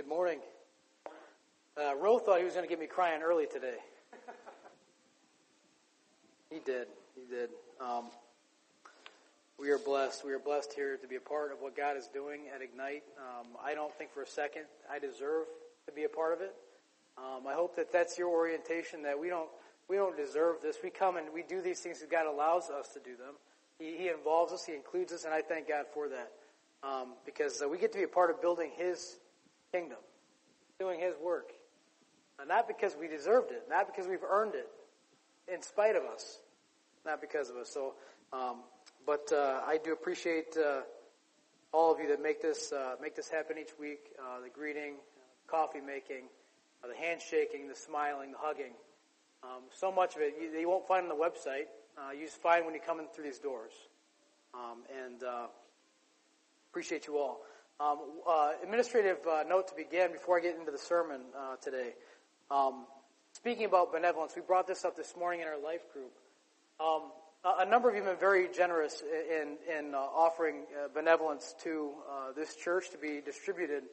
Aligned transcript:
Good 0.00 0.08
morning. 0.08 0.38
Uh, 1.76 1.94
Ro 1.94 2.18
thought 2.18 2.38
he 2.38 2.44
was 2.46 2.54
going 2.54 2.64
to 2.64 2.70
get 2.70 2.80
me 2.80 2.86
crying 2.86 3.20
early 3.20 3.44
today. 3.44 3.76
He 6.48 6.58
did. 6.58 6.86
He 7.14 7.30
did. 7.30 7.50
Um, 7.78 8.06
we 9.58 9.68
are 9.68 9.76
blessed. 9.76 10.24
We 10.24 10.32
are 10.32 10.38
blessed 10.38 10.72
here 10.72 10.96
to 10.96 11.06
be 11.06 11.16
a 11.16 11.20
part 11.20 11.52
of 11.52 11.58
what 11.60 11.76
God 11.76 11.98
is 11.98 12.06
doing 12.06 12.44
at 12.54 12.62
Ignite. 12.62 13.02
Um, 13.18 13.48
I 13.62 13.74
don't 13.74 13.92
think 13.98 14.10
for 14.10 14.22
a 14.22 14.26
second 14.26 14.62
I 14.90 14.98
deserve 14.98 15.44
to 15.86 15.92
be 15.92 16.04
a 16.04 16.08
part 16.08 16.32
of 16.32 16.40
it. 16.40 16.54
Um, 17.18 17.46
I 17.46 17.52
hope 17.52 17.76
that 17.76 17.92
that's 17.92 18.16
your 18.16 18.30
orientation. 18.30 19.02
That 19.02 19.20
we 19.20 19.28
don't 19.28 19.50
we 19.86 19.96
don't 19.96 20.16
deserve 20.16 20.62
this. 20.62 20.78
We 20.82 20.88
come 20.88 21.18
and 21.18 21.26
we 21.30 21.42
do 21.42 21.60
these 21.60 21.80
things 21.80 21.98
because 21.98 22.10
God 22.10 22.24
allows 22.24 22.70
us 22.70 22.88
to 22.94 23.00
do 23.00 23.16
them. 23.16 23.34
He, 23.78 23.98
he 23.98 24.08
involves 24.08 24.54
us. 24.54 24.64
He 24.64 24.72
includes 24.72 25.12
us, 25.12 25.26
and 25.26 25.34
I 25.34 25.42
thank 25.42 25.68
God 25.68 25.84
for 25.92 26.08
that 26.08 26.32
um, 26.82 27.16
because 27.26 27.60
uh, 27.60 27.68
we 27.68 27.76
get 27.76 27.92
to 27.92 27.98
be 27.98 28.04
a 28.04 28.08
part 28.08 28.30
of 28.30 28.40
building 28.40 28.70
His 28.78 29.18
kingdom, 29.72 29.98
doing 30.78 31.00
His 31.00 31.14
work. 31.22 31.52
Uh, 32.40 32.44
not 32.44 32.66
because 32.66 32.96
we 32.98 33.08
deserved 33.08 33.50
it, 33.50 33.64
not 33.68 33.86
because 33.86 34.08
we've 34.08 34.24
earned 34.28 34.54
it, 34.54 34.68
in 35.52 35.62
spite 35.62 35.96
of 35.96 36.04
us, 36.04 36.38
not 37.04 37.20
because 37.20 37.50
of 37.50 37.56
us. 37.56 37.68
So, 37.68 37.94
um, 38.32 38.62
but 39.06 39.30
uh, 39.32 39.60
I 39.66 39.78
do 39.82 39.92
appreciate 39.92 40.56
uh, 40.56 40.80
all 41.72 41.92
of 41.92 42.00
you 42.00 42.08
that 42.08 42.22
make 42.22 42.40
this 42.40 42.72
uh, 42.72 42.94
make 43.00 43.14
this 43.14 43.28
happen 43.28 43.56
each 43.58 43.78
week. 43.78 44.10
Uh, 44.18 44.40
the 44.42 44.48
greeting, 44.48 44.94
coffee 45.46 45.80
making, 45.80 46.28
uh, 46.82 46.88
the 46.88 46.94
handshaking, 46.94 47.68
the 47.68 47.74
smiling, 47.74 48.32
the 48.32 48.38
hugging. 48.38 48.72
Um, 49.42 49.62
so 49.72 49.90
much 49.90 50.16
of 50.16 50.22
it 50.22 50.34
you, 50.40 50.58
you, 50.58 50.68
won't 50.68 50.86
find 50.86 51.02
on 51.04 51.08
the 51.08 51.22
website. 51.22 51.66
you 52.16 52.24
just 52.24 52.40
find 52.40 52.64
when 52.64 52.74
you 52.74 52.80
come 52.84 53.00
in 53.00 53.06
through 53.14 53.24
these 53.24 53.38
doors. 53.38 53.72
Um, 54.54 54.82
and 55.04 55.22
appreciate 56.70 57.06
you 57.06 57.18
all. 57.18 57.40
Um, 57.80 57.98
uh, 58.28 58.50
administrative 58.62 59.16
uh, 59.26 59.42
note 59.48 59.68
to 59.68 59.74
begin 59.74 60.12
before 60.12 60.36
I 60.36 60.42
get 60.42 60.54
into 60.58 60.70
the 60.70 60.76
sermon 60.76 61.22
uh, 61.34 61.56
today. 61.64 61.94
Um, 62.50 62.84
speaking 63.32 63.64
about 63.64 63.90
benevolence, 63.90 64.34
we 64.36 64.42
brought 64.42 64.66
this 64.66 64.84
up 64.84 64.98
this 64.98 65.14
morning 65.18 65.40
in 65.40 65.46
our 65.46 65.58
life 65.58 65.80
group. 65.94 66.12
Um, 66.78 67.10
a, 67.42 67.64
number 67.64 67.88
of 67.88 67.94
you 67.94 68.02
have 68.02 68.10
been 68.10 68.20
very 68.20 68.48
generous 68.54 69.02
in, 69.02 69.56
in 69.78 69.94
uh, 69.94 69.96
offering 69.96 70.64
uh, 70.76 70.88
benevolence 70.92 71.54
to 71.62 71.92
uh, 72.06 72.32
this 72.36 72.54
church 72.54 72.90
to 72.90 72.98
be 72.98 73.22
distributed 73.24 73.84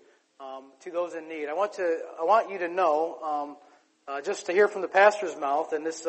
um, 0.41 0.73
to 0.81 0.91
those 0.91 1.13
in 1.13 1.29
need. 1.29 1.47
I 1.47 1.53
want 1.53 1.71
to 1.73 1.99
I 2.19 2.25
want 2.25 2.51
you 2.51 2.57
to 2.57 2.67
know, 2.67 3.55
um, 4.09 4.21
just 4.21 4.47
to 4.47 4.51
hear 4.51 4.67
from 4.67 4.81
the 4.81 4.89
pastor's 4.89 5.37
mouth, 5.37 5.71
and 5.71 5.85
this 5.85 6.05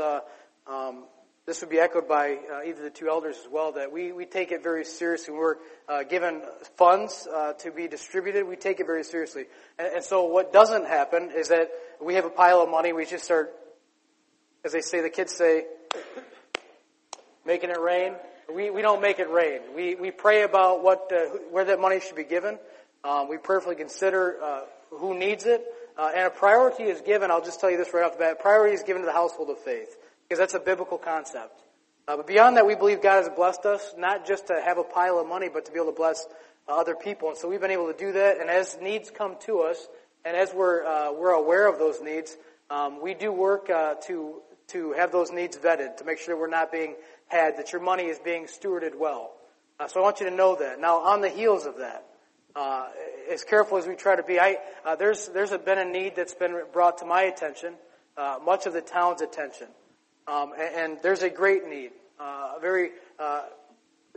um, 0.67 1.05
this 1.49 1.63
would 1.63 1.71
be 1.71 1.81
echoed 1.81 2.07
by 2.07 2.37
uh, 2.53 2.61
either 2.67 2.83
the 2.83 2.91
two 2.91 3.09
elders 3.09 3.39
as 3.43 3.51
well, 3.51 3.73
that 3.73 3.91
we, 3.91 4.13
we 4.13 4.27
take 4.27 4.53
it 4.53 4.63
very 4.63 4.85
seriously. 4.85 5.33
When 5.33 5.41
we're 5.41 5.57
uh, 5.89 6.03
given 6.03 6.43
funds 6.77 7.27
uh, 7.27 7.55
to 7.55 7.71
be 7.71 7.89
distributed, 7.89 8.47
we 8.47 8.55
take 8.55 8.81
it 8.81 8.87
very 8.87 9.03
seriously. 9.03 9.47
And, 9.79 9.95
and, 9.95 10.05
so 10.05 10.25
what 10.25 10.53
doesn't 10.53 10.87
happen 10.87 11.31
is 11.35 11.49
that 11.49 11.71
we 12.03 12.17
have 12.17 12.27
a 12.27 12.31
pile 12.31 12.61
of 12.61 12.69
money, 12.69 12.93
we 12.93 13.07
just 13.07 13.25
start, 13.25 13.51
as 14.63 14.73
they 14.73 14.83
say, 14.83 15.01
the 15.01 15.09
kids 15.09 15.33
say, 15.33 15.65
making 17.47 17.71
it 17.71 17.81
rain. 17.81 18.13
We, 18.55 18.69
we 18.69 18.83
don't 18.83 19.01
make 19.01 19.19
it 19.19 19.31
rain. 19.31 19.61
We, 19.75 19.95
we 19.95 20.11
pray 20.11 20.43
about 20.43 20.85
what, 20.85 21.11
uh, 21.11 21.39
where 21.51 21.65
that 21.65 21.81
money 21.81 22.01
should 22.01 22.17
be 22.17 22.25
given. 22.25 22.59
Um, 23.05 23.31
we 23.31 23.39
prayerfully 23.39 23.77
consider 23.77 24.37
uh, 24.43 24.61
who 24.91 25.19
needs 25.19 25.47
it. 25.47 25.65
Uh, 25.97 26.11
and 26.15 26.27
a 26.27 26.31
priority 26.31 26.83
is 26.83 27.01
given, 27.01 27.31
I'll 27.31 27.43
just 27.43 27.59
tell 27.59 27.71
you 27.71 27.79
this 27.79 27.95
right 27.95 28.05
off 28.05 28.13
the 28.13 28.19
bat, 28.19 28.39
priority 28.39 28.75
is 28.75 28.83
given 28.83 29.01
to 29.01 29.07
the 29.07 29.15
household 29.15 29.49
of 29.49 29.59
faith 29.61 29.97
because 30.29 30.39
that's 30.39 30.55
a 30.55 30.61
biblical 30.61 30.99
concept. 30.99 31.63
Uh, 32.07 32.17
but 32.17 32.27
beyond 32.27 32.57
that, 32.57 32.67
we 32.67 32.75
believe 32.75 33.03
God 33.03 33.25
has 33.25 33.31
blessed 33.31 33.65
us, 33.65 33.95
not 33.97 34.27
just 34.27 34.49
to 34.49 34.61
have 34.61 34.77
a 34.77 34.85
pile 34.85 35.19
of 35.19 35.27
money, 35.27 35.49
but 35.49 35.65
to 35.65 35.73
be 35.73 35.79
able 35.79 35.93
to 35.93 35.97
bless 35.97 36.27
uh, 36.69 36.77
other 36.77 36.95
people. 36.95 37.31
And 37.31 37.39
so 37.39 37.49
we've 37.49 37.61
been 37.61 37.71
able 37.71 37.91
to 37.91 37.99
do 37.99 38.13
that. 38.13 38.39
And 38.39 38.51
as 38.51 38.77
needs 38.81 39.11
come 39.11 39.37
to 39.47 39.61
us, 39.61 39.89
and 40.27 40.37
as 40.37 40.53
we're, 40.53 40.85
uh, 40.85 41.13
we're 41.13 41.31
aware 41.31 41.67
of 41.67 41.79
those 41.79 42.03
needs, 42.03 42.37
um, 42.69 43.01
we 43.03 43.15
do 43.15 43.33
work 43.33 43.71
uh, 43.71 43.95
to, 44.07 44.43
to 44.69 44.93
have 44.93 45.13
those 45.13 45.31
needs 45.31 45.57
vetted, 45.57 45.97
to 45.97 46.05
make 46.05 46.19
sure 46.19 46.39
we're 46.39 46.49
not 46.49 46.71
being 46.71 46.95
had, 47.29 47.57
that 47.57 47.73
your 47.73 47.81
money 47.81 48.05
is 48.05 48.19
being 48.19 48.45
stewarded 48.45 48.99
well. 48.99 49.33
Uh, 49.81 49.89
so 49.89 50.01
I 50.01 50.03
want 50.03 50.21
you 50.21 50.29
to 50.29 50.35
know 50.35 50.57
that. 50.57 50.79
Now, 50.79 50.99
on 50.99 51.23
the 51.23 51.31
heels 51.31 51.65
of 51.65 51.79
that, 51.79 52.05
uh, 52.55 52.89
as 53.33 53.45
careful 53.45 53.79
as 53.79 53.87
we 53.87 53.95
try 53.95 54.17
to 54.17 54.23
be, 54.23 54.39
I, 54.39 54.59
there's, 54.99 55.29
there's 55.29 55.51
been 55.51 55.79
a 55.79 55.85
need 55.85 56.17
that's 56.17 56.35
been 56.35 56.63
brought 56.73 56.99
to 56.99 57.07
my 57.07 57.23
attention, 57.23 57.75
much 58.45 58.67
of 58.67 58.73
the 58.73 58.81
town's 58.81 59.23
attention. 59.23 59.69
Um, 60.29 60.53
and, 60.53 60.93
and, 60.93 60.99
there's 61.03 61.23
a 61.23 61.31
great 61.31 61.67
need. 61.67 61.91
Uh, 62.21 62.55
a 62.57 62.61
very 62.61 62.91
uh, 63.19 63.45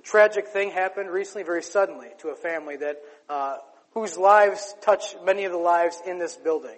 tragic 0.03 0.47
thing 0.49 0.69
happened 0.71 1.09
recently, 1.09 1.43
very 1.43 1.63
suddenly, 1.63 2.09
to 2.19 2.29
a 2.29 2.35
family 2.35 2.75
that 2.77 2.97
uh, 3.29 3.57
whose 3.93 4.17
lives 4.17 4.75
touch 4.81 5.15
many 5.23 5.45
of 5.45 5.53
the 5.53 5.57
lives 5.57 6.01
in 6.05 6.19
this 6.19 6.35
building. 6.35 6.77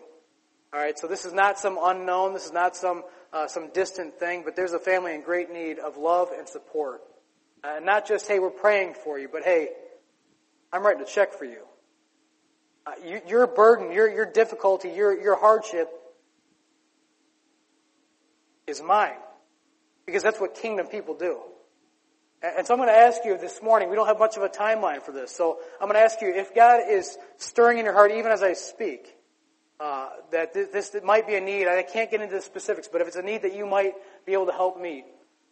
All 0.71 0.79
right, 0.79 0.97
so 0.97 1.07
this 1.07 1.25
is 1.25 1.33
not 1.33 1.57
some 1.57 1.79
unknown. 1.81 2.33
This 2.33 2.45
is 2.45 2.51
not 2.51 2.75
some 2.75 3.03
uh, 3.31 3.47
some 3.47 3.69
distant 3.73 4.19
thing, 4.19 4.43
but 4.45 4.55
there's 4.55 4.73
a 4.73 4.79
family 4.79 5.15
in 5.15 5.21
great 5.21 5.51
need 5.51 5.79
of 5.79 5.97
love 5.97 6.29
and 6.37 6.47
support. 6.47 7.01
Uh, 7.63 7.79
not 7.81 8.07
just 8.07 8.27
hey, 8.27 8.37
we're 8.37 8.51
praying 8.51 8.93
for 9.03 9.17
you, 9.17 9.27
but 9.31 9.43
hey, 9.43 9.69
I'm 10.71 10.83
writing 10.83 11.01
a 11.01 11.05
check 11.05 11.33
for 11.33 11.45
you. 11.45 11.63
Uh, 12.85 12.91
you 13.03 13.21
your 13.27 13.47
burden, 13.47 13.91
your 13.91 14.07
your 14.11 14.25
difficulty, 14.25 14.89
your 14.89 15.19
your 15.19 15.39
hardship 15.39 15.89
is 18.67 18.81
mine. 18.81 19.17
Because 20.05 20.23
that's 20.23 20.39
what 20.39 20.55
kingdom 20.55 20.87
people 20.87 21.15
do. 21.15 21.39
And 22.43 22.67
so 22.67 22.73
I'm 22.73 22.79
going 22.79 22.89
to 22.89 22.95
ask 22.95 23.23
you 23.23 23.37
this 23.37 23.61
morning, 23.61 23.89
we 23.89 23.95
don't 23.95 24.07
have 24.07 24.19
much 24.19 24.35
of 24.35 24.43
a 24.43 24.49
timeline 24.49 25.01
for 25.01 25.13
this, 25.13 25.31
so 25.33 25.59
I'm 25.79 25.87
going 25.87 25.97
to 25.97 26.03
ask 26.03 26.19
you 26.21 26.27
if 26.27 26.53
God 26.53 26.81
is 26.89 27.17
stirring 27.37 27.77
in 27.77 27.85
your 27.85 27.93
heart 27.93 28.11
even 28.11 28.33
as 28.33 28.43
I 28.43 28.51
speak, 28.51 29.15
uh, 29.79 30.09
that 30.31 30.53
this, 30.53 30.89
this 30.89 31.03
might 31.05 31.25
be 31.25 31.35
a 31.35 31.41
need, 31.41 31.69
I 31.69 31.83
can't 31.83 32.11
get 32.11 32.19
into 32.19 32.35
the 32.35 32.41
specifics, 32.41 32.89
but 32.91 32.99
if 32.99 33.07
it's 33.07 33.15
a 33.15 33.21
need 33.21 33.43
that 33.43 33.55
you 33.55 33.65
might 33.65 33.93
be 34.25 34.33
able 34.33 34.47
to 34.47 34.51
help 34.51 34.79
meet, 34.79 35.05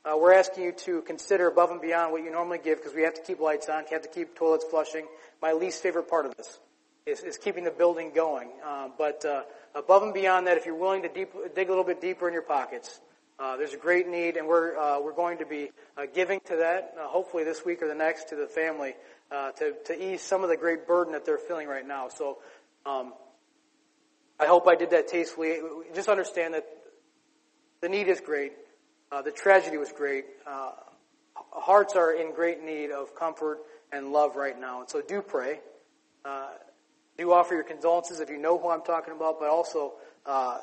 uh, 0.03 0.17
we're 0.17 0.33
asking 0.33 0.65
you 0.65 0.71
to 0.73 1.01
consider 1.03 1.47
above 1.47 1.71
and 1.71 1.79
beyond 1.79 2.11
what 2.11 2.23
you 2.23 2.31
normally 2.31 2.59
give 2.61 2.79
because 2.79 2.93
we 2.93 3.03
have 3.03 3.13
to 3.13 3.21
keep 3.21 3.39
lights 3.39 3.69
on, 3.69 3.85
we 3.89 3.93
have 3.93 4.01
to 4.01 4.09
keep 4.09 4.35
toilets 4.35 4.65
flushing. 4.69 5.05
My 5.41 5.53
least 5.53 5.81
favorite 5.81 6.09
part 6.09 6.25
of 6.25 6.35
this 6.35 6.59
is, 7.05 7.21
is 7.21 7.37
keeping 7.37 7.63
the 7.63 7.71
building 7.71 8.11
going. 8.13 8.49
Uh, 8.65 8.89
but 8.97 9.23
uh, 9.23 9.43
above 9.75 10.03
and 10.03 10.13
beyond 10.13 10.47
that, 10.47 10.57
if 10.57 10.65
you're 10.65 10.75
willing 10.75 11.01
to 11.03 11.09
deep, 11.09 11.33
dig 11.55 11.67
a 11.67 11.71
little 11.71 11.83
bit 11.83 12.01
deeper 12.01 12.27
in 12.27 12.33
your 12.33 12.43
pockets, 12.43 12.99
uh, 13.39 13.57
there's 13.57 13.73
a 13.73 13.77
great 13.77 14.07
need, 14.07 14.37
and 14.37 14.47
we're 14.47 14.77
uh, 14.77 15.01
we're 15.01 15.15
going 15.15 15.39
to 15.39 15.45
be 15.45 15.71
uh, 15.97 16.03
giving 16.13 16.39
to 16.41 16.57
that, 16.57 16.93
uh, 16.99 17.07
hopefully 17.07 17.43
this 17.43 17.65
week 17.65 17.81
or 17.81 17.87
the 17.87 17.95
next, 17.95 18.29
to 18.29 18.35
the 18.35 18.45
family 18.45 18.93
uh, 19.31 19.51
to 19.53 19.73
to 19.85 20.11
ease 20.11 20.21
some 20.21 20.43
of 20.43 20.49
the 20.49 20.57
great 20.57 20.85
burden 20.85 21.13
that 21.13 21.25
they're 21.25 21.39
feeling 21.39 21.67
right 21.67 21.87
now. 21.87 22.07
So, 22.09 22.37
um, 22.85 23.13
I 24.39 24.45
hope 24.45 24.67
I 24.67 24.75
did 24.75 24.91
that 24.91 25.07
tastefully. 25.07 25.57
Just 25.95 26.07
understand 26.07 26.53
that 26.53 26.67
the 27.81 27.89
need 27.89 28.07
is 28.07 28.21
great, 28.21 28.53
uh, 29.11 29.23
the 29.23 29.31
tragedy 29.31 29.77
was 29.77 29.91
great. 29.91 30.25
hearts 31.51 31.95
are 31.95 32.13
in 32.13 32.33
great 32.33 32.63
need 32.63 32.91
of 32.91 33.15
comfort 33.15 33.59
and 33.91 34.11
love 34.11 34.35
right 34.35 34.59
now, 34.59 34.81
and 34.81 34.89
so 34.89 35.01
do 35.01 35.21
pray. 35.21 35.59
Do 37.21 37.31
offer 37.31 37.53
your 37.53 37.63
condolences 37.63 38.19
if 38.19 38.29
you 38.29 38.37
know 38.37 38.57
who 38.57 38.69
I'm 38.69 38.81
talking 38.81 39.13
about, 39.13 39.39
but 39.39 39.49
also 39.49 39.93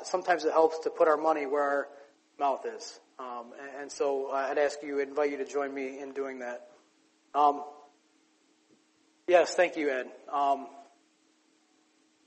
sometimes 0.03 0.45
it 0.45 0.51
helps 0.51 0.79
to 0.79 0.89
put 0.89 1.07
our 1.07 1.17
money 1.17 1.45
where 1.45 1.63
our 1.63 1.87
mouth 2.39 2.65
is. 2.65 2.99
Um, 3.19 3.47
and, 3.79 3.91
so 3.91 4.31
I'd 4.31 4.57
ask 4.57 4.81
you, 4.81 4.99
invite 4.99 5.31
you 5.31 5.37
to 5.37 5.45
join 5.45 5.73
me 5.73 5.99
in 5.99 6.13
doing 6.13 6.39
that. 6.39 6.69
Um, 7.35 7.63
yes, 9.27 9.53
thank 9.55 9.75
you, 9.75 9.89
Ed. 9.89 10.07
Um, 10.31 10.67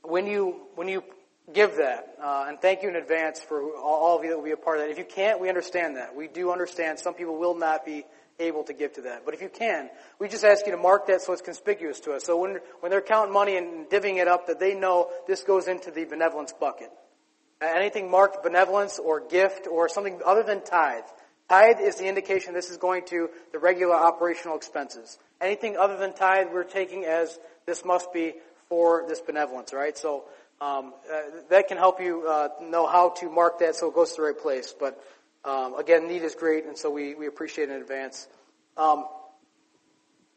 when 0.03 0.27
you 0.27 0.61
when 0.75 0.87
you 0.87 1.03
give 1.51 1.77
that, 1.77 2.15
uh, 2.21 2.45
and 2.47 2.61
thank 2.61 2.83
you 2.83 2.89
in 2.89 2.95
advance 2.95 3.39
for 3.39 3.75
all 3.75 4.17
of 4.17 4.23
you 4.23 4.29
that 4.29 4.37
will 4.37 4.45
be 4.45 4.51
a 4.51 4.57
part 4.57 4.77
of 4.77 4.83
that. 4.83 4.91
If 4.91 4.99
you 4.99 5.05
can't, 5.05 5.39
we 5.39 5.49
understand 5.49 5.97
that. 5.97 6.15
We 6.15 6.27
do 6.27 6.51
understand 6.51 6.99
some 6.99 7.15
people 7.15 7.39
will 7.39 7.57
not 7.57 7.85
be 7.85 8.05
able 8.39 8.63
to 8.63 8.73
give 8.73 8.93
to 8.93 9.01
that. 9.01 9.25
But 9.25 9.33
if 9.33 9.41
you 9.41 9.49
can, 9.49 9.89
we 10.19 10.27
just 10.27 10.43
ask 10.43 10.65
you 10.65 10.71
to 10.71 10.77
mark 10.77 11.07
that 11.07 11.21
so 11.21 11.33
it's 11.33 11.41
conspicuous 11.41 11.99
to 12.01 12.13
us. 12.13 12.23
So 12.25 12.39
when, 12.39 12.59
when 12.79 12.89
they're 12.89 13.01
counting 13.01 13.33
money 13.33 13.57
and 13.57 13.87
divvying 13.87 14.17
it 14.17 14.27
up, 14.27 14.47
that 14.47 14.59
they 14.59 14.75
know 14.75 15.09
this 15.27 15.43
goes 15.43 15.67
into 15.67 15.91
the 15.91 16.05
benevolence 16.05 16.53
bucket. 16.53 16.89
Anything 17.61 18.11
marked 18.11 18.43
benevolence 18.43 18.99
or 18.99 19.21
gift 19.21 19.67
or 19.67 19.87
something 19.87 20.19
other 20.25 20.43
than 20.43 20.63
tithe. 20.63 21.03
Tithe 21.49 21.79
is 21.79 21.95
the 21.97 22.07
indication 22.07 22.53
this 22.53 22.69
is 22.69 22.77
going 22.77 23.05
to 23.05 23.29
the 23.51 23.59
regular 23.59 23.95
operational 23.95 24.57
expenses. 24.57 25.17
Anything 25.39 25.77
other 25.77 25.97
than 25.97 26.13
tithe 26.13 26.47
we're 26.51 26.63
taking 26.63 27.05
as 27.05 27.39
this 27.65 27.85
must 27.85 28.11
be 28.11 28.33
for 28.69 29.05
this 29.07 29.21
benevolence, 29.21 29.73
right? 29.73 29.97
So 29.97 30.25
um, 30.59 30.93
uh, 31.11 31.41
that 31.49 31.67
can 31.67 31.77
help 31.77 32.01
you 32.01 32.27
uh, 32.27 32.49
know 32.61 32.87
how 32.87 33.09
to 33.19 33.29
mark 33.29 33.59
that 33.59 33.75
so 33.75 33.89
it 33.89 33.95
goes 33.95 34.11
to 34.11 34.17
the 34.17 34.21
right 34.23 34.37
place. 34.37 34.73
But 34.77 35.01
um, 35.45 35.75
again, 35.77 36.07
need 36.07 36.23
is 36.23 36.35
great, 36.35 36.65
and 36.65 36.77
so 36.77 36.89
we, 36.89 37.15
we 37.15 37.27
appreciate 37.27 37.69
it 37.69 37.75
in 37.75 37.81
advance. 37.81 38.27
Um, 38.77 39.05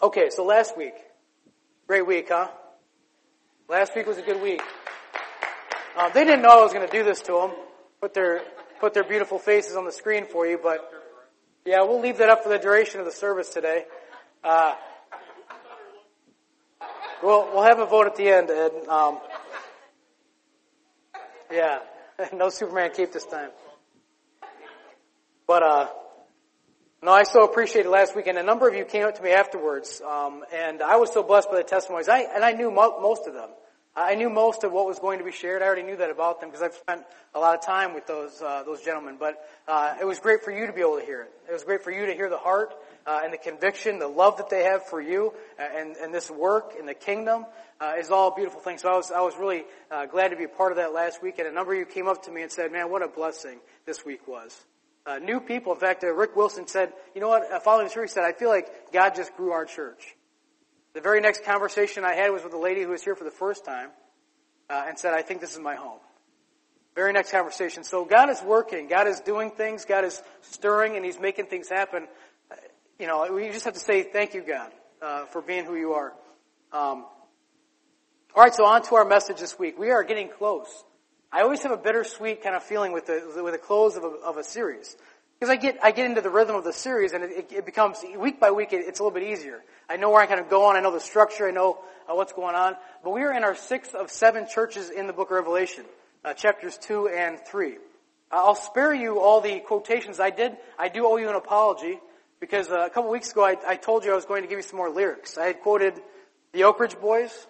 okay, 0.02 0.30
so 0.30 0.44
last 0.44 0.76
week. 0.76 0.94
Great 1.86 2.06
week, 2.06 2.26
huh? 2.28 2.48
Last 3.68 3.94
week 3.94 4.06
was 4.06 4.18
a 4.18 4.22
good 4.22 4.42
week. 4.42 4.62
Um, 5.96 6.10
they 6.12 6.24
didn't 6.24 6.42
know 6.42 6.48
I 6.48 6.62
was 6.62 6.72
going 6.72 6.86
to 6.86 6.92
do 6.92 7.04
this 7.04 7.20
to 7.22 7.32
them. 7.32 7.50
Put 8.00 8.14
their 8.14 8.42
put 8.80 8.92
their 8.92 9.04
beautiful 9.04 9.38
faces 9.38 9.76
on 9.76 9.84
the 9.84 9.92
screen 9.92 10.26
for 10.26 10.46
you, 10.46 10.58
but 10.62 10.92
yeah, 11.64 11.82
we'll 11.82 12.00
leave 12.00 12.18
that 12.18 12.28
up 12.28 12.42
for 12.42 12.48
the 12.48 12.58
duration 12.58 13.00
of 13.00 13.06
the 13.06 13.12
service 13.12 13.50
today. 13.50 13.84
Uh, 14.44 14.74
we'll 17.22 17.46
we'll 17.52 17.62
have 17.62 17.78
a 17.78 17.86
vote 17.86 18.06
at 18.06 18.16
the 18.16 18.28
end, 18.28 18.50
Ed. 18.50 18.72
Um, 18.88 19.18
Yeah, 21.50 21.78
no 22.34 22.48
Superman 22.48 22.90
cape 22.94 23.12
this 23.12 23.24
time. 23.24 23.50
But 25.46 25.62
uh, 25.62 25.88
no, 27.02 27.12
I 27.12 27.22
so 27.22 27.44
appreciated 27.44 27.88
last 27.88 28.16
weekend. 28.16 28.36
A 28.36 28.42
number 28.42 28.68
of 28.68 28.74
you 28.74 28.84
came 28.84 29.04
up 29.04 29.14
to 29.16 29.22
me 29.22 29.30
afterwards, 29.30 30.00
um, 30.00 30.44
and 30.52 30.82
I 30.82 30.96
was 30.96 31.12
so 31.12 31.22
blessed 31.22 31.50
by 31.50 31.58
the 31.58 31.62
testimonies. 31.62 32.08
I, 32.08 32.20
and 32.34 32.44
I 32.44 32.52
knew 32.52 32.70
mo- 32.70 33.00
most 33.00 33.28
of 33.28 33.34
them. 33.34 33.50
I 33.94 34.14
knew 34.14 34.28
most 34.28 34.64
of 34.64 34.72
what 34.72 34.86
was 34.86 34.98
going 34.98 35.20
to 35.20 35.24
be 35.24 35.32
shared. 35.32 35.62
I 35.62 35.66
already 35.66 35.84
knew 35.84 35.96
that 35.96 36.10
about 36.10 36.40
them 36.40 36.50
because 36.50 36.62
I've 36.62 36.74
spent 36.74 37.02
a 37.34 37.38
lot 37.38 37.54
of 37.54 37.64
time 37.64 37.94
with 37.94 38.06
those 38.06 38.42
uh, 38.42 38.64
those 38.64 38.82
gentlemen. 38.82 39.16
But 39.18 39.36
uh, 39.68 39.94
it 40.00 40.04
was 40.04 40.18
great 40.18 40.42
for 40.44 40.50
you 40.50 40.66
to 40.66 40.72
be 40.72 40.80
able 40.80 40.98
to 40.98 41.04
hear 41.04 41.22
it. 41.22 41.30
It 41.48 41.52
was 41.52 41.64
great 41.64 41.82
for 41.82 41.90
you 41.90 42.06
to 42.06 42.12
hear 42.12 42.28
the 42.28 42.36
heart 42.36 42.74
uh, 43.06 43.20
and 43.22 43.32
the 43.32 43.38
conviction, 43.38 43.98
the 43.98 44.08
love 44.08 44.36
that 44.36 44.50
they 44.50 44.64
have 44.64 44.84
for 44.86 45.00
you, 45.00 45.32
and 45.58 45.96
and 45.96 46.12
this 46.12 46.30
work 46.30 46.74
in 46.78 46.84
the 46.84 46.94
kingdom 46.94 47.46
uh, 47.80 47.94
is 47.98 48.10
all 48.10 48.34
beautiful 48.34 48.60
thing. 48.60 48.76
So 48.78 48.90
I 48.90 48.96
was 48.96 49.10
I 49.10 49.20
was 49.20 49.34
really 49.38 49.64
uh, 49.90 50.06
glad 50.06 50.28
to 50.28 50.36
be 50.36 50.44
a 50.44 50.48
part 50.48 50.72
of 50.72 50.76
that 50.76 50.92
last 50.92 51.22
week. 51.22 51.38
And 51.38 51.48
a 51.48 51.52
number 51.52 51.72
of 51.72 51.78
you 51.78 51.86
came 51.86 52.08
up 52.08 52.24
to 52.24 52.30
me 52.30 52.42
and 52.42 52.50
said, 52.52 52.72
"Man, 52.72 52.90
what 52.90 53.02
a 53.02 53.08
blessing 53.08 53.60
this 53.86 54.04
week 54.04 54.28
was." 54.28 54.54
Uh, 55.06 55.18
new 55.18 55.38
people. 55.38 55.72
In 55.72 55.78
fact, 55.78 56.02
uh, 56.02 56.12
Rick 56.12 56.34
Wilson 56.34 56.66
said, 56.66 56.92
"You 57.14 57.20
know 57.20 57.28
what?" 57.28 57.50
Uh, 57.50 57.60
following 57.60 57.86
the 57.86 57.94
church, 57.94 58.10
he 58.10 58.14
said, 58.14 58.24
"I 58.24 58.32
feel 58.32 58.48
like 58.48 58.92
God 58.92 59.14
just 59.14 59.36
grew 59.36 59.52
our 59.52 59.64
church." 59.64 60.16
The 60.96 61.02
very 61.02 61.20
next 61.20 61.44
conversation 61.44 62.04
I 62.06 62.14
had 62.14 62.30
was 62.32 62.42
with 62.42 62.54
a 62.54 62.58
lady 62.58 62.82
who 62.82 62.88
was 62.88 63.04
here 63.04 63.14
for 63.14 63.24
the 63.24 63.30
first 63.30 63.66
time 63.66 63.90
uh, 64.70 64.84
and 64.88 64.98
said, 64.98 65.12
I 65.12 65.20
think 65.20 65.42
this 65.42 65.52
is 65.52 65.58
my 65.58 65.74
home. 65.74 65.98
Very 66.94 67.12
next 67.12 67.30
conversation. 67.30 67.84
So 67.84 68.06
God 68.06 68.30
is 68.30 68.40
working. 68.42 68.88
God 68.88 69.06
is 69.06 69.20
doing 69.20 69.50
things. 69.50 69.84
God 69.84 70.04
is 70.04 70.22
stirring 70.40 70.96
and 70.96 71.04
He's 71.04 71.20
making 71.20 71.48
things 71.48 71.68
happen. 71.68 72.08
Uh, 72.50 72.54
you 72.98 73.06
know, 73.06 73.30
we 73.30 73.50
just 73.50 73.66
have 73.66 73.74
to 73.74 73.80
say 73.80 74.04
thank 74.04 74.32
you, 74.32 74.40
God, 74.40 74.72
uh, 75.02 75.26
for 75.26 75.42
being 75.42 75.66
who 75.66 75.76
you 75.76 75.92
are. 75.92 76.14
Um, 76.72 77.04
all 78.34 78.42
right, 78.42 78.54
so 78.54 78.64
on 78.64 78.82
to 78.84 78.94
our 78.94 79.04
message 79.04 79.38
this 79.38 79.58
week. 79.58 79.78
We 79.78 79.90
are 79.90 80.02
getting 80.02 80.30
close. 80.30 80.84
I 81.36 81.42
always 81.42 81.62
have 81.64 81.72
a 81.72 81.76
bittersweet 81.76 82.42
kind 82.42 82.56
of 82.56 82.62
feeling 82.62 82.92
with 82.92 83.04
the 83.04 83.42
with 83.44 83.52
the 83.52 83.58
close 83.58 83.94
of 83.94 84.04
a, 84.04 84.06
of 84.06 84.38
a 84.38 84.42
series. 84.42 84.96
Because 85.38 85.52
I 85.52 85.56
get, 85.56 85.76
I 85.82 85.90
get 85.90 86.06
into 86.06 86.22
the 86.22 86.30
rhythm 86.30 86.56
of 86.56 86.64
the 86.64 86.72
series 86.72 87.12
and 87.12 87.22
it, 87.22 87.52
it 87.52 87.66
becomes, 87.66 88.02
week 88.16 88.40
by 88.40 88.52
week, 88.52 88.72
it, 88.72 88.86
it's 88.86 89.00
a 89.00 89.02
little 89.02 89.20
bit 89.20 89.28
easier. 89.28 89.62
I 89.86 89.98
know 89.98 90.08
where 90.08 90.22
I 90.22 90.24
kind 90.24 90.40
of 90.40 90.48
go 90.48 90.64
on, 90.64 90.76
I 90.76 90.80
know 90.80 90.92
the 90.92 90.98
structure, 90.98 91.46
I 91.46 91.50
know 91.50 91.76
uh, 92.10 92.14
what's 92.14 92.32
going 92.32 92.54
on. 92.54 92.74
But 93.04 93.10
we 93.10 93.20
are 93.20 93.34
in 93.34 93.44
our 93.44 93.54
sixth 93.54 93.94
of 93.94 94.10
seven 94.10 94.46
churches 94.48 94.88
in 94.88 95.06
the 95.06 95.12
book 95.12 95.30
of 95.30 95.36
Revelation, 95.36 95.84
uh, 96.24 96.32
chapters 96.32 96.78
two 96.78 97.06
and 97.08 97.38
three. 97.38 97.74
Uh, 98.32 98.36
I'll 98.36 98.54
spare 98.54 98.94
you 98.94 99.20
all 99.20 99.42
the 99.42 99.60
quotations. 99.60 100.18
I 100.18 100.30
did, 100.30 100.56
I 100.78 100.88
do 100.88 101.06
owe 101.06 101.18
you 101.18 101.28
an 101.28 101.34
apology 101.34 102.00
because 102.40 102.70
uh, 102.70 102.86
a 102.86 102.88
couple 102.88 103.10
weeks 103.10 103.32
ago 103.32 103.44
I, 103.44 103.56
I 103.68 103.76
told 103.76 104.06
you 104.06 104.12
I 104.12 104.14
was 104.14 104.24
going 104.24 104.40
to 104.40 104.48
give 104.48 104.58
you 104.58 104.62
some 104.62 104.78
more 104.78 104.88
lyrics. 104.88 105.36
I 105.36 105.48
had 105.48 105.60
quoted 105.60 106.00
the 106.54 106.64
Oak 106.64 106.80
Ridge 106.80 106.98
Boys 106.98 107.46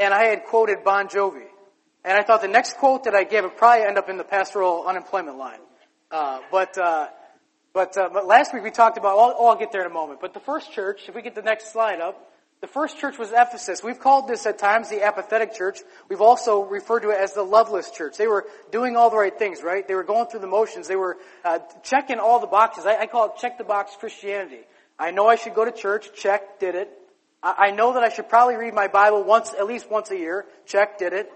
and 0.00 0.12
I 0.12 0.24
had 0.24 0.42
quoted 0.46 0.82
Bon 0.82 1.06
Jovi. 1.06 1.46
And 2.08 2.16
I 2.16 2.22
thought 2.22 2.40
the 2.40 2.48
next 2.48 2.78
quote 2.78 3.04
that 3.04 3.14
I 3.14 3.24
gave 3.24 3.42
would 3.42 3.58
probably 3.58 3.84
end 3.84 3.98
up 3.98 4.08
in 4.08 4.16
the 4.16 4.24
pastoral 4.24 4.86
unemployment 4.86 5.36
line. 5.36 5.58
Uh, 6.10 6.40
but, 6.50 6.78
uh, 6.78 7.08
but, 7.74 7.98
uh, 7.98 8.08
but 8.10 8.26
last 8.26 8.54
week 8.54 8.62
we 8.62 8.70
talked 8.70 8.96
about, 8.96 9.18
oh, 9.18 9.46
I'll 9.46 9.56
get 9.56 9.72
there 9.72 9.82
in 9.82 9.90
a 9.90 9.92
moment. 9.92 10.18
But 10.18 10.32
the 10.32 10.40
first 10.40 10.72
church, 10.72 11.02
if 11.06 11.14
we 11.14 11.20
get 11.20 11.34
the 11.34 11.42
next 11.42 11.70
slide 11.70 12.00
up, 12.00 12.32
the 12.62 12.66
first 12.66 12.96
church 12.96 13.18
was 13.18 13.30
Ephesus. 13.30 13.82
We've 13.84 14.00
called 14.00 14.26
this 14.26 14.46
at 14.46 14.58
times 14.58 14.88
the 14.88 15.02
apathetic 15.02 15.52
church. 15.52 15.80
We've 16.08 16.22
also 16.22 16.62
referred 16.62 17.00
to 17.00 17.10
it 17.10 17.18
as 17.20 17.34
the 17.34 17.42
loveless 17.42 17.90
church. 17.90 18.16
They 18.16 18.26
were 18.26 18.46
doing 18.72 18.96
all 18.96 19.10
the 19.10 19.18
right 19.18 19.38
things, 19.38 19.62
right? 19.62 19.86
They 19.86 19.94
were 19.94 20.02
going 20.02 20.28
through 20.28 20.40
the 20.40 20.46
motions. 20.46 20.88
They 20.88 20.96
were 20.96 21.18
uh, 21.44 21.58
checking 21.82 22.18
all 22.18 22.40
the 22.40 22.46
boxes. 22.46 22.86
I, 22.86 23.00
I, 23.00 23.06
call 23.06 23.26
it 23.26 23.32
check 23.38 23.58
the 23.58 23.64
box 23.64 23.94
Christianity. 24.00 24.60
I 24.98 25.10
know 25.10 25.28
I 25.28 25.36
should 25.36 25.54
go 25.54 25.66
to 25.66 25.72
church. 25.72 26.08
Check, 26.16 26.58
did 26.58 26.74
it. 26.74 26.90
I, 27.42 27.66
I, 27.66 27.70
know 27.72 27.92
that 27.92 28.02
I 28.02 28.08
should 28.08 28.30
probably 28.30 28.56
read 28.56 28.72
my 28.72 28.88
Bible 28.88 29.24
once, 29.24 29.52
at 29.52 29.66
least 29.66 29.90
once 29.90 30.10
a 30.10 30.16
year. 30.16 30.46
Check, 30.64 30.96
did 30.96 31.12
it. 31.12 31.30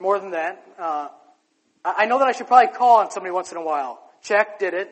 More 0.00 0.18
than 0.18 0.30
that. 0.30 0.64
Uh, 0.78 1.08
I 1.84 2.06
know 2.06 2.18
that 2.18 2.26
I 2.26 2.32
should 2.32 2.46
probably 2.46 2.74
call 2.74 3.00
on 3.00 3.10
somebody 3.10 3.32
once 3.32 3.52
in 3.52 3.58
a 3.58 3.62
while. 3.62 4.02
Check, 4.22 4.58
did 4.58 4.74
it. 4.74 4.90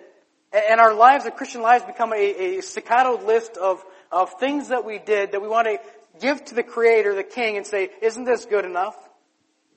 And 0.53 0.81
our 0.81 0.95
lives, 0.95 1.25
our 1.25 1.31
Christian 1.31 1.63
lives, 1.63 1.85
become 1.85 2.13
a, 2.13 2.59
a 2.59 2.61
staccato 2.63 3.25
list 3.27 3.57
of, 3.57 3.83
of 4.13 4.39
things 4.39 4.69
that 4.69 4.85
we 4.85 4.99
did 4.99 5.33
that 5.33 5.43
we 5.43 5.49
want 5.49 5.67
to 5.67 5.79
give 6.21 6.45
to 6.47 6.55
the 6.55 6.63
Creator, 6.63 7.15
the 7.15 7.25
King, 7.25 7.57
and 7.57 7.67
say, 7.67 7.91
isn't 8.03 8.25
this 8.25 8.45
good 8.45 8.65
enough? 8.65 8.97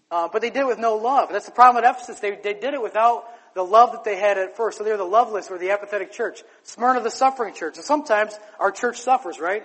Uh, 0.10 0.28
but 0.32 0.42
they 0.42 0.50
did 0.50 0.62
it 0.62 0.68
with 0.68 0.80
no 0.80 0.96
love. 0.96 1.30
That's 1.32 1.46
the 1.46 1.52
problem 1.52 1.84
at 1.84 1.90
Ephesus. 1.90 2.20
They, 2.20 2.32
they 2.36 2.54
did 2.54 2.74
it 2.74 2.82
without 2.82 3.26
the 3.54 3.64
love 3.64 3.94
that 3.94 4.04
they 4.04 4.18
had 4.18 4.38
at 4.38 4.58
first. 4.58 4.78
So 4.78 4.84
they're 4.84 4.98
the 4.98 5.04
loveless 5.04 5.50
or 5.50 5.58
the 5.58 5.72
apathetic 5.72 6.12
church. 6.12 6.44
Smyrna, 6.64 7.02
the 7.02 7.12
suffering 7.12 7.54
church. 7.54 7.78
And 7.78 7.86
sometimes 7.86 8.38
our 8.60 8.72
church 8.72 9.00
suffers, 9.00 9.40
right? 9.40 9.64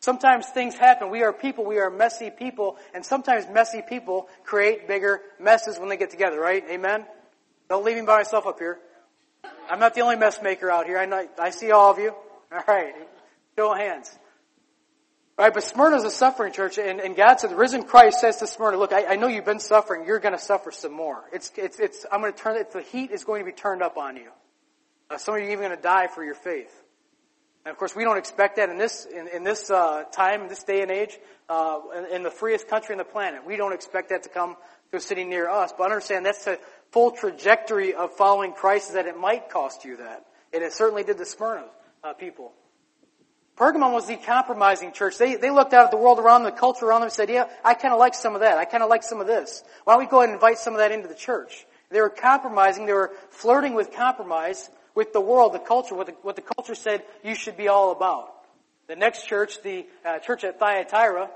Sometimes 0.00 0.46
things 0.46 0.74
happen. 0.74 1.10
We 1.10 1.22
are 1.22 1.32
people. 1.32 1.64
We 1.64 1.78
are 1.78 1.90
messy 1.90 2.30
people. 2.30 2.76
And 2.94 3.04
sometimes 3.04 3.46
messy 3.52 3.82
people 3.86 4.28
create 4.44 4.88
bigger 4.88 5.20
messes 5.38 5.78
when 5.78 5.88
they 5.88 5.96
get 5.96 6.10
together, 6.10 6.40
right? 6.40 6.64
Amen? 6.70 7.04
Don't 7.68 7.84
leave 7.84 7.96
me 7.96 8.02
by 8.02 8.18
myself 8.18 8.46
up 8.46 8.58
here. 8.58 8.78
I'm 9.70 9.78
not 9.78 9.94
the 9.94 10.00
only 10.00 10.16
mess 10.16 10.40
maker 10.42 10.70
out 10.70 10.86
here. 10.86 10.98
I, 10.98 11.06
know, 11.06 11.28
I 11.38 11.50
see 11.50 11.70
all 11.70 11.90
of 11.90 11.98
you. 11.98 12.14
All 12.52 12.62
right. 12.66 12.94
Show 13.56 13.74
hands. 13.74 14.10
All 15.38 15.46
right, 15.46 15.54
but 15.54 15.62
Smyrna 15.62 15.96
is 15.96 16.04
a 16.04 16.10
suffering 16.10 16.52
church, 16.52 16.76
and, 16.76 17.00
and 17.00 17.16
God 17.16 17.40
said, 17.40 17.50
the 17.50 17.56
risen 17.56 17.84
Christ 17.84 18.20
says 18.20 18.36
to 18.38 18.46
Smyrna, 18.46 18.76
look, 18.76 18.92
I, 18.92 19.06
I 19.06 19.16
know 19.16 19.26
you've 19.26 19.46
been 19.46 19.58
suffering. 19.58 20.06
You're 20.06 20.18
going 20.18 20.34
to 20.34 20.38
suffer 20.38 20.70
some 20.70 20.92
more. 20.92 21.24
It's, 21.32 21.50
it's, 21.56 21.80
it's, 21.80 22.04
I'm 22.12 22.20
going 22.20 22.32
to 22.32 22.38
turn 22.38 22.56
it, 22.56 22.72
the 22.72 22.82
heat 22.82 23.10
is 23.10 23.24
going 23.24 23.40
to 23.40 23.46
be 23.46 23.56
turned 23.56 23.80
up 23.82 23.96
on 23.96 24.16
you. 24.16 24.28
Uh, 25.08 25.16
some 25.16 25.34
of 25.34 25.40
you 25.40 25.46
are 25.46 25.52
even 25.52 25.64
going 25.64 25.76
to 25.76 25.82
die 25.82 26.08
for 26.08 26.22
your 26.22 26.34
faith. 26.34 26.70
And 27.64 27.72
of 27.72 27.78
course, 27.78 27.94
we 27.94 28.04
don't 28.04 28.16
expect 28.16 28.56
that 28.56 28.70
in 28.70 28.78
this 28.78 29.04
in, 29.04 29.28
in 29.28 29.44
this 29.44 29.70
uh, 29.70 30.04
time, 30.12 30.48
this 30.48 30.62
day 30.64 30.82
and 30.82 30.90
age, 30.90 31.18
uh, 31.48 31.80
in, 31.96 32.16
in, 32.16 32.22
the 32.22 32.30
freest 32.30 32.68
country 32.68 32.94
on 32.94 32.98
the 32.98 33.04
planet. 33.04 33.44
We 33.46 33.56
don't 33.56 33.74
expect 33.74 34.08
that 34.10 34.22
to 34.22 34.28
come 34.30 34.56
to 34.90 34.96
a 34.96 35.00
city 35.00 35.24
near 35.24 35.48
us. 35.48 35.72
But 35.76 35.84
understand 35.84 36.24
that's 36.24 36.44
the 36.44 36.58
full 36.90 37.10
trajectory 37.10 37.94
of 37.94 38.16
following 38.16 38.52
Christ 38.52 38.88
is 38.88 38.94
that 38.94 39.06
it 39.06 39.18
might 39.18 39.50
cost 39.50 39.84
you 39.84 39.98
that, 39.98 40.24
and 40.54 40.62
it 40.62 40.72
certainly 40.72 41.04
did 41.04 41.18
the 41.18 41.26
Smyrna 41.26 41.66
uh, 42.02 42.14
people. 42.14 42.52
Pergamum 43.60 43.92
was 43.92 44.06
the 44.06 44.16
compromising 44.16 44.90
church. 44.92 45.18
They, 45.18 45.36
they 45.36 45.50
looked 45.50 45.74
out 45.74 45.84
at 45.84 45.90
the 45.90 45.98
world 45.98 46.18
around 46.18 46.44
them, 46.44 46.54
the 46.54 46.58
culture 46.58 46.86
around 46.86 47.02
them, 47.02 47.08
and 47.08 47.12
said, 47.12 47.28
yeah, 47.28 47.44
I 47.62 47.74
kind 47.74 47.92
of 47.92 48.00
like 48.00 48.14
some 48.14 48.34
of 48.34 48.40
that. 48.40 48.56
I 48.56 48.64
kind 48.64 48.82
of 48.82 48.88
like 48.88 49.02
some 49.02 49.20
of 49.20 49.26
this. 49.26 49.62
Why 49.84 49.92
don't 49.92 50.02
we 50.02 50.08
go 50.08 50.20
ahead 50.20 50.30
and 50.30 50.36
invite 50.36 50.56
some 50.56 50.72
of 50.72 50.78
that 50.78 50.92
into 50.92 51.08
the 51.08 51.14
church? 51.14 51.66
They 51.90 52.00
were 52.00 52.08
compromising. 52.08 52.86
They 52.86 52.94
were 52.94 53.12
flirting 53.28 53.74
with 53.74 53.92
compromise 53.92 54.70
with 55.00 55.14
the 55.14 55.20
world, 55.20 55.54
the 55.54 55.58
culture, 55.58 55.94
what 55.94 56.08
the, 56.08 56.12
what 56.20 56.36
the 56.36 56.42
culture 56.42 56.74
said 56.74 57.02
you 57.24 57.34
should 57.34 57.56
be 57.56 57.68
all 57.68 57.90
about. 57.90 58.34
The 58.86 58.96
next 58.96 59.26
church, 59.26 59.62
the 59.62 59.86
uh, 60.04 60.18
church 60.18 60.44
at 60.44 60.58
Thyatira, 60.58 61.30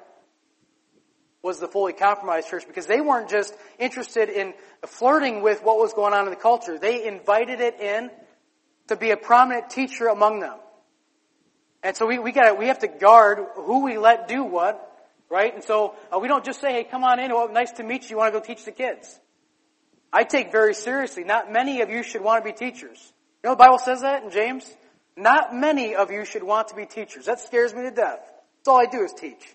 was 1.41 1.61
the 1.61 1.67
fully 1.67 1.95
compromised 1.95 2.47
church 2.51 2.67
because 2.67 2.85
they 2.85 3.01
weren't 3.01 3.31
just 3.31 3.55
interested 3.79 4.29
in 4.29 4.53
flirting 4.85 5.41
with 5.41 5.63
what 5.63 5.79
was 5.79 5.95
going 5.95 6.13
on 6.13 6.25
in 6.25 6.31
the 6.31 6.37
culture. 6.37 6.79
They 6.79 7.07
invited 7.07 7.61
it 7.61 7.81
in 7.81 8.11
to 8.89 8.97
be 8.97 9.13
a 9.13 9.17
prominent 9.17 9.71
teacher 9.71 10.09
among 10.09 10.41
them. 10.41 10.59
And 11.83 11.97
so 11.97 12.05
we, 12.05 12.19
we 12.19 12.33
got 12.33 12.59
we 12.59 12.67
have 12.67 12.81
to 12.81 12.89
guard 12.89 13.39
who 13.57 13.83
we 13.83 13.97
let 13.97 14.29
do 14.29 14.45
what, 14.45 14.77
right? 15.31 15.55
And 15.55 15.65
so 15.65 15.95
uh, 16.15 16.19
we 16.19 16.29
don't 16.29 16.45
just 16.45 16.61
say, 16.61 16.71
hey, 16.71 16.85
come 16.85 17.03
on 17.03 17.19
in. 17.19 17.33
Well, 17.33 17.51
nice 17.51 17.73
to 17.73 17.83
meet 17.83 18.03
you. 18.03 18.11
You 18.11 18.17
want 18.19 18.35
to 18.35 18.41
go 18.41 18.45
teach 18.45 18.67
the 18.67 18.73
kids? 18.73 19.19
I 20.13 20.25
take 20.25 20.53
very 20.53 20.75
seriously. 20.75 21.25
Not 21.25 21.51
many 21.51 21.81
of 21.81 21.89
you 21.89 22.03
should 22.03 22.21
want 22.21 22.45
to 22.45 22.53
be 22.53 22.55
teachers. 22.55 23.14
Know 23.45 23.51
the 23.51 23.57
Bible 23.57 23.79
says 23.79 24.01
that 24.01 24.25
in 24.25 24.31
James? 24.31 24.69
Not 25.17 25.55
many 25.55 25.95
of 25.95 26.11
you 26.11 26.25
should 26.25 26.43
want 26.43 26.69
to 26.69 26.75
be 26.75 26.87
teachers. 26.87 27.27
That 27.27 27.41
scares 27.41 27.75
me 27.75 27.83
to 27.83 27.91
death. 27.91 28.19
That's 28.19 28.69
all 28.69 28.81
I 28.81 28.87
do 28.87 29.03
is 29.03 29.13
teach. 29.13 29.47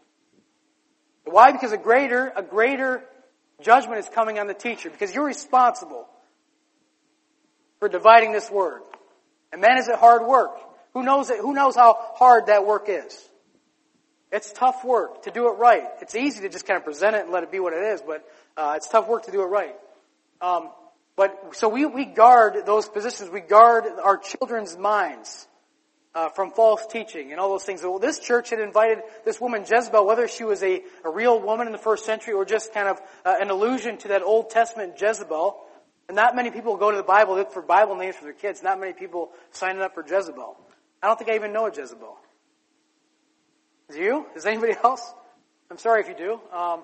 Why? 1.26 1.52
Because 1.52 1.72
a 1.72 1.78
greater, 1.78 2.32
a 2.36 2.44
greater 2.44 3.04
judgment 3.62 4.00
is 4.00 4.08
coming 4.08 4.38
on 4.38 4.48
the 4.48 4.54
teacher 4.54 4.90
because 4.92 5.14
you're 5.14 5.26
responsible 5.26 6.08
for 7.80 7.90
dividing 7.90 8.32
this 8.32 8.50
word. 8.50 8.82
And 9.52 9.60
man, 9.60 9.80
is 9.80 9.88
it 9.88 9.96
hard 9.96 10.26
work. 10.26 10.52
Who 10.94 11.04
knows 11.04 11.32
it, 11.32 11.40
who 11.40 11.54
knows 11.54 11.76
how 11.76 11.98
hard 12.16 12.46
that 12.46 12.66
work 12.66 12.86
is? 12.88 13.28
It's 14.32 14.54
tough 14.54 14.86
work 14.86 15.24
to 15.24 15.32
do 15.32 15.48
it 15.48 15.54
right. 15.54 15.84
It's 16.02 16.14
easy 16.14 16.42
to 16.42 16.50
just 16.50 16.68
kind 16.68 16.78
of 16.78 16.84
present 16.84 17.16
it 17.16 17.24
and 17.24 17.32
let 17.32 17.42
it 17.42 17.52
be 17.52 17.60
what 17.60 17.74
it 17.74 17.84
is, 17.94 18.02
but 18.06 18.24
uh, 18.56 18.74
it's 18.76 18.88
tough 18.88 19.08
work 19.08 19.26
to 19.26 19.32
do 19.32 19.42
it 19.42 19.46
right. 19.46 19.76
Um, 20.42 20.70
but 21.20 21.54
so 21.54 21.68
we, 21.68 21.86
we 21.86 22.06
guard 22.06 22.66
those 22.66 22.88
positions. 22.88 23.30
We 23.30 23.42
guard 23.42 23.84
our 24.02 24.16
children's 24.16 24.78
minds 24.78 25.50
uh, 26.16 26.30
from 26.30 26.52
false 26.52 26.88
teaching 26.88 27.32
and 27.34 27.42
all 27.42 27.50
those 27.50 27.66
things. 27.66 27.84
Well, 27.84 28.00
this 28.00 28.20
church 28.20 28.52
had 28.52 28.62
invited 28.62 29.00
this 29.26 29.42
woman 29.42 29.66
Jezebel, 29.70 30.06
whether 30.06 30.30
she 30.30 30.46
was 30.46 30.64
a, 30.64 30.82
a 31.04 31.10
real 31.10 31.42
woman 31.42 31.68
in 31.68 31.74
the 31.74 31.78
first 31.78 32.06
century 32.06 32.34
or 32.34 32.46
just 32.46 32.74
kind 32.74 32.88
of 32.88 33.02
uh, 33.26 33.36
an 33.38 33.50
allusion 33.50 33.98
to 33.98 34.08
that 34.08 34.22
Old 34.22 34.50
Testament 34.50 34.94
Jezebel. 34.98 35.60
And 36.08 36.16
not 36.16 36.38
many 36.38 36.52
people 36.52 36.78
go 36.78 36.90
to 36.90 36.96
the 36.96 37.04
Bible 37.04 37.36
look 37.36 37.52
for 37.52 37.62
Bible 37.62 37.98
names 37.98 38.16
for 38.16 38.24
their 38.24 38.32
kids. 38.32 38.64
Not 38.64 38.80
many 38.80 38.94
people 38.94 39.32
signing 39.52 39.82
up 39.82 39.96
for 39.96 40.06
Jezebel. 40.08 40.56
I 41.04 41.08
don't 41.08 41.20
think 41.20 41.32
I 41.32 41.36
even 41.36 41.52
know 41.52 41.66
a 41.66 41.76
Jezebel. 41.76 42.18
Do 43.92 44.00
you? 44.00 44.26
Does 44.34 44.46
anybody 44.46 44.76
else? 44.86 45.14
I'm 45.70 45.80
sorry 45.80 46.00
if 46.00 46.08
you 46.08 46.16
do. 46.16 46.40
Um, 46.58 46.84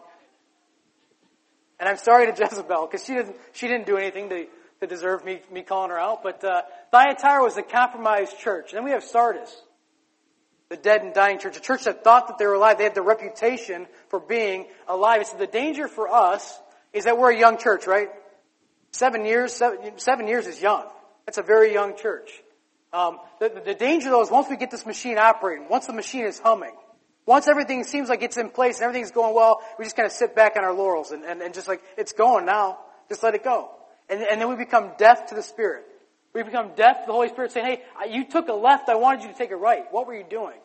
and 1.79 1.89
I'm 1.89 1.97
sorry 1.97 2.31
to 2.31 2.37
Jezebel 2.37 2.87
because 2.87 3.05
she 3.05 3.13
didn't 3.13 3.35
she 3.53 3.67
didn't 3.67 3.85
do 3.85 3.97
anything 3.97 4.29
to 4.29 4.45
to 4.81 4.87
deserve 4.87 5.23
me 5.25 5.41
me 5.51 5.61
calling 5.61 5.91
her 5.91 5.99
out. 5.99 6.23
But 6.23 6.43
uh, 6.43 6.61
Thyatira 6.91 7.43
was 7.43 7.57
a 7.57 7.63
compromised 7.63 8.37
church. 8.39 8.71
And 8.71 8.77
then 8.77 8.83
we 8.83 8.91
have 8.91 9.03
Sardis, 9.03 9.55
the 10.69 10.77
dead 10.77 11.01
and 11.01 11.13
dying 11.13 11.39
church, 11.39 11.57
a 11.57 11.61
church 11.61 11.83
that 11.85 12.03
thought 12.03 12.27
that 12.27 12.37
they 12.37 12.45
were 12.45 12.53
alive. 12.53 12.77
They 12.77 12.83
had 12.83 12.95
the 12.95 13.01
reputation 13.01 13.87
for 14.09 14.19
being 14.19 14.67
alive. 14.87 15.19
And 15.19 15.27
so 15.27 15.37
the 15.37 15.47
danger 15.47 15.87
for 15.87 16.09
us 16.09 16.59
is 16.93 17.05
that 17.05 17.17
we're 17.17 17.31
a 17.31 17.39
young 17.39 17.57
church, 17.57 17.87
right? 17.87 18.09
Seven 18.91 19.25
years, 19.25 19.53
seven, 19.53 19.97
seven 19.97 20.27
years 20.27 20.47
is 20.47 20.61
young. 20.61 20.85
That's 21.25 21.37
a 21.37 21.43
very 21.43 21.73
young 21.73 21.97
church. 21.97 22.31
Um, 22.93 23.19
the, 23.39 23.61
the 23.65 23.73
danger 23.73 24.09
though 24.09 24.21
is 24.21 24.31
once 24.31 24.47
we 24.49 24.55
get 24.55 24.71
this 24.71 24.85
machine 24.85 25.17
operating, 25.17 25.67
once 25.67 25.87
the 25.87 25.93
machine 25.93 26.25
is 26.25 26.39
humming, 26.39 26.75
once 27.25 27.47
everything 27.47 27.83
seems 27.83 28.09
like 28.09 28.21
it's 28.21 28.37
in 28.37 28.49
place 28.49 28.77
and 28.77 28.83
everything's 28.83 29.11
going 29.11 29.33
well, 29.33 29.61
we 29.79 29.85
just 29.85 29.95
kind 29.95 30.05
of 30.05 30.11
sit 30.11 30.35
back 30.35 30.55
on 30.57 30.63
our 30.63 30.73
laurels 30.73 31.11
and, 31.11 31.23
and, 31.23 31.41
and 31.41 31.53
just 31.53 31.67
like, 31.67 31.81
it's 31.97 32.13
going 32.13 32.45
now. 32.45 32.79
Just 33.09 33.23
let 33.23 33.33
it 33.35 33.43
go. 33.43 33.71
And, 34.09 34.21
and 34.21 34.39
then 34.39 34.49
we 34.49 34.55
become 34.55 34.91
deaf 34.97 35.27
to 35.27 35.35
the 35.35 35.41
Spirit. 35.41 35.85
We 36.33 36.43
become 36.43 36.71
deaf 36.75 37.01
to 37.01 37.05
the 37.07 37.13
Holy 37.13 37.29
Spirit 37.29 37.51
saying, 37.51 37.65
hey, 37.65 38.11
you 38.11 38.25
took 38.25 38.47
a 38.49 38.53
left, 38.53 38.89
I 38.89 38.95
wanted 38.95 39.23
you 39.23 39.31
to 39.31 39.37
take 39.37 39.51
a 39.51 39.55
right. 39.55 39.85
What 39.91 40.05
were 40.05 40.15
you 40.15 40.25
doing? 40.29 40.57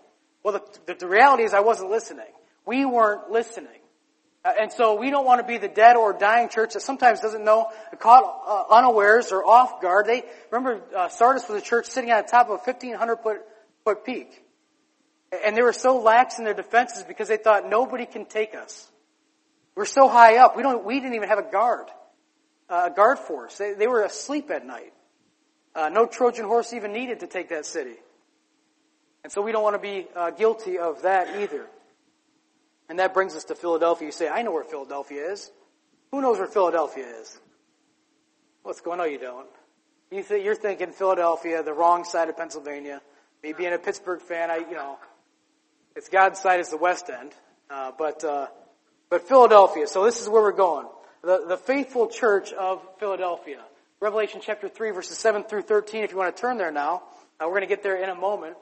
Well, 0.42 0.54
the, 0.54 0.92
the, 0.92 1.00
the 1.00 1.08
reality 1.08 1.44
is 1.44 1.54
I 1.54 1.60
wasn't 1.60 1.90
listening. 1.90 2.26
We 2.66 2.84
weren't 2.84 3.30
listening. 3.30 3.68
Uh, 4.44 4.52
and 4.60 4.72
so 4.72 4.94
we 4.94 5.10
don't 5.10 5.26
want 5.26 5.40
to 5.40 5.46
be 5.46 5.58
the 5.58 5.68
dead 5.68 5.96
or 5.96 6.12
dying 6.12 6.48
church 6.48 6.72
that 6.74 6.80
sometimes 6.80 7.20
doesn't 7.20 7.44
know, 7.44 7.68
caught 7.98 8.24
uh, 8.46 8.74
unawares 8.74 9.32
or 9.32 9.46
off 9.46 9.80
guard. 9.82 10.06
They 10.06 10.24
remember 10.50 10.82
uh, 10.96 11.08
Sardis 11.08 11.48
was 11.48 11.62
a 11.62 11.64
church 11.64 11.86
sitting 11.86 12.10
on 12.10 12.24
top 12.24 12.46
of 12.46 12.52
a 12.52 12.56
1500 12.56 13.16
foot, 13.16 13.36
foot 13.84 14.04
peak. 14.04 14.42
And 15.44 15.56
they 15.56 15.62
were 15.62 15.72
so 15.72 16.00
lax 16.00 16.38
in 16.38 16.44
their 16.44 16.54
defenses 16.54 17.04
because 17.04 17.28
they 17.28 17.36
thought 17.36 17.68
nobody 17.68 18.06
can 18.06 18.26
take 18.26 18.54
us. 18.54 18.88
We're 19.76 19.84
so 19.84 20.08
high 20.08 20.38
up. 20.38 20.56
We 20.56 20.62
don't, 20.62 20.84
we 20.84 20.98
didn't 20.98 21.14
even 21.14 21.28
have 21.28 21.38
a 21.38 21.50
guard, 21.50 21.86
uh, 22.68 22.88
a 22.90 22.94
guard 22.94 23.18
force. 23.18 23.56
They, 23.56 23.74
they 23.74 23.86
were 23.86 24.02
asleep 24.02 24.50
at 24.50 24.66
night. 24.66 24.92
Uh, 25.74 25.88
no 25.88 26.06
Trojan 26.06 26.46
horse 26.46 26.72
even 26.72 26.92
needed 26.92 27.20
to 27.20 27.28
take 27.28 27.50
that 27.50 27.64
city. 27.64 27.94
And 29.22 29.32
so 29.32 29.42
we 29.42 29.52
don't 29.52 29.62
want 29.62 29.76
to 29.76 29.82
be 29.82 30.06
uh, 30.16 30.30
guilty 30.30 30.78
of 30.78 31.02
that 31.02 31.40
either. 31.40 31.66
And 32.88 32.98
that 32.98 33.14
brings 33.14 33.36
us 33.36 33.44
to 33.44 33.54
Philadelphia. 33.54 34.06
You 34.06 34.12
say, 34.12 34.28
I 34.28 34.42
know 34.42 34.50
where 34.50 34.64
Philadelphia 34.64 35.30
is. 35.30 35.50
Who 36.10 36.20
knows 36.20 36.38
where 36.38 36.48
Philadelphia 36.48 37.06
is? 37.20 37.38
What's 38.62 38.80
going 38.80 38.98
on? 38.98 39.10
You 39.12 39.18
don't. 39.18 39.46
You 40.10 40.24
th- 40.24 40.44
you're 40.44 40.56
thinking 40.56 40.90
Philadelphia, 40.90 41.62
the 41.62 41.72
wrong 41.72 42.04
side 42.04 42.28
of 42.28 42.36
Pennsylvania. 42.36 43.00
Me 43.44 43.52
being 43.52 43.72
a 43.72 43.78
Pittsburgh 43.78 44.20
fan, 44.20 44.50
I, 44.50 44.56
you 44.56 44.74
know, 44.74 44.98
it's 45.96 46.08
God's 46.08 46.40
side 46.40 46.60
is 46.60 46.70
the 46.70 46.76
West 46.76 47.10
End. 47.10 47.32
Uh, 47.68 47.92
but, 47.96 48.24
uh, 48.24 48.48
but 49.10 49.28
Philadelphia. 49.28 49.86
So 49.86 50.04
this 50.04 50.20
is 50.20 50.28
where 50.28 50.42
we're 50.42 50.52
going. 50.52 50.86
The, 51.22 51.44
the 51.46 51.56
faithful 51.56 52.08
church 52.08 52.52
of 52.52 52.82
Philadelphia. 52.98 53.60
Revelation 54.00 54.40
chapter 54.42 54.68
3 54.68 54.92
verses 54.92 55.18
7 55.18 55.44
through 55.44 55.62
13 55.62 56.04
if 56.04 56.10
you 56.10 56.16
want 56.16 56.34
to 56.34 56.40
turn 56.40 56.58
there 56.58 56.72
now. 56.72 57.02
Uh, 57.38 57.44
we're 57.44 57.50
going 57.50 57.62
to 57.62 57.68
get 57.68 57.82
there 57.82 58.02
in 58.02 58.08
a 58.08 58.14
moment. 58.14 58.56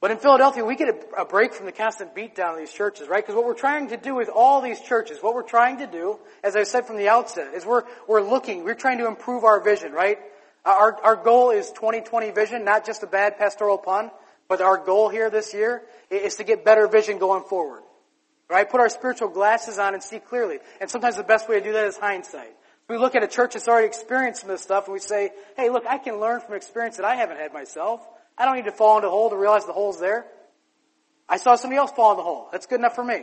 But 0.00 0.10
in 0.10 0.18
Philadelphia, 0.18 0.62
we 0.64 0.76
get 0.76 0.88
a, 0.88 1.22
a 1.22 1.24
break 1.24 1.54
from 1.54 1.64
the 1.64 1.72
constant 1.72 2.14
beatdown 2.14 2.52
of 2.52 2.58
these 2.58 2.70
churches, 2.70 3.08
right? 3.08 3.24
Because 3.24 3.34
what 3.34 3.46
we're 3.46 3.54
trying 3.54 3.88
to 3.88 3.96
do 3.96 4.14
with 4.14 4.28
all 4.28 4.60
these 4.60 4.78
churches, 4.80 5.18
what 5.22 5.34
we're 5.34 5.42
trying 5.42 5.78
to 5.78 5.86
do, 5.86 6.18
as 6.42 6.56
I 6.56 6.64
said 6.64 6.86
from 6.86 6.98
the 6.98 7.08
outset, 7.08 7.54
is 7.54 7.64
we're, 7.64 7.84
we're 8.06 8.20
looking, 8.20 8.64
we're 8.64 8.74
trying 8.74 8.98
to 8.98 9.06
improve 9.06 9.44
our 9.44 9.64
vision, 9.64 9.92
right? 9.92 10.18
Our, 10.66 11.02
our 11.02 11.16
goal 11.16 11.50
is 11.50 11.70
2020 11.70 12.32
vision, 12.32 12.64
not 12.64 12.84
just 12.84 13.02
a 13.02 13.06
bad 13.06 13.38
pastoral 13.38 13.78
pun, 13.78 14.10
but 14.48 14.60
our 14.60 14.78
goal 14.78 15.08
here 15.08 15.30
this 15.30 15.54
year 15.54 15.82
is 16.10 16.36
to 16.36 16.44
get 16.44 16.64
better 16.64 16.86
vision 16.86 17.18
going 17.18 17.44
forward. 17.44 17.82
Right? 18.48 18.68
Put 18.68 18.80
our 18.80 18.88
spiritual 18.88 19.28
glasses 19.28 19.78
on 19.78 19.94
and 19.94 20.02
see 20.02 20.18
clearly. 20.18 20.58
And 20.80 20.90
sometimes 20.90 21.16
the 21.16 21.22
best 21.22 21.48
way 21.48 21.58
to 21.58 21.64
do 21.64 21.72
that 21.72 21.86
is 21.86 21.96
hindsight. 21.96 22.54
We 22.88 22.98
look 22.98 23.14
at 23.14 23.22
a 23.22 23.26
church 23.26 23.54
that's 23.54 23.66
already 23.66 23.86
experienced 23.86 24.42
some 24.42 24.50
of 24.50 24.54
this 24.54 24.62
stuff 24.62 24.84
and 24.86 24.92
we 24.92 25.00
say, 25.00 25.30
hey, 25.56 25.70
look, 25.70 25.86
I 25.86 25.96
can 25.96 26.20
learn 26.20 26.40
from 26.40 26.54
experience 26.54 26.98
that 26.98 27.06
I 27.06 27.14
haven't 27.14 27.38
had 27.38 27.52
myself. 27.52 28.06
I 28.36 28.44
don't 28.44 28.56
need 28.56 28.66
to 28.66 28.72
fall 28.72 28.96
into 28.96 29.08
a 29.08 29.10
hole 29.10 29.30
to 29.30 29.36
realize 29.36 29.64
the 29.64 29.72
hole's 29.72 29.98
there. 29.98 30.26
I 31.26 31.38
saw 31.38 31.54
somebody 31.54 31.78
else 31.78 31.92
fall 31.92 32.10
in 32.10 32.18
the 32.18 32.22
hole. 32.22 32.48
That's 32.52 32.66
good 32.66 32.80
enough 32.80 32.94
for 32.94 33.04
me. 33.04 33.22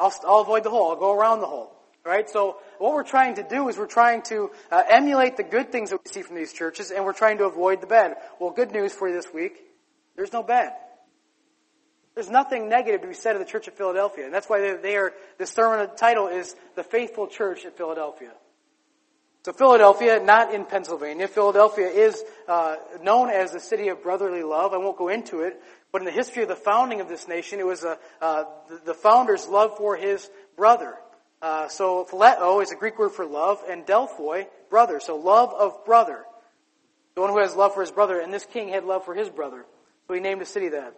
I'll, 0.00 0.12
I'll 0.26 0.40
avoid 0.40 0.64
the 0.64 0.70
hole. 0.70 0.90
I'll 0.90 0.96
go 0.96 1.12
around 1.12 1.40
the 1.40 1.46
hole. 1.46 1.70
Right? 2.02 2.28
So 2.28 2.56
what 2.78 2.92
we're 2.92 3.02
trying 3.02 3.36
to 3.36 3.42
do 3.42 3.68
is 3.68 3.76
we're 3.76 3.86
trying 3.86 4.22
to 4.22 4.50
uh, 4.70 4.82
emulate 4.88 5.36
the 5.36 5.42
good 5.42 5.72
things 5.72 5.90
that 5.90 6.00
we 6.04 6.10
see 6.10 6.22
from 6.22 6.36
these 6.36 6.52
churches 6.52 6.90
and 6.90 7.04
we're 7.04 7.14
trying 7.14 7.38
to 7.38 7.44
avoid 7.44 7.80
the 7.82 7.86
bad. 7.86 8.16
Well, 8.38 8.50
good 8.50 8.72
news 8.72 8.92
for 8.92 9.08
you 9.08 9.14
this 9.14 9.32
week. 9.32 9.62
There's 10.16 10.32
no 10.32 10.42
bad. 10.42 10.72
There's 12.14 12.30
nothing 12.30 12.68
negative 12.68 13.00
to 13.00 13.08
be 13.08 13.14
said 13.14 13.34
of 13.34 13.40
the 13.40 13.50
Church 13.50 13.66
of 13.66 13.74
Philadelphia. 13.74 14.24
And 14.24 14.32
that's 14.32 14.48
why 14.48 14.76
they, 14.76 14.96
are, 14.96 15.12
this 15.36 15.50
sermon 15.50 15.88
title 15.96 16.28
is 16.28 16.54
The 16.76 16.84
Faithful 16.84 17.26
Church 17.26 17.64
at 17.64 17.76
Philadelphia. 17.76 18.30
So 19.44 19.52
Philadelphia, 19.52 20.20
not 20.24 20.54
in 20.54 20.64
Pennsylvania. 20.64 21.28
Philadelphia 21.28 21.88
is 21.88 22.22
uh, 22.48 22.76
known 23.02 23.28
as 23.28 23.50
the 23.50 23.60
city 23.60 23.88
of 23.88 24.02
brotherly 24.02 24.42
love. 24.42 24.72
I 24.72 24.78
won't 24.78 24.96
go 24.96 25.08
into 25.08 25.40
it, 25.40 25.60
but 25.92 26.00
in 26.00 26.06
the 26.06 26.12
history 26.12 26.42
of 26.42 26.48
the 26.48 26.56
founding 26.56 27.00
of 27.00 27.08
this 27.08 27.28
nation, 27.28 27.60
it 27.60 27.66
was 27.66 27.84
a, 27.84 27.98
uh, 28.22 28.44
the, 28.70 28.80
the, 28.86 28.94
founder's 28.94 29.46
love 29.46 29.76
for 29.76 29.96
his 29.96 30.30
brother. 30.56 30.94
Uh, 31.42 31.68
so 31.68 32.06
phileo 32.10 32.62
is 32.62 32.70
a 32.70 32.76
Greek 32.76 32.98
word 32.98 33.10
for 33.10 33.26
love, 33.26 33.62
and 33.68 33.84
delphoi, 33.84 34.46
brother. 34.70 34.98
So 34.98 35.16
love 35.16 35.52
of 35.52 35.84
brother. 35.84 36.24
The 37.14 37.20
one 37.20 37.30
who 37.30 37.38
has 37.40 37.54
love 37.54 37.74
for 37.74 37.82
his 37.82 37.90
brother, 37.90 38.20
and 38.20 38.32
this 38.32 38.46
king 38.46 38.68
had 38.70 38.84
love 38.84 39.04
for 39.04 39.14
his 39.14 39.28
brother. 39.28 39.66
So 40.06 40.14
he 40.14 40.20
named 40.20 40.40
the 40.40 40.46
city 40.46 40.70
that. 40.70 40.94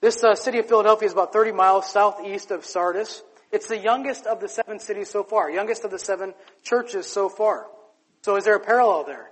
This 0.00 0.24
uh, 0.24 0.34
city 0.34 0.58
of 0.58 0.66
Philadelphia 0.66 1.06
is 1.06 1.12
about 1.12 1.32
30 1.32 1.52
miles 1.52 1.90
southeast 1.90 2.50
of 2.50 2.64
Sardis. 2.64 3.22
It's 3.52 3.68
the 3.68 3.78
youngest 3.78 4.26
of 4.26 4.40
the 4.40 4.48
seven 4.48 4.78
cities 4.78 5.10
so 5.10 5.22
far, 5.22 5.50
youngest 5.50 5.84
of 5.84 5.90
the 5.90 5.98
seven 5.98 6.34
churches 6.62 7.06
so 7.06 7.28
far. 7.28 7.66
So 8.22 8.36
is 8.36 8.44
there 8.44 8.54
a 8.54 8.60
parallel 8.60 9.04
there? 9.04 9.30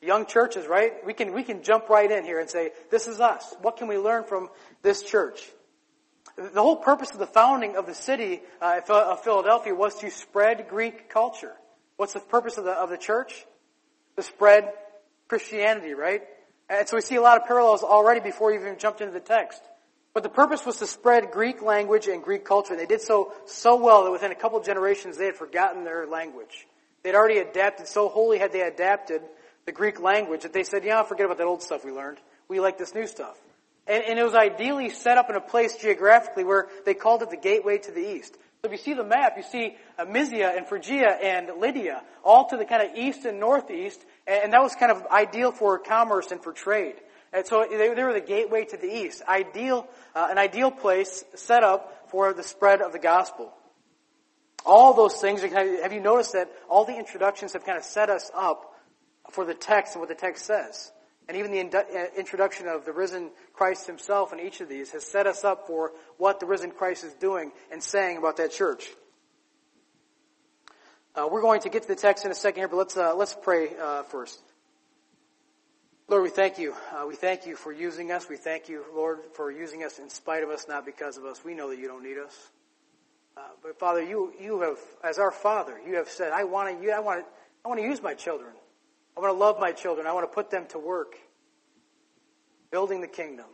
Young 0.00 0.26
churches, 0.26 0.66
right? 0.66 0.92
We 1.06 1.14
can, 1.14 1.32
we 1.32 1.44
can 1.44 1.62
jump 1.62 1.88
right 1.88 2.10
in 2.10 2.24
here 2.24 2.40
and 2.40 2.50
say, 2.50 2.72
this 2.90 3.06
is 3.06 3.20
us. 3.20 3.54
What 3.62 3.76
can 3.76 3.86
we 3.86 3.98
learn 3.98 4.24
from 4.24 4.48
this 4.82 5.02
church? 5.02 5.40
The 6.36 6.60
whole 6.60 6.76
purpose 6.76 7.12
of 7.12 7.18
the 7.18 7.26
founding 7.26 7.76
of 7.76 7.86
the 7.86 7.94
city 7.94 8.42
uh, 8.60 8.80
of 8.88 9.22
Philadelphia 9.22 9.74
was 9.74 9.94
to 9.96 10.10
spread 10.10 10.66
Greek 10.68 11.08
culture. 11.08 11.52
What's 11.96 12.14
the 12.14 12.20
purpose 12.20 12.58
of 12.58 12.64
the, 12.64 12.72
of 12.72 12.90
the 12.90 12.98
church? 12.98 13.46
To 14.16 14.22
spread 14.22 14.72
Christianity, 15.28 15.94
right? 15.94 16.22
And 16.68 16.88
so 16.88 16.96
we 16.96 17.02
see 17.02 17.16
a 17.16 17.22
lot 17.22 17.40
of 17.40 17.46
parallels 17.46 17.82
already 17.82 18.20
before 18.20 18.50
we 18.50 18.58
even 18.58 18.78
jumped 18.78 19.00
into 19.00 19.12
the 19.12 19.20
text. 19.20 19.60
But 20.14 20.22
the 20.22 20.28
purpose 20.28 20.64
was 20.66 20.78
to 20.78 20.86
spread 20.86 21.30
Greek 21.30 21.62
language 21.62 22.06
and 22.06 22.22
Greek 22.22 22.44
culture. 22.44 22.74
And 22.74 22.80
They 22.80 22.86
did 22.86 23.00
so 23.00 23.32
so 23.46 23.76
well 23.76 24.04
that 24.04 24.10
within 24.10 24.30
a 24.30 24.34
couple 24.34 24.60
generations 24.60 25.16
they 25.16 25.26
had 25.26 25.36
forgotten 25.36 25.84
their 25.84 26.06
language. 26.06 26.66
They'd 27.02 27.14
already 27.14 27.38
adapted, 27.38 27.88
so 27.88 28.08
wholly 28.08 28.38
had 28.38 28.52
they 28.52 28.60
adapted 28.60 29.22
the 29.64 29.72
Greek 29.72 30.00
language 30.00 30.42
that 30.42 30.52
they 30.52 30.64
said, 30.64 30.84
yeah, 30.84 31.02
forget 31.02 31.26
about 31.26 31.38
that 31.38 31.46
old 31.46 31.62
stuff 31.62 31.84
we 31.84 31.92
learned. 31.92 32.18
We 32.48 32.60
like 32.60 32.78
this 32.78 32.94
new 32.94 33.06
stuff. 33.06 33.36
And, 33.86 34.04
and 34.04 34.18
it 34.18 34.24
was 34.24 34.34
ideally 34.34 34.90
set 34.90 35.18
up 35.18 35.28
in 35.30 35.36
a 35.36 35.40
place 35.40 35.76
geographically 35.76 36.44
where 36.44 36.68
they 36.84 36.94
called 36.94 37.22
it 37.22 37.30
the 37.30 37.36
gateway 37.36 37.78
to 37.78 37.90
the 37.90 38.00
east. 38.00 38.34
So 38.34 38.70
if 38.70 38.72
you 38.72 38.78
see 38.78 38.94
the 38.94 39.04
map, 39.04 39.34
you 39.36 39.42
see 39.42 39.76
Mysia 40.08 40.52
and 40.56 40.66
Phrygia 40.66 41.08
and 41.08 41.50
Lydia, 41.58 42.02
all 42.22 42.48
to 42.48 42.56
the 42.56 42.64
kind 42.64 42.88
of 42.88 42.96
east 42.96 43.24
and 43.24 43.40
northeast, 43.40 44.00
and 44.26 44.52
that 44.52 44.62
was 44.62 44.74
kind 44.74 44.92
of 44.92 45.06
ideal 45.06 45.52
for 45.52 45.78
commerce 45.78 46.30
and 46.30 46.42
for 46.42 46.52
trade. 46.52 46.94
And 47.32 47.46
so 47.46 47.66
they, 47.68 47.94
they 47.94 48.04
were 48.04 48.12
the 48.12 48.20
gateway 48.20 48.64
to 48.66 48.76
the 48.76 48.86
east. 48.86 49.22
Ideal, 49.26 49.88
uh, 50.14 50.28
an 50.30 50.38
ideal 50.38 50.70
place 50.70 51.24
set 51.34 51.64
up 51.64 52.10
for 52.10 52.32
the 52.32 52.42
spread 52.42 52.82
of 52.82 52.92
the 52.92 52.98
gospel. 52.98 53.52
All 54.64 54.94
those 54.94 55.14
things, 55.14 55.42
have 55.42 55.92
you 55.92 56.00
noticed 56.00 56.34
that 56.34 56.50
all 56.68 56.84
the 56.84 56.96
introductions 56.96 57.54
have 57.54 57.64
kind 57.64 57.78
of 57.78 57.84
set 57.84 58.10
us 58.10 58.30
up 58.34 58.74
for 59.30 59.44
the 59.44 59.54
text 59.54 59.94
and 59.94 60.00
what 60.00 60.08
the 60.08 60.14
text 60.14 60.44
says? 60.44 60.92
And 61.28 61.36
even 61.36 61.50
the 61.52 61.78
uh, 61.78 62.18
introduction 62.18 62.68
of 62.68 62.84
the 62.84 62.92
risen 62.92 63.30
Christ 63.54 63.86
himself 63.86 64.32
in 64.32 64.40
each 64.40 64.60
of 64.60 64.68
these 64.68 64.90
has 64.90 65.04
set 65.04 65.26
us 65.26 65.44
up 65.44 65.66
for 65.66 65.92
what 66.18 66.38
the 66.38 66.46
risen 66.46 66.70
Christ 66.70 67.04
is 67.04 67.14
doing 67.14 67.52
and 67.72 67.82
saying 67.82 68.18
about 68.18 68.36
that 68.36 68.52
church. 68.52 68.86
Uh, 71.14 71.28
we're 71.30 71.42
going 71.42 71.60
to 71.60 71.68
get 71.68 71.82
to 71.82 71.88
the 71.88 71.94
text 71.94 72.24
in 72.24 72.30
a 72.30 72.34
second 72.34 72.60
here, 72.60 72.68
but 72.68 72.76
let's 72.76 72.96
uh, 72.96 73.14
let's 73.14 73.36
pray 73.42 73.68
uh, 73.78 74.02
first. 74.04 74.40
Lord, 76.08 76.22
we 76.22 76.30
thank 76.30 76.58
you. 76.58 76.74
Uh, 76.90 77.06
we 77.06 77.14
thank 77.14 77.46
you 77.46 77.54
for 77.54 77.70
using 77.70 78.10
us. 78.10 78.28
We 78.30 78.36
thank 78.36 78.68
you, 78.68 78.84
Lord, 78.94 79.20
for 79.34 79.50
using 79.50 79.84
us 79.84 79.98
in 79.98 80.08
spite 80.08 80.42
of 80.42 80.48
us, 80.48 80.66
not 80.68 80.86
because 80.86 81.18
of 81.18 81.24
us. 81.24 81.44
We 81.44 81.54
know 81.54 81.68
that 81.68 81.78
you 81.78 81.86
don't 81.86 82.02
need 82.02 82.18
us. 82.18 82.50
Uh, 83.36 83.40
but 83.62 83.78
Father, 83.78 84.02
you, 84.02 84.32
you 84.40 84.60
have, 84.62 84.78
as 85.04 85.18
our 85.18 85.30
Father, 85.30 85.78
you 85.86 85.96
have 85.96 86.08
said, 86.08 86.32
I 86.32 86.44
want 86.44 86.78
to, 86.78 86.84
you 86.84 86.92
I 86.92 87.00
want 87.00 87.24
I 87.64 87.68
want 87.68 87.80
to 87.80 87.86
use 87.86 88.02
my 88.02 88.14
children. 88.14 88.52
I 89.16 89.20
want 89.20 89.34
to 89.34 89.38
love 89.38 89.60
my 89.60 89.72
children. 89.72 90.06
I 90.06 90.12
want 90.12 90.30
to 90.30 90.34
put 90.34 90.50
them 90.50 90.66
to 90.70 90.78
work, 90.78 91.16
building 92.70 93.02
the 93.02 93.06
kingdom. 93.06 93.46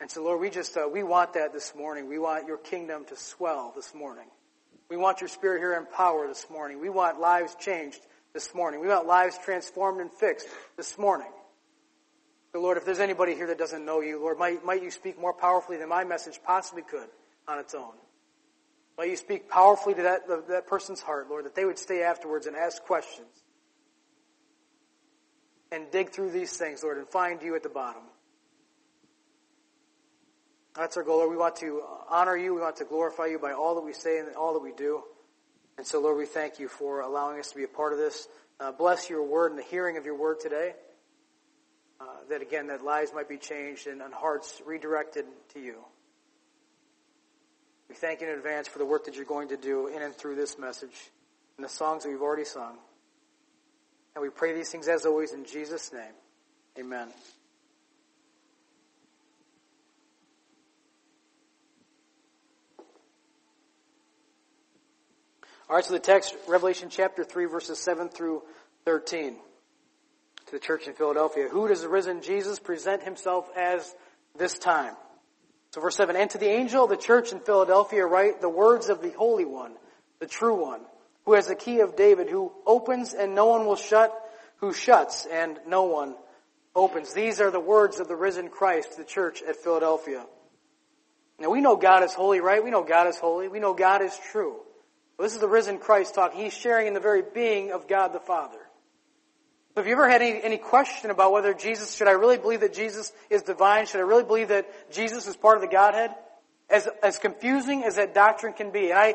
And 0.00 0.10
so, 0.10 0.22
Lord, 0.22 0.40
we 0.40 0.50
just, 0.50 0.76
uh, 0.76 0.88
we 0.90 1.02
want 1.02 1.34
that 1.34 1.52
this 1.52 1.74
morning. 1.74 2.08
We 2.08 2.18
want 2.18 2.46
your 2.46 2.58
kingdom 2.58 3.04
to 3.06 3.16
swell 3.16 3.72
this 3.76 3.94
morning. 3.94 4.26
We 4.88 4.96
want 4.96 5.20
your 5.20 5.28
spirit 5.28 5.60
here 5.60 5.74
in 5.74 5.86
power 5.86 6.28
this 6.28 6.46
morning. 6.50 6.80
We 6.80 6.90
want 6.90 7.20
lives 7.20 7.56
changed 7.58 8.00
this 8.32 8.54
morning. 8.54 8.80
We 8.80 8.88
want 8.88 9.06
lives 9.06 9.38
transformed 9.44 10.00
and 10.00 10.12
fixed 10.12 10.46
this 10.76 10.96
morning. 10.98 11.30
So 12.52 12.60
Lord, 12.60 12.76
if 12.76 12.84
there's 12.84 13.00
anybody 13.00 13.34
here 13.34 13.48
that 13.48 13.58
doesn't 13.58 13.84
know 13.84 14.00
you, 14.00 14.20
Lord, 14.20 14.38
might, 14.38 14.64
might 14.64 14.82
you 14.82 14.90
speak 14.90 15.18
more 15.20 15.32
powerfully 15.32 15.76
than 15.76 15.88
my 15.88 16.04
message 16.04 16.40
possibly 16.44 16.82
could 16.82 17.08
on 17.48 17.58
its 17.58 17.74
own. 17.74 17.92
Might 18.96 19.10
you 19.10 19.16
speak 19.16 19.50
powerfully 19.50 19.94
to 19.94 20.02
that, 20.02 20.48
that 20.48 20.66
person's 20.66 21.00
heart, 21.00 21.28
Lord, 21.28 21.44
that 21.44 21.54
they 21.54 21.64
would 21.64 21.78
stay 21.78 22.02
afterwards 22.02 22.46
and 22.46 22.56
ask 22.56 22.82
questions. 22.82 23.28
And 25.70 25.90
dig 25.90 26.10
through 26.10 26.30
these 26.30 26.56
things, 26.56 26.82
Lord, 26.82 26.96
and 26.96 27.08
find 27.08 27.42
you 27.42 27.56
at 27.56 27.62
the 27.62 27.68
bottom. 27.68 28.02
That's 30.76 30.96
our 30.98 31.02
goal, 31.02 31.18
Lord. 31.18 31.30
We 31.30 31.36
want 31.38 31.56
to 31.56 31.82
honor 32.10 32.36
you. 32.36 32.54
We 32.54 32.60
want 32.60 32.76
to 32.76 32.84
glorify 32.84 33.26
you 33.26 33.38
by 33.38 33.52
all 33.52 33.74
that 33.76 33.80
we 33.80 33.94
say 33.94 34.18
and 34.18 34.34
all 34.36 34.52
that 34.52 34.62
we 34.62 34.72
do. 34.72 35.02
And 35.78 35.86
so, 35.86 36.00
Lord, 36.00 36.18
we 36.18 36.26
thank 36.26 36.58
you 36.58 36.68
for 36.68 37.00
allowing 37.00 37.38
us 37.40 37.50
to 37.50 37.56
be 37.56 37.64
a 37.64 37.68
part 37.68 37.92
of 37.92 37.98
this. 37.98 38.28
Uh, 38.60 38.72
bless 38.72 39.08
your 39.08 39.24
word 39.24 39.52
and 39.52 39.58
the 39.58 39.64
hearing 39.64 39.96
of 39.96 40.04
your 40.04 40.16
word 40.16 40.40
today. 40.40 40.74
Uh, 41.98 42.04
that 42.28 42.42
again, 42.42 42.66
that 42.66 42.84
lives 42.84 43.12
might 43.14 43.28
be 43.28 43.38
changed 43.38 43.86
and, 43.86 44.02
and 44.02 44.12
hearts 44.12 44.60
redirected 44.66 45.24
to 45.54 45.60
you. 45.60 45.76
We 47.88 47.94
thank 47.94 48.20
you 48.20 48.28
in 48.28 48.36
advance 48.36 48.68
for 48.68 48.78
the 48.78 48.84
work 48.84 49.06
that 49.06 49.14
you're 49.14 49.24
going 49.24 49.48
to 49.48 49.56
do 49.56 49.86
in 49.86 50.02
and 50.02 50.14
through 50.14 50.34
this 50.34 50.58
message 50.58 51.10
and 51.56 51.64
the 51.64 51.70
songs 51.70 52.02
that 52.02 52.10
we've 52.10 52.20
already 52.20 52.44
sung. 52.44 52.76
And 54.14 54.22
we 54.22 54.28
pray 54.28 54.54
these 54.54 54.70
things 54.70 54.88
as 54.88 55.06
always 55.06 55.32
in 55.32 55.46
Jesus' 55.46 55.90
name. 55.92 56.12
Amen. 56.78 57.08
All 65.68 65.74
right, 65.74 65.84
so 65.84 65.94
the 65.94 65.98
text, 65.98 66.36
Revelation 66.46 66.90
chapter 66.90 67.24
3, 67.24 67.46
verses 67.46 67.80
7 67.80 68.08
through 68.08 68.44
13, 68.84 69.34
to 70.46 70.52
the 70.52 70.60
church 70.60 70.86
in 70.86 70.92
Philadelphia. 70.92 71.48
Who 71.48 71.66
does 71.66 71.82
the 71.82 71.88
risen 71.88 72.22
Jesus 72.22 72.60
present 72.60 73.02
himself 73.02 73.48
as 73.56 73.92
this 74.38 74.58
time? 74.58 74.94
So 75.72 75.80
verse 75.80 75.96
7, 75.96 76.14
and 76.14 76.30
to 76.30 76.38
the 76.38 76.48
angel 76.48 76.84
of 76.84 76.90
the 76.90 76.96
church 76.96 77.32
in 77.32 77.40
Philadelphia 77.40 78.06
write 78.06 78.40
the 78.40 78.48
words 78.48 78.88
of 78.88 79.02
the 79.02 79.10
Holy 79.10 79.44
One, 79.44 79.72
the 80.20 80.28
true 80.28 80.54
one, 80.54 80.82
who 81.24 81.34
has 81.34 81.48
the 81.48 81.56
key 81.56 81.80
of 81.80 81.96
David, 81.96 82.30
who 82.30 82.52
opens 82.64 83.12
and 83.12 83.34
no 83.34 83.46
one 83.46 83.66
will 83.66 83.74
shut, 83.74 84.14
who 84.58 84.72
shuts 84.72 85.26
and 85.26 85.58
no 85.66 85.82
one 85.82 86.14
opens. 86.76 87.12
These 87.12 87.40
are 87.40 87.50
the 87.50 87.58
words 87.58 87.98
of 87.98 88.06
the 88.06 88.14
risen 88.14 88.50
Christ 88.50 88.92
to 88.92 88.98
the 88.98 89.04
church 89.04 89.42
at 89.42 89.56
Philadelphia. 89.56 90.24
Now 91.40 91.50
we 91.50 91.60
know 91.60 91.74
God 91.74 92.04
is 92.04 92.14
holy, 92.14 92.38
right? 92.38 92.62
We 92.62 92.70
know 92.70 92.84
God 92.84 93.08
is 93.08 93.18
holy. 93.18 93.48
We 93.48 93.58
know 93.58 93.74
God 93.74 94.00
is 94.00 94.16
true. 94.30 94.60
This 95.18 95.34
is 95.34 95.40
the 95.40 95.48
risen 95.48 95.78
Christ 95.78 96.14
talking. 96.14 96.40
He's 96.40 96.52
sharing 96.52 96.86
in 96.86 96.94
the 96.94 97.00
very 97.00 97.22
being 97.22 97.72
of 97.72 97.88
God 97.88 98.12
the 98.12 98.20
Father. 98.20 98.58
So 99.74 99.82
have 99.82 99.86
you 99.86 99.92
ever 99.92 100.08
had 100.08 100.22
any, 100.22 100.42
any 100.42 100.58
question 100.58 101.10
about 101.10 101.32
whether 101.32 101.54
Jesus, 101.54 101.94
should 101.94 102.08
I 102.08 102.12
really 102.12 102.38
believe 102.38 102.60
that 102.60 102.74
Jesus 102.74 103.12
is 103.30 103.42
divine? 103.42 103.86
Should 103.86 103.98
I 103.98 104.04
really 104.04 104.24
believe 104.24 104.48
that 104.48 104.66
Jesus 104.90 105.26
is 105.26 105.36
part 105.36 105.56
of 105.56 105.62
the 105.62 105.68
Godhead? 105.68 106.14
As, 106.68 106.88
as 107.02 107.18
confusing 107.18 107.84
as 107.84 107.96
that 107.96 108.14
doctrine 108.14 108.52
can 108.52 108.72
be, 108.72 108.90
and 108.90 108.98
I, 108.98 109.14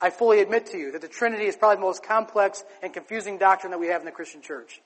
I 0.00 0.10
fully 0.10 0.40
admit 0.40 0.66
to 0.66 0.78
you 0.78 0.92
that 0.92 1.00
the 1.00 1.08
Trinity 1.08 1.46
is 1.46 1.56
probably 1.56 1.76
the 1.76 1.82
most 1.82 2.02
complex 2.02 2.64
and 2.82 2.92
confusing 2.92 3.38
doctrine 3.38 3.72
that 3.72 3.78
we 3.78 3.88
have 3.88 4.00
in 4.00 4.06
the 4.06 4.12
Christian 4.12 4.40
church. 4.40 4.80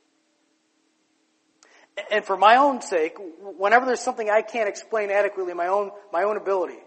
And 2.10 2.24
for 2.24 2.36
my 2.36 2.56
own 2.56 2.80
sake, 2.80 3.16
whenever 3.40 3.84
there's 3.84 4.00
something 4.00 4.30
I 4.30 4.42
can't 4.42 4.68
explain 4.68 5.10
adequately, 5.10 5.52
my 5.52 5.66
own, 5.66 5.90
my 6.12 6.22
own 6.22 6.36
ability, 6.36 6.78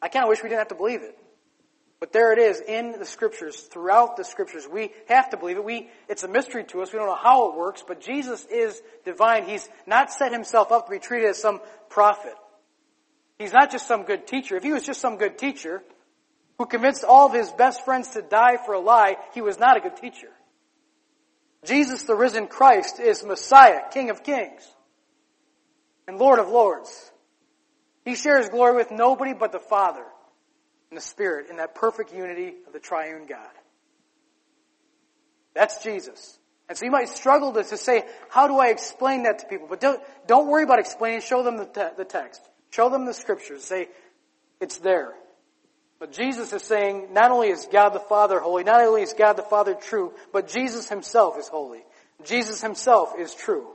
I 0.00 0.08
kind 0.08 0.24
of 0.24 0.30
wish 0.30 0.42
we 0.42 0.48
didn't 0.48 0.60
have 0.60 0.68
to 0.68 0.74
believe 0.74 1.02
it. 1.02 1.16
But 1.98 2.12
there 2.12 2.32
it 2.32 2.38
is 2.38 2.60
in 2.60 2.92
the 2.98 3.06
scriptures, 3.06 3.56
throughout 3.56 4.16
the 4.16 4.24
scriptures. 4.24 4.68
We 4.70 4.90
have 5.08 5.30
to 5.30 5.38
believe 5.38 5.56
it. 5.56 5.64
We, 5.64 5.88
it's 6.08 6.24
a 6.24 6.28
mystery 6.28 6.64
to 6.64 6.82
us. 6.82 6.92
We 6.92 6.98
don't 6.98 7.08
know 7.08 7.14
how 7.14 7.50
it 7.50 7.56
works, 7.56 7.82
but 7.86 8.02
Jesus 8.02 8.44
is 8.46 8.82
divine. 9.04 9.44
He's 9.44 9.66
not 9.86 10.12
set 10.12 10.30
himself 10.30 10.72
up 10.72 10.86
to 10.86 10.90
be 10.90 10.98
treated 10.98 11.30
as 11.30 11.40
some 11.40 11.60
prophet. 11.88 12.34
He's 13.38 13.52
not 13.52 13.70
just 13.70 13.86
some 13.86 14.02
good 14.02 14.26
teacher. 14.26 14.56
If 14.56 14.62
he 14.62 14.72
was 14.72 14.84
just 14.84 15.00
some 15.00 15.16
good 15.16 15.38
teacher 15.38 15.82
who 16.58 16.66
convinced 16.66 17.02
all 17.02 17.26
of 17.26 17.32
his 17.32 17.50
best 17.52 17.84
friends 17.84 18.10
to 18.10 18.22
die 18.22 18.58
for 18.64 18.74
a 18.74 18.80
lie, 18.80 19.16
he 19.32 19.40
was 19.40 19.58
not 19.58 19.78
a 19.78 19.80
good 19.80 19.96
teacher. 19.96 20.28
Jesus, 21.64 22.02
the 22.04 22.14
risen 22.14 22.46
Christ, 22.46 23.00
is 23.00 23.24
Messiah, 23.24 23.80
King 23.90 24.10
of 24.10 24.22
kings, 24.22 24.62
and 26.06 26.18
Lord 26.18 26.38
of 26.38 26.48
lords. 26.48 27.10
He 28.04 28.14
shares 28.14 28.50
glory 28.50 28.76
with 28.76 28.90
nobody 28.90 29.32
but 29.32 29.52
the 29.52 29.58
Father 29.58 30.04
and 30.96 31.02
the 31.02 31.06
Spirit 31.06 31.50
in 31.50 31.58
that 31.58 31.74
perfect 31.74 32.14
unity 32.14 32.54
of 32.66 32.72
the 32.72 32.78
triune 32.78 33.26
God. 33.26 33.50
That's 35.52 35.82
Jesus. 35.82 36.38
And 36.70 36.78
so 36.78 36.86
you 36.86 36.90
might 36.90 37.10
struggle 37.10 37.52
to, 37.52 37.62
to 37.62 37.76
say, 37.76 38.04
how 38.30 38.48
do 38.48 38.56
I 38.58 38.68
explain 38.68 39.24
that 39.24 39.40
to 39.40 39.46
people? 39.46 39.66
But 39.68 39.78
don't, 39.78 40.00
don't 40.26 40.48
worry 40.48 40.64
about 40.64 40.78
explaining. 40.78 41.20
Show 41.20 41.42
them 41.42 41.58
the, 41.58 41.66
te- 41.66 41.96
the 41.98 42.06
text. 42.06 42.40
Show 42.70 42.88
them 42.88 43.04
the 43.04 43.12
scriptures. 43.12 43.62
Say, 43.62 43.88
it's 44.58 44.78
there. 44.78 45.12
But 45.98 46.12
Jesus 46.12 46.54
is 46.54 46.62
saying, 46.62 47.12
not 47.12 47.30
only 47.30 47.48
is 47.48 47.68
God 47.70 47.90
the 47.90 48.00
Father 48.00 48.40
holy, 48.40 48.64
not 48.64 48.80
only 48.80 49.02
is 49.02 49.12
God 49.12 49.34
the 49.34 49.42
Father 49.42 49.74
true, 49.74 50.14
but 50.32 50.48
Jesus 50.48 50.88
himself 50.88 51.38
is 51.38 51.46
holy. 51.46 51.84
Jesus 52.24 52.62
himself 52.62 53.12
is 53.18 53.34
true. 53.34 53.66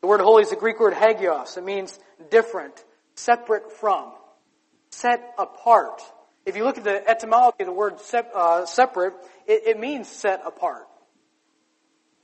The 0.00 0.08
word 0.08 0.20
holy 0.20 0.42
is 0.42 0.50
the 0.50 0.56
Greek 0.56 0.80
word 0.80 0.94
hagios. 0.94 1.56
It 1.56 1.64
means 1.64 1.96
different, 2.28 2.74
separate 3.14 3.70
from 3.70 4.12
set 4.92 5.34
apart. 5.38 6.00
If 6.44 6.56
you 6.56 6.64
look 6.64 6.78
at 6.78 6.84
the 6.84 7.08
etymology 7.08 7.58
of 7.60 7.66
the 7.66 7.72
word 7.72 8.00
sep- 8.00 8.32
uh, 8.34 8.66
separate, 8.66 9.14
it, 9.46 9.62
it, 9.66 9.80
means 9.80 10.08
set 10.08 10.42
apart. 10.44 10.86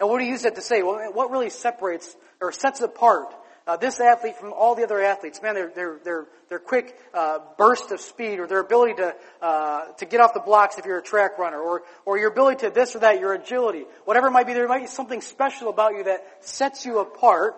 And 0.00 0.08
what 0.08 0.18
do 0.18 0.24
you 0.24 0.32
use 0.32 0.42
that 0.42 0.54
to 0.56 0.60
say? 0.60 0.82
Well, 0.82 1.12
what 1.12 1.30
really 1.30 1.50
separates 1.50 2.16
or 2.40 2.52
sets 2.52 2.80
apart 2.80 3.34
uh, 3.66 3.76
this 3.76 4.00
athlete 4.00 4.36
from 4.36 4.52
all 4.52 4.74
the 4.74 4.84
other 4.84 5.02
athletes? 5.02 5.40
Man, 5.42 5.54
their 5.54 5.70
their 5.70 5.98
their 6.04 6.26
their 6.48 6.58
quick 6.58 6.96
uh, 7.14 7.38
burst 7.56 7.90
of 7.90 8.00
speed, 8.00 8.38
or 8.38 8.46
their 8.46 8.60
ability 8.60 8.94
to 8.94 9.14
uh, 9.42 9.92
to 9.98 10.06
get 10.06 10.20
off 10.20 10.34
the 10.34 10.40
blocks 10.40 10.78
if 10.78 10.84
you're 10.84 10.98
a 10.98 11.02
track 11.02 11.38
runner, 11.38 11.58
or 11.58 11.82
or 12.04 12.18
your 12.18 12.30
ability 12.30 12.66
to 12.66 12.70
this 12.70 12.94
or 12.94 13.00
that, 13.00 13.20
your 13.20 13.34
agility, 13.34 13.84
whatever 14.04 14.28
it 14.28 14.32
might 14.32 14.46
be. 14.46 14.52
There 14.52 14.68
might 14.68 14.82
be 14.82 14.86
something 14.86 15.20
special 15.20 15.68
about 15.68 15.94
you 15.94 16.04
that 16.04 16.44
sets 16.44 16.86
you 16.86 16.98
apart 16.98 17.56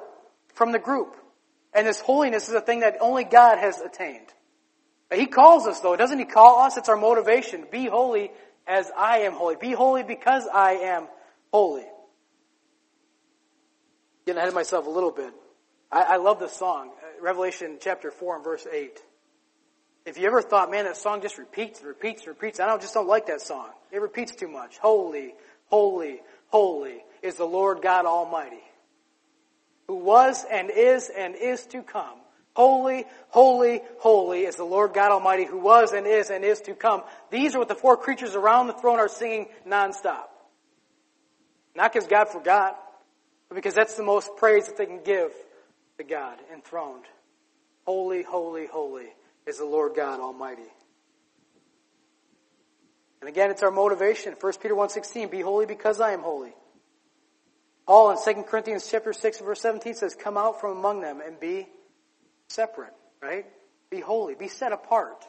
from 0.54 0.72
the 0.72 0.78
group. 0.78 1.16
And 1.72 1.86
this 1.86 2.00
holiness 2.00 2.48
is 2.48 2.54
a 2.54 2.60
thing 2.60 2.80
that 2.80 2.96
only 3.00 3.24
God 3.24 3.58
has 3.58 3.80
attained. 3.80 4.26
He 5.14 5.26
calls 5.26 5.66
us 5.66 5.80
though, 5.80 5.96
doesn't 5.96 6.18
he 6.18 6.24
call 6.24 6.60
us? 6.60 6.76
It's 6.76 6.88
our 6.88 6.96
motivation. 6.96 7.66
Be 7.70 7.86
holy 7.86 8.30
as 8.66 8.90
I 8.96 9.18
am 9.20 9.32
holy. 9.32 9.56
Be 9.56 9.72
holy 9.72 10.02
because 10.02 10.46
I 10.46 10.72
am 10.72 11.08
holy. 11.52 11.84
Getting 14.24 14.38
ahead 14.38 14.48
of 14.48 14.54
myself 14.54 14.86
a 14.86 14.90
little 14.90 15.10
bit. 15.10 15.32
I, 15.90 16.02
I 16.02 16.16
love 16.16 16.38
this 16.38 16.52
song, 16.52 16.90
uh, 17.02 17.22
Revelation 17.22 17.78
chapter 17.80 18.12
4 18.12 18.36
and 18.36 18.44
verse 18.44 18.66
8. 18.72 19.02
If 20.06 20.18
you 20.18 20.26
ever 20.26 20.40
thought, 20.40 20.70
man, 20.70 20.84
that 20.84 20.96
song 20.96 21.20
just 21.20 21.36
repeats 21.36 21.80
and 21.80 21.88
repeats 21.88 22.22
and 22.22 22.28
repeats, 22.28 22.60
I 22.60 22.66
don't, 22.66 22.80
just 22.80 22.94
don't 22.94 23.08
like 23.08 23.26
that 23.26 23.40
song. 23.40 23.70
It 23.90 24.00
repeats 24.00 24.34
too 24.34 24.48
much. 24.48 24.78
Holy, 24.78 25.34
holy, 25.66 26.20
holy 26.48 27.04
is 27.22 27.34
the 27.34 27.44
Lord 27.44 27.82
God 27.82 28.06
Almighty, 28.06 28.62
who 29.88 29.96
was 29.96 30.44
and 30.50 30.70
is 30.70 31.10
and 31.14 31.34
is 31.34 31.66
to 31.66 31.82
come. 31.82 32.18
Holy, 32.54 33.04
holy, 33.28 33.80
holy 33.98 34.40
is 34.40 34.56
the 34.56 34.64
Lord 34.64 34.92
God 34.92 35.12
Almighty 35.12 35.44
who 35.44 35.58
was 35.58 35.92
and 35.92 36.06
is 36.06 36.30
and 36.30 36.44
is 36.44 36.60
to 36.62 36.74
come. 36.74 37.02
These 37.30 37.54
are 37.54 37.58
what 37.58 37.68
the 37.68 37.74
four 37.74 37.96
creatures 37.96 38.34
around 38.34 38.66
the 38.66 38.72
throne 38.72 38.98
are 38.98 39.08
singing 39.08 39.46
nonstop. 39.66 40.26
Not 41.76 41.92
because 41.92 42.08
God 42.08 42.28
forgot, 42.28 42.76
but 43.48 43.54
because 43.54 43.74
that's 43.74 43.96
the 43.96 44.02
most 44.02 44.36
praise 44.36 44.66
that 44.66 44.76
they 44.76 44.86
can 44.86 45.02
give 45.04 45.32
to 45.98 46.04
God 46.04 46.38
enthroned. 46.52 47.04
Holy, 47.86 48.22
holy, 48.22 48.66
holy 48.66 49.08
is 49.46 49.58
the 49.58 49.64
Lord 49.64 49.94
God 49.94 50.20
Almighty. 50.20 50.62
And 53.20 53.28
again, 53.28 53.50
it's 53.50 53.62
our 53.62 53.70
motivation. 53.70 54.34
1 54.40 54.52
Peter 54.60 54.74
1.16, 54.74 55.30
be 55.30 55.40
holy 55.40 55.66
because 55.66 56.00
I 56.00 56.12
am 56.12 56.20
holy. 56.20 56.52
Paul 57.86 58.12
in 58.12 58.34
2 58.34 58.42
Corinthians 58.44 58.88
chapter 58.90 59.12
6 59.12 59.40
verse 59.40 59.60
17 59.60 59.94
says, 59.94 60.14
come 60.14 60.36
out 60.36 60.60
from 60.60 60.76
among 60.78 61.00
them 61.00 61.20
and 61.24 61.38
be 61.38 61.66
separate, 62.50 62.92
right? 63.22 63.46
Be 63.90 64.00
holy. 64.00 64.34
Be 64.34 64.48
set 64.48 64.72
apart. 64.72 65.24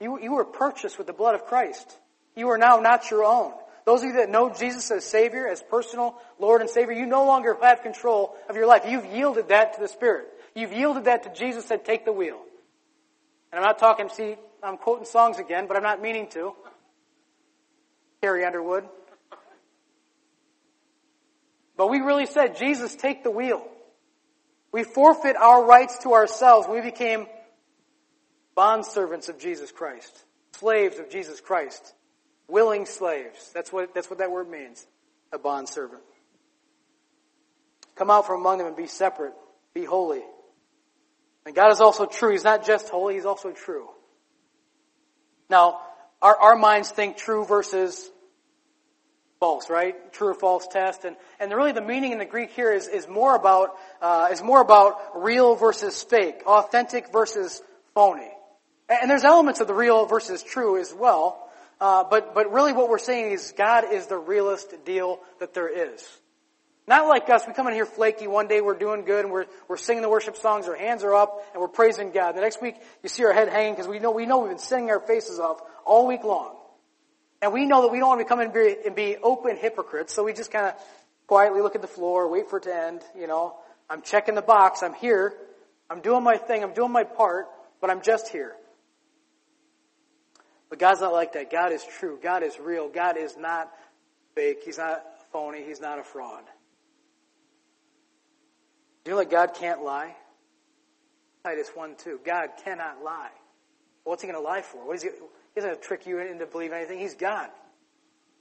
You, 0.00 0.20
you 0.20 0.32
were 0.32 0.44
purchased 0.44 0.98
with 0.98 1.06
the 1.06 1.12
blood 1.12 1.34
of 1.34 1.46
Christ. 1.46 1.96
You 2.36 2.48
are 2.50 2.58
now 2.58 2.78
not 2.78 3.10
your 3.10 3.24
own. 3.24 3.52
Those 3.84 4.02
of 4.02 4.08
you 4.08 4.12
that 4.14 4.30
know 4.30 4.52
Jesus 4.52 4.90
as 4.90 5.04
Savior, 5.04 5.48
as 5.48 5.62
personal 5.62 6.16
Lord 6.38 6.60
and 6.60 6.70
Savior, 6.70 6.92
you 6.92 7.06
no 7.06 7.26
longer 7.26 7.56
have 7.60 7.82
control 7.82 8.36
of 8.48 8.56
your 8.56 8.66
life. 8.66 8.82
You've 8.86 9.06
yielded 9.06 9.48
that 9.48 9.74
to 9.74 9.80
the 9.80 9.88
Spirit. 9.88 10.28
You've 10.54 10.72
yielded 10.72 11.04
that 11.04 11.24
to 11.24 11.32
Jesus 11.32 11.66
said, 11.66 11.84
take 11.84 12.04
the 12.04 12.12
wheel. 12.12 12.40
And 13.50 13.58
I'm 13.58 13.64
not 13.64 13.78
talking, 13.78 14.08
see, 14.08 14.36
I'm 14.62 14.76
quoting 14.76 15.04
songs 15.04 15.38
again, 15.38 15.66
but 15.66 15.76
I'm 15.76 15.82
not 15.82 16.00
meaning 16.00 16.28
to. 16.30 16.54
Carrie 18.20 18.44
Underwood. 18.44 18.84
But 21.76 21.90
we 21.90 21.98
really 21.98 22.26
said, 22.26 22.56
Jesus, 22.56 22.94
take 22.94 23.24
the 23.24 23.30
wheel. 23.30 23.66
We 24.72 24.84
forfeit 24.84 25.36
our 25.36 25.64
rights 25.64 25.98
to 25.98 26.14
ourselves. 26.14 26.66
We 26.66 26.80
became 26.80 27.26
bondservants 28.56 29.28
of 29.28 29.38
Jesus 29.38 29.70
Christ, 29.70 30.24
slaves 30.52 30.98
of 30.98 31.10
Jesus 31.10 31.40
Christ, 31.40 31.94
willing 32.48 32.86
slaves. 32.86 33.50
That's 33.54 33.72
what, 33.72 33.94
that's 33.94 34.08
what 34.08 34.18
that 34.18 34.30
word 34.30 34.48
means, 34.48 34.84
a 35.30 35.38
bondservant. 35.38 36.02
Come 37.96 38.10
out 38.10 38.26
from 38.26 38.40
among 38.40 38.58
them 38.58 38.66
and 38.66 38.76
be 38.76 38.86
separate. 38.86 39.34
Be 39.74 39.84
holy. 39.84 40.22
And 41.44 41.54
God 41.54 41.72
is 41.72 41.80
also 41.80 42.06
true. 42.06 42.32
He's 42.32 42.44
not 42.44 42.66
just 42.66 42.88
holy, 42.88 43.14
He's 43.14 43.26
also 43.26 43.52
true. 43.52 43.88
Now, 45.50 45.80
our, 46.22 46.36
our 46.36 46.56
minds 46.56 46.90
think 46.90 47.16
true 47.16 47.44
versus 47.44 48.10
false, 49.42 49.68
right? 49.68 50.12
True 50.12 50.28
or 50.28 50.34
false 50.34 50.68
test. 50.68 51.04
And, 51.04 51.16
and 51.40 51.52
really 51.52 51.72
the 51.72 51.80
meaning 51.80 52.12
in 52.12 52.18
the 52.18 52.24
Greek 52.24 52.52
here 52.52 52.72
is, 52.72 52.86
is 52.86 53.08
more 53.08 53.34
about, 53.34 53.70
uh, 54.00 54.28
is 54.30 54.40
more 54.40 54.60
about 54.60 55.20
real 55.20 55.56
versus 55.56 56.00
fake, 56.00 56.44
authentic 56.46 57.10
versus 57.10 57.60
phony. 57.92 58.30
And 58.88 59.10
there's 59.10 59.24
elements 59.24 59.58
of 59.58 59.66
the 59.66 59.74
real 59.74 60.06
versus 60.06 60.44
true 60.44 60.80
as 60.80 60.94
well. 60.94 61.50
Uh, 61.80 62.04
but, 62.08 62.36
but 62.36 62.52
really 62.52 62.72
what 62.72 62.88
we're 62.88 62.98
saying 62.98 63.32
is 63.32 63.52
God 63.58 63.92
is 63.92 64.06
the 64.06 64.16
realest 64.16 64.84
deal 64.84 65.18
that 65.40 65.54
there 65.54 65.90
is. 65.92 66.08
Not 66.86 67.08
like 67.08 67.28
us, 67.28 67.42
we 67.44 67.52
come 67.52 67.66
in 67.66 67.74
here 67.74 67.84
flaky, 67.84 68.28
one 68.28 68.46
day 68.46 68.60
we're 68.60 68.78
doing 68.78 69.04
good 69.04 69.24
and 69.24 69.32
we're, 69.32 69.46
we're 69.66 69.76
singing 69.76 70.02
the 70.02 70.08
worship 70.08 70.36
songs, 70.36 70.68
our 70.68 70.76
hands 70.76 71.02
are 71.02 71.14
up, 71.14 71.44
and 71.52 71.60
we're 71.60 71.66
praising 71.66 72.12
God. 72.12 72.36
The 72.36 72.42
next 72.42 72.62
week, 72.62 72.76
you 73.02 73.08
see 73.08 73.24
our 73.24 73.32
head 73.32 73.48
hanging 73.48 73.72
because 73.72 73.88
we 73.88 73.98
know, 73.98 74.12
we 74.12 74.24
know 74.24 74.38
we've 74.38 74.50
been 74.50 74.58
singing 74.58 74.90
our 74.90 75.00
faces 75.00 75.40
off 75.40 75.60
all 75.84 76.06
week 76.06 76.22
long. 76.22 76.54
And 77.42 77.52
we 77.52 77.66
know 77.66 77.82
that 77.82 77.88
we 77.88 77.98
don't 77.98 78.08
want 78.08 78.20
to 78.20 78.24
come 78.24 78.40
in 78.40 78.46
and 78.46 78.54
be, 78.54 78.76
and 78.86 78.94
be 78.94 79.16
open 79.22 79.56
hypocrites, 79.56 80.14
so 80.14 80.22
we 80.22 80.32
just 80.32 80.52
kind 80.52 80.66
of 80.66 80.74
quietly 81.26 81.60
look 81.60 81.74
at 81.74 81.82
the 81.82 81.88
floor, 81.88 82.28
wait 82.28 82.48
for 82.48 82.58
it 82.58 82.62
to 82.62 82.74
end, 82.74 83.02
you 83.18 83.26
know. 83.26 83.56
I'm 83.90 84.00
checking 84.00 84.36
the 84.36 84.42
box, 84.42 84.82
I'm 84.82 84.94
here, 84.94 85.34
I'm 85.90 86.00
doing 86.00 86.22
my 86.22 86.36
thing, 86.36 86.62
I'm 86.62 86.72
doing 86.72 86.92
my 86.92 87.02
part, 87.02 87.48
but 87.80 87.90
I'm 87.90 88.00
just 88.00 88.28
here. 88.28 88.54
But 90.70 90.78
God's 90.78 91.02
not 91.02 91.12
like 91.12 91.34
that. 91.34 91.50
God 91.50 91.70
is 91.70 91.84
true. 91.98 92.18
God 92.22 92.42
is 92.42 92.58
real. 92.58 92.88
God 92.88 93.18
is 93.18 93.36
not 93.36 93.70
fake. 94.34 94.62
He's 94.64 94.78
not 94.78 95.04
phony. 95.30 95.62
He's 95.62 95.82
not 95.82 95.98
a 95.98 96.02
fraud. 96.02 96.44
Do 99.04 99.10
you 99.10 99.16
know 99.16 99.22
that 99.22 99.30
God 99.30 99.52
can't 99.52 99.84
lie? 99.84 100.16
Titus 101.44 101.68
1 101.74 101.96
2. 102.02 102.20
God 102.24 102.48
cannot 102.64 103.04
lie. 103.04 103.32
What's 104.04 104.22
he 104.22 104.28
going 104.28 104.42
to 104.42 104.48
lie 104.48 104.62
for? 104.62 104.86
What 104.86 104.96
is 104.96 105.02
he, 105.02 105.10
he 105.54 105.60
doesn't 105.60 105.70
have 105.70 105.80
to 105.80 105.86
trick 105.86 106.06
you 106.06 106.18
into 106.18 106.46
believing 106.46 106.78
anything. 106.78 106.98
He's 106.98 107.14
God. 107.14 107.48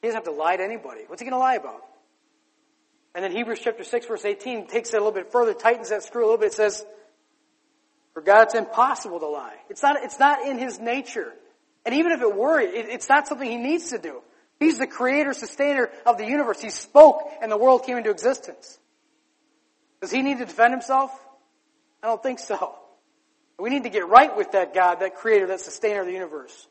He 0.01 0.07
doesn't 0.07 0.25
have 0.25 0.33
to 0.33 0.39
lie 0.39 0.57
to 0.57 0.63
anybody. 0.63 1.01
What's 1.07 1.21
he 1.21 1.25
going 1.25 1.35
to 1.35 1.39
lie 1.39 1.55
about? 1.55 1.83
And 3.13 3.23
then 3.23 3.31
Hebrews 3.31 3.59
chapter 3.61 3.83
6 3.83 4.05
verse 4.05 4.23
18 4.23 4.67
takes 4.67 4.93
it 4.93 4.95
a 4.95 4.99
little 4.99 5.11
bit 5.11 5.31
further, 5.31 5.53
tightens 5.53 5.89
that 5.89 6.03
screw 6.03 6.23
a 6.23 6.27
little 6.27 6.37
bit. 6.37 6.47
It 6.47 6.53
says, 6.53 6.85
for 8.13 8.21
God 8.21 8.43
it's 8.43 8.55
impossible 8.55 9.19
to 9.19 9.27
lie. 9.27 9.55
It's 9.69 9.83
not, 9.83 9.97
it's 10.03 10.19
not 10.19 10.45
in 10.45 10.57
His 10.57 10.79
nature. 10.79 11.33
And 11.85 11.95
even 11.95 12.11
if 12.13 12.21
it 12.21 12.35
were, 12.35 12.59
it, 12.59 12.73
it's 12.73 13.09
not 13.09 13.27
something 13.27 13.49
He 13.49 13.57
needs 13.57 13.89
to 13.89 13.97
do. 13.97 14.21
He's 14.59 14.77
the 14.77 14.87
creator, 14.87 15.33
sustainer 15.33 15.89
of 16.05 16.17
the 16.17 16.25
universe. 16.25 16.61
He 16.61 16.69
spoke 16.69 17.29
and 17.41 17.51
the 17.51 17.57
world 17.57 17.83
came 17.85 17.97
into 17.97 18.11
existence. 18.11 18.79
Does 20.01 20.11
he 20.11 20.21
need 20.21 20.39
to 20.39 20.45
defend 20.45 20.73
himself? 20.73 21.11
I 22.01 22.07
don't 22.07 22.21
think 22.21 22.39
so. 22.39 22.75
We 23.59 23.69
need 23.69 23.83
to 23.83 23.89
get 23.89 24.07
right 24.07 24.35
with 24.35 24.53
that 24.53 24.73
God, 24.73 25.01
that 25.01 25.15
creator, 25.15 25.47
that 25.47 25.59
sustainer 25.59 26.01
of 26.01 26.07
the 26.07 26.13
universe. 26.13 26.67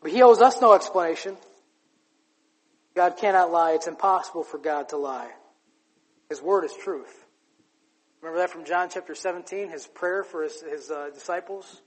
But 0.00 0.12
he 0.12 0.22
owes 0.22 0.40
us 0.40 0.60
no 0.60 0.72
explanation. 0.74 1.36
God 2.94 3.16
cannot 3.16 3.52
lie. 3.52 3.72
It's 3.72 3.86
impossible 3.86 4.42
for 4.42 4.58
God 4.58 4.90
to 4.90 4.96
lie. 4.96 5.30
His 6.28 6.40
word 6.42 6.64
is 6.64 6.72
truth. 6.72 7.24
Remember 8.20 8.40
that 8.40 8.50
from 8.50 8.64
John 8.64 8.88
chapter 8.90 9.14
17, 9.14 9.70
his 9.70 9.86
prayer 9.86 10.24
for 10.24 10.42
his, 10.42 10.60
his 10.62 10.90
uh, 10.90 11.10
disciples? 11.14 11.80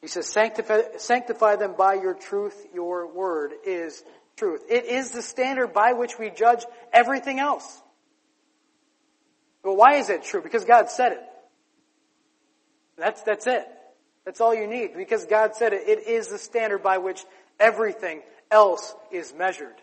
He 0.00 0.06
says, 0.06 0.26
sanctify, 0.26 0.82
sanctify 0.98 1.56
them 1.56 1.74
by 1.76 1.94
your 1.94 2.14
truth. 2.14 2.66
Your 2.72 3.12
word 3.12 3.52
is 3.66 4.02
truth. 4.36 4.62
It 4.68 4.86
is 4.86 5.10
the 5.10 5.22
standard 5.22 5.72
by 5.72 5.92
which 5.92 6.18
we 6.18 6.30
judge 6.30 6.64
everything 6.92 7.38
else. 7.38 7.82
Well, 9.62 9.76
why 9.76 9.96
is 9.96 10.08
it 10.08 10.22
true? 10.22 10.40
Because 10.40 10.64
God 10.64 10.88
said 10.90 11.12
it. 11.12 11.20
That's, 12.96 13.22
that's 13.22 13.46
it. 13.46 13.66
That's 14.24 14.40
all 14.40 14.54
you 14.54 14.66
need. 14.66 14.94
Because 14.96 15.26
God 15.26 15.54
said 15.54 15.72
it, 15.72 15.88
it 15.88 16.06
is 16.06 16.28
the 16.28 16.38
standard 16.38 16.82
by 16.82 16.98
which 16.98 17.24
everything 17.58 18.22
else 18.50 18.94
is 19.10 19.32
measured. 19.34 19.76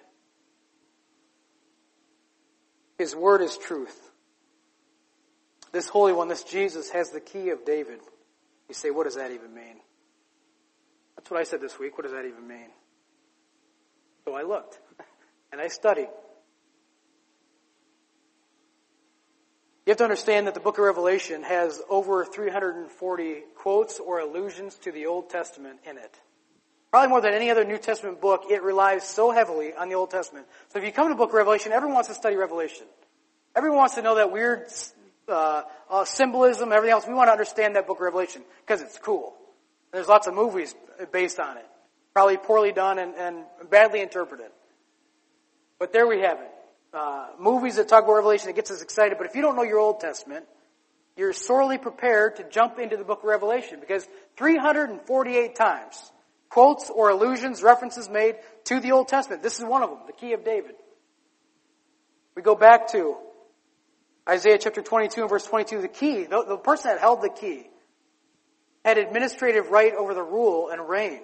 His 2.98 3.16
word 3.16 3.42
is 3.42 3.58
truth. 3.58 3.98
This 5.72 5.88
Holy 5.88 6.14
One, 6.14 6.28
this 6.28 6.44
Jesus, 6.44 6.90
has 6.92 7.12
the 7.12 7.20
key 7.20 7.50
of 7.50 7.66
David. 7.66 8.00
You 8.68 8.74
say, 8.74 8.90
what 8.90 9.04
does 9.04 9.16
that 9.16 9.32
even 9.32 9.54
mean? 9.54 9.78
That's 11.16 11.30
what 11.30 11.40
I 11.40 11.44
said 11.44 11.62
this 11.62 11.78
week. 11.78 11.98
What 11.98 12.04
does 12.04 12.14
that 12.14 12.26
even 12.26 12.48
mean? 12.48 12.70
So 14.26 14.34
I 14.34 14.44
looked 14.44 14.80
and 15.52 15.62
I 15.62 15.68
studied. 15.68 16.10
You 19.88 19.92
have 19.92 20.00
to 20.00 20.04
understand 20.04 20.48
that 20.48 20.54
the 20.54 20.60
book 20.60 20.80
of 20.80 20.84
Revelation 20.84 21.44
has 21.44 21.82
over 21.90 22.26
340 22.26 23.36
quotes 23.56 24.02
or 24.02 24.20
allusions 24.20 24.76
to 24.80 24.92
the 24.92 25.06
Old 25.06 25.30
Testament 25.30 25.80
in 25.90 25.98
it. 25.98 26.14
Probably 26.92 27.08
more 27.08 27.22
than 27.22 27.34
any 27.34 27.50
other 27.52 27.64
New 27.64 27.78
Testament 27.78 28.20
book, 28.20 28.48
it 28.50 28.64
relies 28.64 29.08
so 29.08 29.32
heavily 29.32 29.74
on 29.74 29.88
the 29.88 29.96
Old 29.96 30.12
Testament. 30.12 30.46
So 30.74 30.80
if 30.80 30.84
you 30.84 30.92
come 30.92 31.08
to 31.08 31.14
the 31.14 31.18
book 31.18 31.30
of 31.30 31.36
Revelation, 31.36 31.72
everyone 31.72 31.94
wants 31.94 32.10
to 32.10 32.16
study 32.16 32.36
Revelation. 32.36 32.86
Everyone 33.56 33.78
wants 33.78 33.96
to 33.96 34.02
know 34.02 34.16
that 34.16 34.30
weird 34.30 34.66
uh, 35.30 35.62
uh, 35.90 36.04
symbolism, 36.04 36.74
everything 36.74 36.92
else. 36.92 37.08
We 37.08 37.14
want 37.14 37.30
to 37.30 37.32
understand 37.32 37.78
that 37.78 37.88
book 37.88 38.00
of 38.00 38.02
Revelation 38.02 38.42
because 38.66 38.82
it's 38.82 38.98
cool. 38.98 39.36
There's 39.94 40.10
lots 40.10 40.28
of 40.28 40.34
movies 40.34 40.76
based 41.14 41.40
on 41.40 41.56
it. 41.56 41.66
Probably 42.12 42.36
poorly 42.36 42.74
done 42.74 43.00
and, 43.00 43.16
and 43.16 43.46
badly 43.70 44.02
interpreted. 44.02 44.52
But 45.80 45.94
there 45.94 46.06
we 46.06 46.20
have 46.20 46.40
it 46.42 46.52
uh, 46.94 47.28
movies 47.40 47.76
that 47.76 47.88
talk 47.88 48.04
about 48.04 48.14
Revelation 48.16 48.48
that 48.48 48.56
gets 48.56 48.72
us 48.72 48.82
excited, 48.82 49.18
but 49.18 49.28
if 49.28 49.36
you 49.36 49.42
don't 49.42 49.56
know 49.56 49.64
your 49.64 49.80
Old 49.80 50.00
Testament, 50.00 50.46
you're 51.16 51.34
sorely 51.34 51.78
prepared 51.78 52.38
to 52.38 52.44
jump 52.50 52.80
into 52.80 52.98
the 52.98 53.04
book 53.04 53.20
of 53.20 53.26
Revelation 53.26 53.80
because 53.80 54.08
348 54.38 55.56
times 55.56 56.12
quotes 56.50 56.90
or 56.90 57.10
allusions, 57.10 57.62
references 57.62 58.10
made 58.10 58.36
to 58.66 58.80
the 58.80 58.92
Old 58.92 59.08
Testament. 59.08 59.44
This 59.44 59.60
is 59.60 59.66
one 59.66 59.84
of 59.84 59.90
them, 59.90 60.00
the 60.08 60.14
key 60.14 60.34
of 60.34 60.44
David. 60.44 60.76
We 62.36 62.42
go 62.42 62.56
back 62.56 62.92
to 62.92 63.18
Isaiah 64.30 64.58
chapter 64.58 64.82
22 64.82 65.22
and 65.22 65.30
verse 65.30 65.46
22. 65.46 65.82
The 65.82 65.88
key, 65.88 66.26
the, 66.26 66.46
the 66.48 66.58
person 66.58 66.92
that 66.92 67.00
held 67.00 67.22
the 67.22 67.30
key, 67.30 67.68
had 68.86 68.98
administrative 68.98 69.70
right 69.70 69.94
over 69.94 70.14
the 70.14 70.24
rule 70.24 70.70
and 70.70 70.88
reign. 70.88 71.22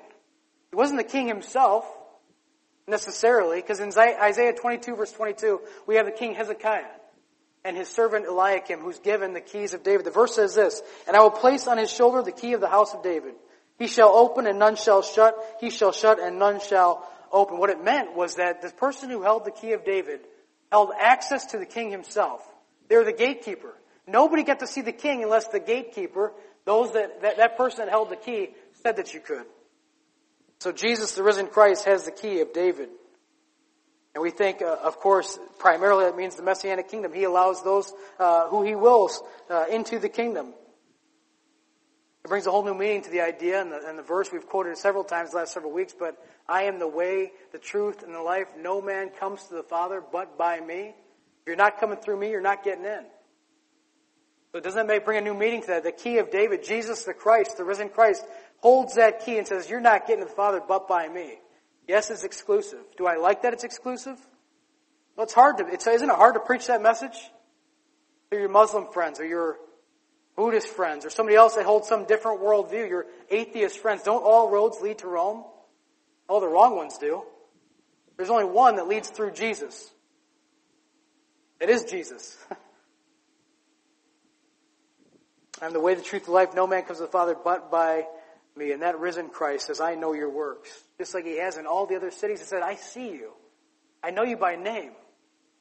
It 0.71 0.75
wasn't 0.75 0.99
the 0.99 1.03
king 1.03 1.27
himself 1.27 1.85
necessarily, 2.87 3.61
because 3.61 3.79
in 3.79 3.91
Isaiah 3.97 4.53
22 4.53 4.95
verse 4.95 5.11
22, 5.11 5.61
we 5.87 5.95
have 5.95 6.05
the 6.05 6.11
king 6.11 6.35
Hezekiah 6.35 6.85
and 7.65 7.77
his 7.77 7.87
servant 7.87 8.25
Eliakim 8.25 8.79
who's 8.79 8.99
given 8.99 9.33
the 9.33 9.41
keys 9.41 9.73
of 9.73 9.83
David. 9.83 10.05
The 10.05 10.11
verse 10.11 10.35
says 10.35 10.55
this, 10.55 10.81
And 11.07 11.15
I 11.15 11.21
will 11.21 11.31
place 11.31 11.67
on 11.67 11.77
his 11.77 11.91
shoulder 11.91 12.21
the 12.21 12.31
key 12.31 12.53
of 12.53 12.61
the 12.61 12.67
house 12.67 12.93
of 12.93 13.03
David. 13.03 13.35
He 13.79 13.87
shall 13.87 14.09
open 14.09 14.47
and 14.47 14.59
none 14.59 14.75
shall 14.75 15.01
shut. 15.01 15.35
He 15.59 15.69
shall 15.69 15.91
shut 15.91 16.19
and 16.19 16.37
none 16.37 16.59
shall 16.59 17.07
open. 17.31 17.57
What 17.57 17.69
it 17.69 17.83
meant 17.83 18.15
was 18.15 18.35
that 18.35 18.61
the 18.61 18.69
person 18.69 19.09
who 19.09 19.23
held 19.23 19.45
the 19.45 19.51
key 19.51 19.73
of 19.73 19.85
David 19.85 20.21
held 20.71 20.91
access 20.99 21.47
to 21.47 21.57
the 21.57 21.65
king 21.65 21.89
himself. 21.91 22.41
They 22.89 22.97
were 22.97 23.03
the 23.03 23.13
gatekeeper. 23.13 23.73
Nobody 24.05 24.43
got 24.43 24.59
to 24.59 24.67
see 24.67 24.81
the 24.81 24.91
king 24.91 25.23
unless 25.23 25.47
the 25.47 25.59
gatekeeper, 25.59 26.33
those 26.65 26.93
that, 26.93 27.21
that, 27.21 27.37
that 27.37 27.57
person 27.57 27.79
that 27.79 27.89
held 27.89 28.09
the 28.09 28.17
key, 28.17 28.49
said 28.83 28.97
that 28.97 29.13
you 29.13 29.19
could. 29.19 29.45
So 30.63 30.71
Jesus, 30.71 31.11
the 31.11 31.23
risen 31.23 31.47
Christ, 31.47 31.83
has 31.83 32.05
the 32.05 32.11
key 32.11 32.39
of 32.39 32.53
David. 32.53 32.87
And 34.15 34.23
we 34.23 34.29
think, 34.29 34.61
uh, 34.61 34.77
of 34.81 34.97
course, 34.97 35.37
primarily 35.59 36.05
that 36.05 36.15
means 36.15 36.37
the 36.37 36.43
Messianic 36.43 36.87
kingdom. 36.87 37.11
He 37.11 37.25
allows 37.25 37.61
those 37.65 37.91
uh, 38.17 38.47
who 38.47 38.63
He 38.63 38.73
wills 38.73 39.21
uh, 39.49 39.65
into 39.69 39.99
the 39.99 40.07
kingdom. 40.07 40.53
It 42.23 42.29
brings 42.29 42.47
a 42.47 42.51
whole 42.51 42.63
new 42.63 42.73
meaning 42.73 43.01
to 43.01 43.09
the 43.09 43.19
idea 43.19 43.59
and 43.59 43.73
the, 43.73 43.85
and 43.85 43.99
the 43.99 44.03
verse 44.03 44.31
we've 44.31 44.47
quoted 44.47 44.77
several 44.77 45.03
times 45.03 45.31
the 45.31 45.37
last 45.39 45.51
several 45.51 45.73
weeks, 45.73 45.93
but 45.99 46.15
I 46.47 46.63
am 46.63 46.79
the 46.79 46.87
way, 46.87 47.33
the 47.51 47.59
truth, 47.59 48.01
and 48.01 48.15
the 48.15 48.21
life. 48.21 48.47
No 48.57 48.81
man 48.81 49.09
comes 49.09 49.43
to 49.47 49.55
the 49.55 49.63
Father 49.63 50.01
but 50.13 50.37
by 50.37 50.61
me. 50.61 50.95
If 51.41 51.47
you're 51.47 51.57
not 51.57 51.77
coming 51.77 51.97
through 51.97 52.21
me, 52.21 52.29
you're 52.29 52.39
not 52.39 52.63
getting 52.63 52.85
in. 52.85 53.03
So 54.53 54.59
doesn't 54.59 54.85
that 54.85 55.03
bring 55.03 55.17
a 55.17 55.21
new 55.21 55.33
meaning 55.33 55.61
to 55.61 55.67
that? 55.67 55.83
The 55.83 55.91
key 55.91 56.19
of 56.19 56.29
David, 56.29 56.63
Jesus 56.63 57.03
the 57.03 57.13
Christ, 57.13 57.57
the 57.57 57.63
risen 57.63 57.89
Christ, 57.89 58.23
holds 58.63 58.95
that 58.95 59.25
key 59.25 59.37
and 59.37 59.45
says, 59.45 59.69
you're 59.69 59.81
not 59.81 60.07
getting 60.07 60.23
to 60.23 60.29
the 60.29 60.33
Father 60.33 60.61
but 60.65 60.87
by 60.87 61.09
me. 61.09 61.33
Yes, 61.85 62.09
it's 62.09 62.23
exclusive. 62.23 62.79
Do 62.97 63.05
I 63.05 63.17
like 63.17 63.41
that 63.41 63.51
it's 63.51 63.65
exclusive? 63.65 64.17
Well, 65.17 65.25
it's 65.25 65.33
hard 65.33 65.57
to, 65.57 65.67
it's, 65.67 65.85
isn't 65.85 66.09
it 66.09 66.15
hard 66.15 66.35
to 66.35 66.39
preach 66.39 66.67
that 66.67 66.81
message? 66.81 67.17
To 68.31 68.39
your 68.39 68.47
Muslim 68.47 68.87
friends 68.93 69.19
or 69.19 69.25
your 69.25 69.57
Buddhist 70.37 70.69
friends 70.69 71.05
or 71.05 71.09
somebody 71.09 71.35
else 71.35 71.55
that 71.55 71.65
holds 71.65 71.89
some 71.89 72.05
different 72.05 72.39
worldview, 72.39 72.87
your 72.87 73.05
atheist 73.29 73.79
friends. 73.79 74.03
Don't 74.03 74.23
all 74.23 74.49
roads 74.49 74.79
lead 74.79 74.99
to 74.99 75.07
Rome? 75.07 75.43
All 76.29 76.39
the 76.39 76.47
wrong 76.47 76.77
ones 76.77 76.97
do. 76.97 77.21
There's 78.15 78.29
only 78.29 78.45
one 78.45 78.77
that 78.77 78.87
leads 78.87 79.09
through 79.09 79.31
Jesus. 79.31 79.91
It 81.59 81.69
is 81.69 81.83
Jesus. 81.83 82.37
I'm 85.61 85.73
the 85.73 85.81
way, 85.81 85.95
the 85.95 86.01
truth, 86.01 86.27
the 86.27 86.31
life. 86.31 86.55
No 86.55 86.65
man 86.65 86.83
comes 86.83 86.99
to 86.99 87.03
the 87.03 87.11
Father 87.11 87.35
but 87.35 87.69
by 87.69 88.05
me. 88.55 88.71
And 88.71 88.81
that 88.81 88.99
risen 88.99 89.29
Christ 89.29 89.67
says, 89.67 89.81
I 89.81 89.95
know 89.95 90.13
your 90.13 90.29
works. 90.29 90.69
Just 90.97 91.13
like 91.13 91.25
he 91.25 91.39
has 91.39 91.57
in 91.57 91.65
all 91.65 91.85
the 91.85 91.95
other 91.95 92.11
cities. 92.11 92.39
He 92.39 92.45
said, 92.45 92.61
I 92.61 92.75
see 92.75 93.09
you. 93.09 93.31
I 94.03 94.11
know 94.11 94.23
you 94.23 94.37
by 94.37 94.55
name. 94.55 94.91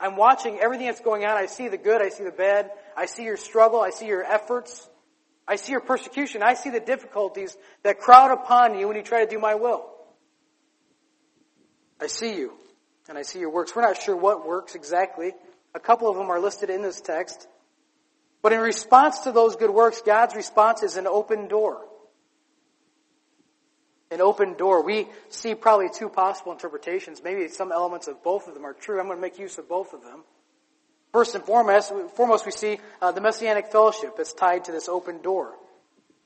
I'm 0.01 0.17
watching 0.17 0.59
everything 0.59 0.87
that's 0.87 1.01
going 1.01 1.25
on. 1.25 1.37
I 1.37 1.47
see 1.47 1.69
the 1.69 1.79
good. 1.79 2.03
I 2.03 2.09
see 2.09 2.25
the 2.25 2.33
bad. 2.33 2.71
I 2.97 3.07
see 3.07 3.25
your 3.25 3.37
struggle. 3.37 3.81
I 3.81 3.91
see 3.91 4.07
your 4.07 4.25
efforts. 4.25 4.89
I 5.47 5.57
see 5.57 5.73
your 5.73 5.81
persecution. 5.81 6.43
I 6.43 6.55
see 6.55 6.71
the 6.71 6.81
difficulties 6.81 7.57
that 7.83 8.01
crowd 8.01 8.33
upon 8.33 8.79
you 8.79 8.89
when 8.89 8.97
you 8.97 9.03
try 9.03 9.25
to 9.25 9.31
do 9.31 9.39
my 9.39 9.55
will. 9.55 9.89
I 12.01 12.09
see 12.09 12.37
you. 12.37 12.53
And 13.09 13.17
I 13.17 13.23
see 13.23 13.39
your 13.39 13.51
works. 13.51 13.75
We're 13.75 13.83
not 13.83 14.01
sure 14.01 14.17
what 14.17 14.47
works 14.47 14.75
exactly. 14.75 15.33
A 15.75 15.81
couple 15.81 16.09
of 16.11 16.17
them 16.17 16.31
are 16.31 16.41
listed 16.41 16.71
in 16.71 16.83
this 16.83 17.01
text. 17.01 17.47
But 18.43 18.53
in 18.53 18.61
response 18.61 19.21
to 19.21 19.33
those 19.33 19.57
good 19.57 19.71
works, 19.71 20.03
God's 20.03 20.35
response 20.35 20.83
is 20.83 20.97
an 20.97 21.07
open 21.07 21.47
door. 21.47 21.81
An 24.13 24.21
open 24.21 24.55
door. 24.55 24.83
We 24.83 25.09
see 25.31 25.55
probably 25.55 25.89
two 25.89 26.11
possible 26.11 26.53
interpretations. 26.53 27.23
Maybe 27.25 27.49
some 27.49 27.73
elements 27.73 28.09
of 28.09 28.23
both 28.23 28.47
of 28.47 28.55
them 28.55 28.67
are 28.67 28.75
true. 28.75 29.01
I'm 29.01 29.07
going 29.07 29.17
to 29.17 29.23
make 29.23 29.39
use 29.39 29.57
of 29.57 29.69
both 29.69 29.95
of 29.95 30.03
them. 30.03 30.21
First 31.13 31.35
and 31.35 31.43
foremost, 31.43 31.93
foremost 32.15 32.45
we 32.45 32.53
see 32.53 32.79
uh, 33.01 33.13
the 33.13 33.21
Messianic 33.21 33.73
fellowship 33.73 34.17
that's 34.17 34.33
tied 34.33 34.65
to 34.65 34.73
this 34.73 34.89
open 34.89 35.23
door. 35.23 35.55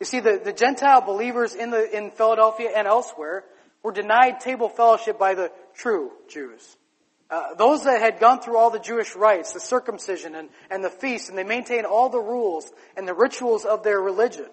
You 0.00 0.06
see, 0.06 0.20
the, 0.20 0.40
the 0.42 0.52
Gentile 0.52 1.00
believers 1.00 1.54
in, 1.54 1.70
the, 1.70 1.96
in 1.96 2.10
Philadelphia 2.10 2.70
and 2.76 2.86
elsewhere 2.86 3.44
were 3.82 3.92
denied 3.92 4.40
table 4.40 4.68
fellowship 4.68 5.18
by 5.18 5.34
the 5.34 5.52
true 5.74 6.10
Jews. 6.28 6.76
Uh, 7.30 7.54
those 7.54 7.84
that 7.84 8.00
had 8.00 8.20
gone 8.20 8.40
through 8.40 8.56
all 8.56 8.70
the 8.70 8.78
Jewish 8.78 9.16
rites, 9.16 9.52
the 9.52 9.60
circumcision 9.60 10.34
and, 10.34 10.48
and 10.70 10.84
the 10.84 10.90
feast, 10.90 11.28
and 11.28 11.38
they 11.38 11.44
maintained 11.44 11.86
all 11.86 12.08
the 12.08 12.20
rules 12.20 12.70
and 12.96 13.06
the 13.06 13.14
rituals 13.14 13.64
of 13.64 13.82
their 13.82 14.00
religion, 14.00 14.46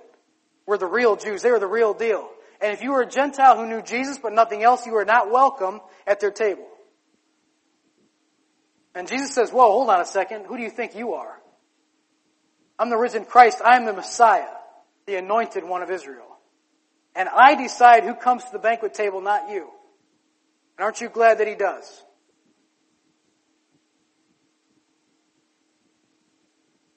were 0.66 0.78
the 0.78 0.88
real 0.88 1.16
Jews. 1.16 1.42
They 1.42 1.52
were 1.52 1.60
the 1.60 1.68
real 1.68 1.94
deal. 1.94 2.30
And 2.64 2.72
if 2.72 2.82
you 2.82 2.92
were 2.94 3.02
a 3.02 3.06
Gentile 3.06 3.58
who 3.58 3.68
knew 3.68 3.82
Jesus 3.82 4.18
but 4.18 4.32
nothing 4.32 4.64
else, 4.64 4.86
you 4.86 4.94
were 4.94 5.04
not 5.04 5.30
welcome 5.30 5.82
at 6.08 6.22
their 6.22 6.32
table. 6.32 6.66
And 8.96 9.06
Jesus 9.06 9.34
says, 9.34 9.52
whoa, 9.52 9.70
hold 9.70 9.90
on 9.90 10.00
a 10.00 10.06
second. 10.06 10.46
Who 10.46 10.56
do 10.56 10.64
you 10.64 10.70
think 10.70 10.96
you 10.96 11.16
are? 11.16 11.42
I'm 12.80 12.90
the 12.90 12.98
risen 12.98 13.26
Christ. 13.26 13.62
I 13.64 13.76
am 13.76 13.84
the 13.84 13.92
Messiah, 13.92 14.48
the 15.08 15.16
anointed 15.16 15.66
one 15.66 15.82
of 15.82 15.92
Israel. 15.92 16.38
And 17.14 17.28
I 17.28 17.56
decide 17.56 18.06
who 18.06 18.16
comes 18.16 18.46
to 18.46 18.52
the 18.54 18.60
banquet 18.60 18.94
table, 18.94 19.20
not 19.20 19.50
you. 19.50 19.68
And 20.78 20.86
aren't 20.86 21.02
you 21.02 21.10
glad 21.10 21.40
that 21.40 21.50
he 21.50 21.56
does? 21.56 22.02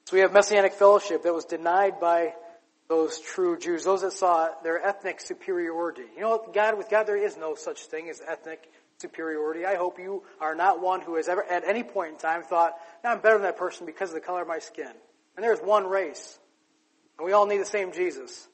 So 0.05 0.15
we 0.15 0.21
have 0.21 0.31
Messianic 0.31 0.73
fellowship 0.73 1.23
that 1.23 1.33
was 1.33 1.43
denied 1.43 1.99
by 1.99 2.35
those 2.89 3.19
true 3.19 3.57
Jews, 3.57 3.83
those 3.83 4.01
that 4.01 4.13
saw 4.13 4.49
their 4.63 4.81
ethnic 4.81 5.19
superiority. 5.19 6.05
You 6.15 6.21
know, 6.21 6.49
God, 6.53 6.77
with 6.77 6.89
God, 6.89 7.05
there 7.05 7.17
is 7.17 7.37
no 7.37 7.55
such 7.55 7.85
thing 7.87 8.09
as 8.09 8.21
ethnic 8.25 8.71
superiority. 8.99 9.65
I 9.65 9.75
hope 9.75 9.99
you 9.99 10.23
are 10.39 10.55
not 10.55 10.81
one 10.81 11.01
who 11.01 11.15
has 11.15 11.27
ever, 11.27 11.43
at 11.43 11.63
any 11.67 11.83
point 11.83 12.13
in 12.13 12.17
time, 12.17 12.43
thought, 12.43 12.73
I'm 13.03 13.19
better 13.19 13.35
than 13.35 13.43
that 13.43 13.57
person 13.57 13.85
because 13.85 14.09
of 14.09 14.15
the 14.15 14.21
color 14.21 14.41
of 14.41 14.47
my 14.47 14.59
skin. 14.59 14.91
And 15.35 15.43
there's 15.43 15.59
one 15.59 15.85
race. 15.85 16.39
And 17.17 17.25
we 17.25 17.33
all 17.33 17.45
need 17.45 17.59
the 17.59 17.65
same 17.65 17.91
Jesus. 17.91 18.47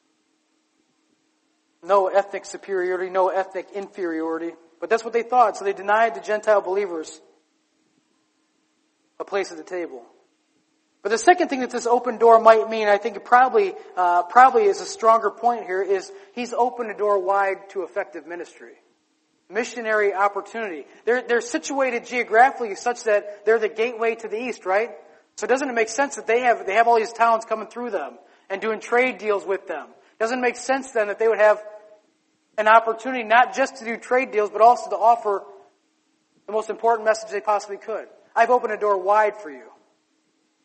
No 1.83 2.07
ethnic 2.07 2.45
superiority, 2.45 3.09
no 3.09 3.29
ethnic 3.29 3.67
inferiority. 3.73 4.51
But 4.79 4.89
that's 4.89 5.03
what 5.03 5.13
they 5.13 5.23
thought. 5.23 5.57
So 5.57 5.65
they 5.65 5.73
denied 5.73 6.15
the 6.15 6.21
Gentile 6.21 6.61
believers 6.61 7.21
a 9.19 9.25
place 9.25 9.51
at 9.51 9.57
the 9.57 9.63
table. 9.63 10.03
But 11.03 11.09
the 11.09 11.17
second 11.17 11.49
thing 11.49 11.59
that 11.59 11.69
this 11.69 11.85
open 11.85 12.17
door 12.17 12.39
might 12.39 12.69
mean, 12.69 12.87
I 12.87 12.97
think 12.97 13.17
it 13.17 13.25
probably, 13.25 13.75
uh, 13.95 14.23
probably 14.23 14.63
is 14.63 14.81
a 14.81 14.85
stronger 14.85 15.29
point 15.29 15.65
here, 15.65 15.83
is 15.83 16.11
he's 16.33 16.53
opened 16.53 16.89
a 16.89 16.97
door 16.97 17.19
wide 17.19 17.69
to 17.71 17.83
effective 17.83 18.25
ministry 18.25 18.73
missionary 19.53 20.13
opportunity. 20.13 20.85
They're, 21.05 21.21
they're 21.21 21.41
situated 21.41 22.05
geographically 22.05 22.75
such 22.75 23.03
that 23.03 23.45
they're 23.45 23.59
the 23.59 23.69
gateway 23.69 24.15
to 24.15 24.27
the 24.27 24.41
east, 24.41 24.65
right? 24.65 24.91
So 25.35 25.47
doesn't 25.47 25.69
it 25.69 25.73
make 25.73 25.89
sense 25.89 26.15
that 26.15 26.27
they 26.27 26.41
have, 26.41 26.65
they 26.65 26.73
have 26.73 26.87
all 26.87 26.97
these 26.97 27.13
towns 27.13 27.45
coming 27.45 27.67
through 27.67 27.91
them 27.91 28.17
and 28.49 28.61
doing 28.61 28.79
trade 28.79 29.17
deals 29.17 29.45
with 29.45 29.67
them? 29.67 29.87
Doesn't 30.19 30.41
make 30.41 30.57
sense 30.57 30.91
then 30.91 31.07
that 31.07 31.19
they 31.19 31.27
would 31.27 31.39
have 31.39 31.63
an 32.57 32.67
opportunity 32.67 33.23
not 33.23 33.55
just 33.55 33.77
to 33.77 33.85
do 33.85 33.97
trade 33.97 34.31
deals, 34.31 34.49
but 34.49 34.61
also 34.61 34.89
to 34.89 34.97
offer 34.97 35.43
the 36.45 36.51
most 36.51 36.69
important 36.69 37.05
message 37.05 37.29
they 37.29 37.41
possibly 37.41 37.77
could? 37.77 38.07
I've 38.35 38.49
opened 38.49 38.73
a 38.73 38.77
door 38.77 38.97
wide 38.97 39.37
for 39.37 39.51
you 39.51 39.72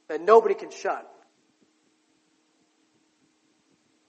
that 0.09 0.21
nobody 0.21 0.55
can 0.55 0.71
shut. 0.71 1.09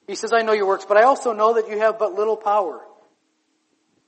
He 0.08 0.16
says, 0.16 0.34
I 0.34 0.42
know 0.42 0.54
your 0.54 0.66
works, 0.66 0.86
but 0.86 0.98
I 0.98 1.04
also 1.04 1.34
know 1.34 1.54
that 1.54 1.70
you 1.70 1.78
have 1.80 2.00
but 2.00 2.14
little 2.14 2.38
power. 2.38 2.82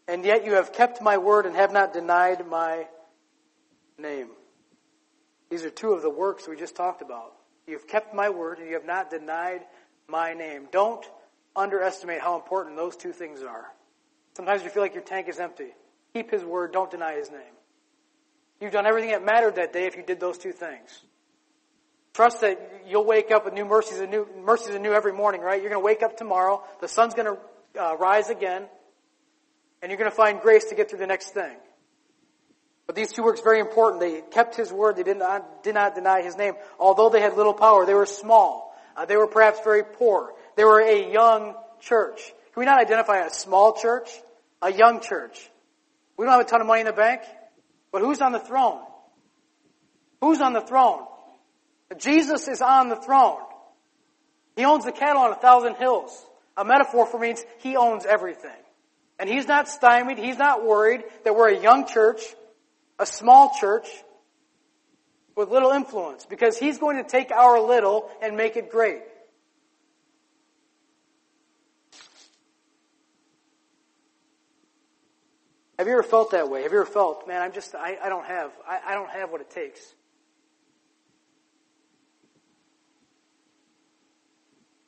And 0.08 0.26
yet 0.26 0.46
you 0.46 0.54
have 0.54 0.74
kept 0.74 1.02
my 1.02 1.18
word 1.20 1.46
and 1.46 1.56
have 1.56 1.72
not 1.72 1.94
denied 1.94 2.48
my 2.48 2.88
name. 4.00 4.30
These 5.50 5.64
are 5.64 5.70
two 5.70 5.92
of 5.92 6.02
the 6.02 6.10
works 6.10 6.48
we 6.48 6.56
just 6.56 6.76
talked 6.76 7.02
about. 7.02 7.34
You 7.68 7.74
have 7.74 7.88
kept 7.88 8.16
my 8.16 8.30
word 8.30 8.58
and 8.58 8.68
you 8.68 8.74
have 8.74 8.86
not 8.86 9.12
denied 9.12 9.62
my 10.08 10.34
name. 10.34 10.68
Don't 10.72 11.06
underestimate 11.56 12.22
how 12.22 12.36
important 12.36 12.78
those 12.78 12.96
two 12.96 13.12
things 13.12 13.44
are. 13.44 13.66
Sometimes 14.36 14.64
you 14.64 14.70
feel 14.70 14.82
like 14.82 14.94
your 14.94 15.04
tank 15.04 15.28
is 15.28 15.40
empty. 15.40 15.74
Keep 16.14 16.32
his 16.32 16.44
word, 16.44 16.74
don't 16.74 16.90
deny 16.90 17.16
his 17.16 17.30
name. 17.30 17.54
You've 18.60 18.72
done 18.72 18.86
everything 18.86 19.12
that 19.12 19.24
mattered 19.24 19.56
that 19.56 19.74
day 19.74 19.86
if 19.86 19.96
you 19.96 20.04
did 20.04 20.20
those 20.20 20.38
two 20.38 20.52
things. 20.52 21.04
Trust 22.14 22.42
that 22.42 22.84
you'll 22.88 23.06
wake 23.06 23.32
up 23.32 23.46
with 23.46 23.54
new 23.54 23.66
mercies 23.66 24.00
and 24.00 24.12
new 24.12 24.28
mercies 24.44 24.76
anew 24.76 24.94
every 24.94 25.14
morning, 25.14 25.42
right? 25.42 25.62
You're 25.62 25.70
going 25.70 25.82
to 25.82 25.86
wake 25.86 26.04
up 26.04 26.18
tomorrow. 26.18 26.64
The 26.82 26.88
sun's 26.88 27.14
going 27.14 27.36
to 27.36 27.82
uh, 27.82 27.96
rise 27.98 28.30
again 28.30 28.68
and 29.82 29.90
you're 29.90 29.98
going 29.98 30.10
to 30.10 30.16
find 30.16 30.40
grace 30.40 30.66
to 30.66 30.76
get 30.76 30.90
through 30.90 31.00
the 31.00 31.08
next 31.08 31.32
thing. 31.32 31.56
But 32.86 32.96
these 32.96 33.12
two 33.12 33.24
works 33.24 33.42
very 33.42 33.60
important. 33.60 34.02
They 34.02 34.22
kept 34.22 34.56
his 34.56 34.72
word. 34.72 34.96
They 34.96 35.04
did 35.04 35.18
not, 35.18 35.64
did 35.64 35.76
not 35.76 35.96
deny 35.96 36.22
his 36.22 36.36
name. 36.38 36.54
Although 36.80 37.10
they 37.10 37.22
had 37.22 37.36
little 37.36 37.54
power, 37.54 37.86
they 37.86 37.94
were 37.94 38.06
small. 38.06 38.76
Uh, 38.96 39.06
they 39.06 39.16
were 39.16 39.28
perhaps 39.28 39.60
very 39.64 39.84
poor. 39.84 40.34
They 40.56 40.66
were 40.66 40.82
a 40.82 41.12
young 41.12 41.56
church. 41.80 42.22
Can 42.54 42.60
we 42.60 42.66
not 42.66 42.80
identify 42.80 43.26
a 43.26 43.30
small 43.30 43.74
church? 43.74 44.10
A 44.62 44.72
young 44.72 45.00
church. 45.00 45.50
We 46.18 46.26
don't 46.26 46.34
have 46.34 46.42
a 46.42 46.50
ton 46.50 46.62
of 46.62 46.68
money 46.68 46.82
in 46.82 46.86
the 46.86 46.94
bank, 46.94 47.22
but 47.92 48.02
who's 48.02 48.22
on 48.22 48.32
the 48.32 48.40
throne? 48.40 48.82
Who's 50.20 50.42
on 50.42 50.54
the 50.54 50.62
throne? 50.62 51.06
Jesus 51.98 52.48
is 52.48 52.62
on 52.62 52.90
the 52.90 52.96
throne. 52.96 53.42
He 54.56 54.66
owns 54.66 54.86
the 54.86 54.92
cattle 54.92 55.22
on 55.22 55.32
a 55.32 55.36
thousand 55.36 55.76
hills. 55.76 56.12
A 56.58 56.66
metaphor 56.66 57.06
for 57.06 57.20
means 57.20 57.44
he 57.60 57.76
owns 57.76 58.06
everything. 58.06 58.52
And 59.20 59.30
he's 59.30 59.48
not 59.48 59.68
stymied, 59.68 60.18
he's 60.18 60.38
not 60.38 60.66
worried 60.66 61.04
that 61.24 61.36
we're 61.36 61.50
a 61.50 61.60
young 61.60 61.88
church, 61.88 62.22
a 62.98 63.06
small 63.06 63.52
church, 63.60 63.88
with 65.36 65.50
little 65.50 65.72
influence, 65.72 66.26
because 66.26 66.58
he's 66.58 66.78
going 66.78 66.98
to 66.98 67.04
take 67.04 67.32
our 67.32 67.60
little 67.60 68.10
and 68.22 68.36
make 68.36 68.58
it 68.58 68.70
great. 68.70 69.02
Have 75.78 75.88
you 75.88 75.94
ever 75.94 76.04
felt 76.04 76.32
that 76.32 76.50
way? 76.50 76.64
Have 76.64 76.72
you 76.74 76.82
ever 76.82 76.86
felt, 76.86 77.28
man, 77.28 77.42
I'm 77.42 77.54
just, 77.54 77.74
I, 77.74 77.98
I 78.04 78.10
don't 78.10 78.26
have, 78.26 78.52
I, 78.68 78.80
I 78.88 78.94
don't 78.94 79.10
have 79.10 79.32
what 79.32 79.42
it 79.42 79.50
takes. 79.50 79.82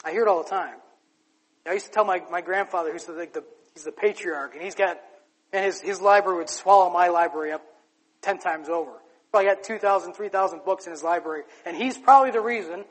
I 0.03 0.11
hear 0.11 0.23
it 0.23 0.27
all 0.27 0.43
the 0.43 0.49
time. 0.49 0.75
I 1.65 1.73
used 1.73 1.85
to 1.85 1.91
tell 1.91 2.05
my, 2.05 2.21
my 2.29 2.41
grandfather, 2.41 2.91
who's 2.91 3.07
like 3.07 3.33
the 3.33 3.43
He's 3.73 3.83
the 3.83 3.91
patriarch, 3.91 4.53
and 4.53 4.63
he's 4.63 4.75
got, 4.75 4.99
and 5.51 5.65
his, 5.65 5.81
his 5.81 5.99
library 5.99 6.37
would 6.37 6.49
swallow 6.49 6.89
my 6.91 7.07
library 7.07 7.51
up 7.51 7.63
ten 8.21 8.37
times 8.37 8.69
over. 8.69 8.91
Probably 9.31 9.49
got 9.49 9.63
2,000, 9.63 10.13
3,000 10.13 10.63
books 10.63 10.85
in 10.85 10.91
his 10.91 11.01
library, 11.01 11.43
and 11.65 11.75
he's 11.75 11.97
probably 11.97 12.31
the 12.31 12.41
reason 12.41 12.85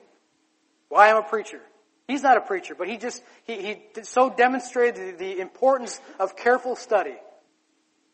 why 0.89 1.11
I'm 1.11 1.19
a 1.19 1.23
preacher. 1.23 1.61
He's 2.09 2.23
not 2.23 2.37
a 2.37 2.41
preacher, 2.41 2.75
but 2.75 2.89
he 2.89 2.97
just, 2.97 3.23
he, 3.45 3.63
he 3.95 4.03
so 4.03 4.29
demonstrated 4.29 5.19
the, 5.19 5.25
the 5.25 5.41
importance 5.41 6.01
of 6.19 6.37
careful 6.37 6.75
study 6.75 7.15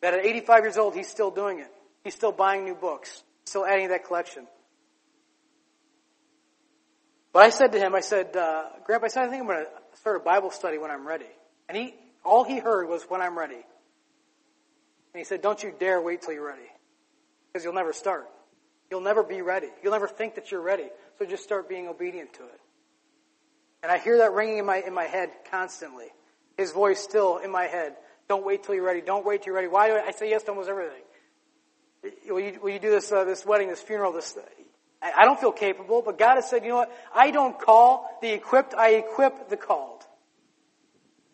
that 0.02 0.12
at 0.12 0.24
85 0.24 0.64
years 0.64 0.76
old, 0.76 0.94
he's 0.94 1.08
still 1.08 1.30
doing 1.30 1.60
it. 1.60 1.72
He's 2.04 2.14
still 2.14 2.32
buying 2.32 2.64
new 2.64 2.74
books, 2.74 3.22
still 3.44 3.64
adding 3.64 3.86
to 3.86 3.92
that 3.94 4.04
collection. 4.04 4.46
But 7.38 7.44
I 7.44 7.50
said 7.50 7.70
to 7.70 7.78
him, 7.78 7.94
I 7.94 8.00
said, 8.00 8.36
uh, 8.36 8.64
Grandpa, 8.84 9.04
I 9.04 9.08
said, 9.10 9.22
I 9.22 9.28
think 9.28 9.42
I'm 9.42 9.46
going 9.46 9.64
to 9.64 9.98
start 9.98 10.16
a 10.16 10.24
Bible 10.24 10.50
study 10.50 10.76
when 10.76 10.90
I'm 10.90 11.06
ready. 11.06 11.30
And 11.68 11.78
he, 11.78 11.94
all 12.24 12.42
he 12.42 12.58
heard 12.58 12.88
was, 12.88 13.04
when 13.04 13.20
I'm 13.20 13.38
ready. 13.38 13.54
And 13.54 13.64
he 15.14 15.22
said, 15.22 15.40
don't 15.40 15.62
you 15.62 15.72
dare 15.78 16.02
wait 16.02 16.22
till 16.22 16.34
you're 16.34 16.44
ready. 16.44 16.68
Because 17.46 17.62
you'll 17.62 17.74
never 17.74 17.92
start. 17.92 18.28
You'll 18.90 19.02
never 19.02 19.22
be 19.22 19.40
ready. 19.40 19.68
You'll 19.84 19.92
never 19.92 20.08
think 20.08 20.34
that 20.34 20.50
you're 20.50 20.60
ready. 20.60 20.88
So 21.20 21.26
just 21.26 21.44
start 21.44 21.68
being 21.68 21.86
obedient 21.86 22.32
to 22.32 22.42
it. 22.42 22.60
And 23.84 23.92
I 23.92 23.98
hear 23.98 24.18
that 24.18 24.32
ringing 24.32 24.58
in 24.58 24.66
my, 24.66 24.82
in 24.84 24.92
my 24.92 25.04
head 25.04 25.30
constantly. 25.48 26.06
His 26.56 26.72
voice 26.72 26.98
still 26.98 27.36
in 27.38 27.52
my 27.52 27.66
head. 27.66 27.94
Don't 28.28 28.44
wait 28.44 28.64
till 28.64 28.74
you're 28.74 28.84
ready. 28.84 29.00
Don't 29.00 29.24
wait 29.24 29.42
till 29.42 29.52
you're 29.52 29.54
ready. 29.54 29.68
Why 29.68 29.86
do 29.86 29.94
I, 29.94 30.06
I 30.06 30.10
say 30.10 30.28
yes 30.28 30.42
to 30.42 30.50
almost 30.50 30.68
everything? 30.68 31.02
Will 32.30 32.40
you, 32.40 32.58
will 32.60 32.70
you 32.70 32.80
do 32.80 32.90
this, 32.90 33.12
uh, 33.12 33.22
this 33.22 33.46
wedding, 33.46 33.68
this 33.68 33.80
funeral, 33.80 34.10
this, 34.10 34.36
I, 35.00 35.24
don't 35.24 35.38
feel 35.38 35.52
capable, 35.52 36.02
but 36.02 36.18
God 36.18 36.36
has 36.36 36.50
said, 36.50 36.64
you 36.64 36.70
know 36.70 36.76
what? 36.76 36.92
I 37.14 37.30
don't 37.30 37.58
call 37.58 38.18
the 38.20 38.32
equipped, 38.32 38.74
I 38.74 38.90
equip 38.94 39.48
the 39.48 39.56
called. 39.56 40.04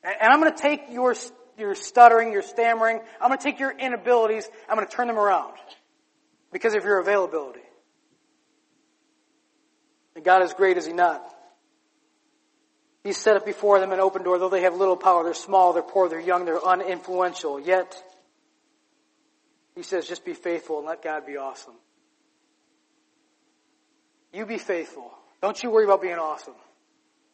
And 0.03 0.33
I'm 0.33 0.41
going 0.41 0.55
to 0.55 0.61
take 0.61 0.91
your, 0.91 1.15
your 1.57 1.75
stuttering, 1.75 2.31
your 2.33 2.43
stammering, 2.43 3.01
I'm 3.21 3.29
going 3.29 3.39
to 3.39 3.43
take 3.43 3.59
your 3.59 3.73
inabilities, 3.73 4.49
I'm 4.69 4.77
going 4.77 4.87
to 4.87 4.93
turn 4.93 5.07
them 5.07 5.19
around 5.19 5.55
because 6.53 6.75
of 6.75 6.85
your 6.85 6.99
availability. 6.99 7.61
And 10.15 10.25
God 10.25 10.43
is 10.43 10.53
great, 10.53 10.77
is 10.77 10.87
He 10.87 10.93
not? 10.93 11.27
He's 13.03 13.17
set 13.17 13.37
up 13.37 13.47
before 13.47 13.81
them 13.81 13.93
an 13.93 14.01
open 14.01 14.23
door, 14.23 14.39
though 14.39 14.51
they 14.51 14.63
have 14.63 14.75
little 14.75 14.97
power, 14.97 15.25
they're 15.25 15.33
small, 15.33 15.73
they're 15.73 15.83
poor, 15.83 16.09
they're 16.11 16.21
young, 16.21 16.45
they're 16.45 16.59
uninfluential. 16.59 17.65
Yet, 17.65 18.03
He 19.75 19.83
says, 19.83 20.07
just 20.07 20.25
be 20.25 20.35
faithful 20.35 20.79
and 20.79 20.87
let 20.87 21.03
God 21.03 21.27
be 21.27 21.39
awesome. 21.39 21.75
You 24.35 24.47
be 24.47 24.59
faithful. 24.59 25.13
Don't 25.41 25.63
you 25.63 25.71
worry 25.71 25.85
about 25.85 26.03
being 26.03 26.19
awesome. 26.19 26.55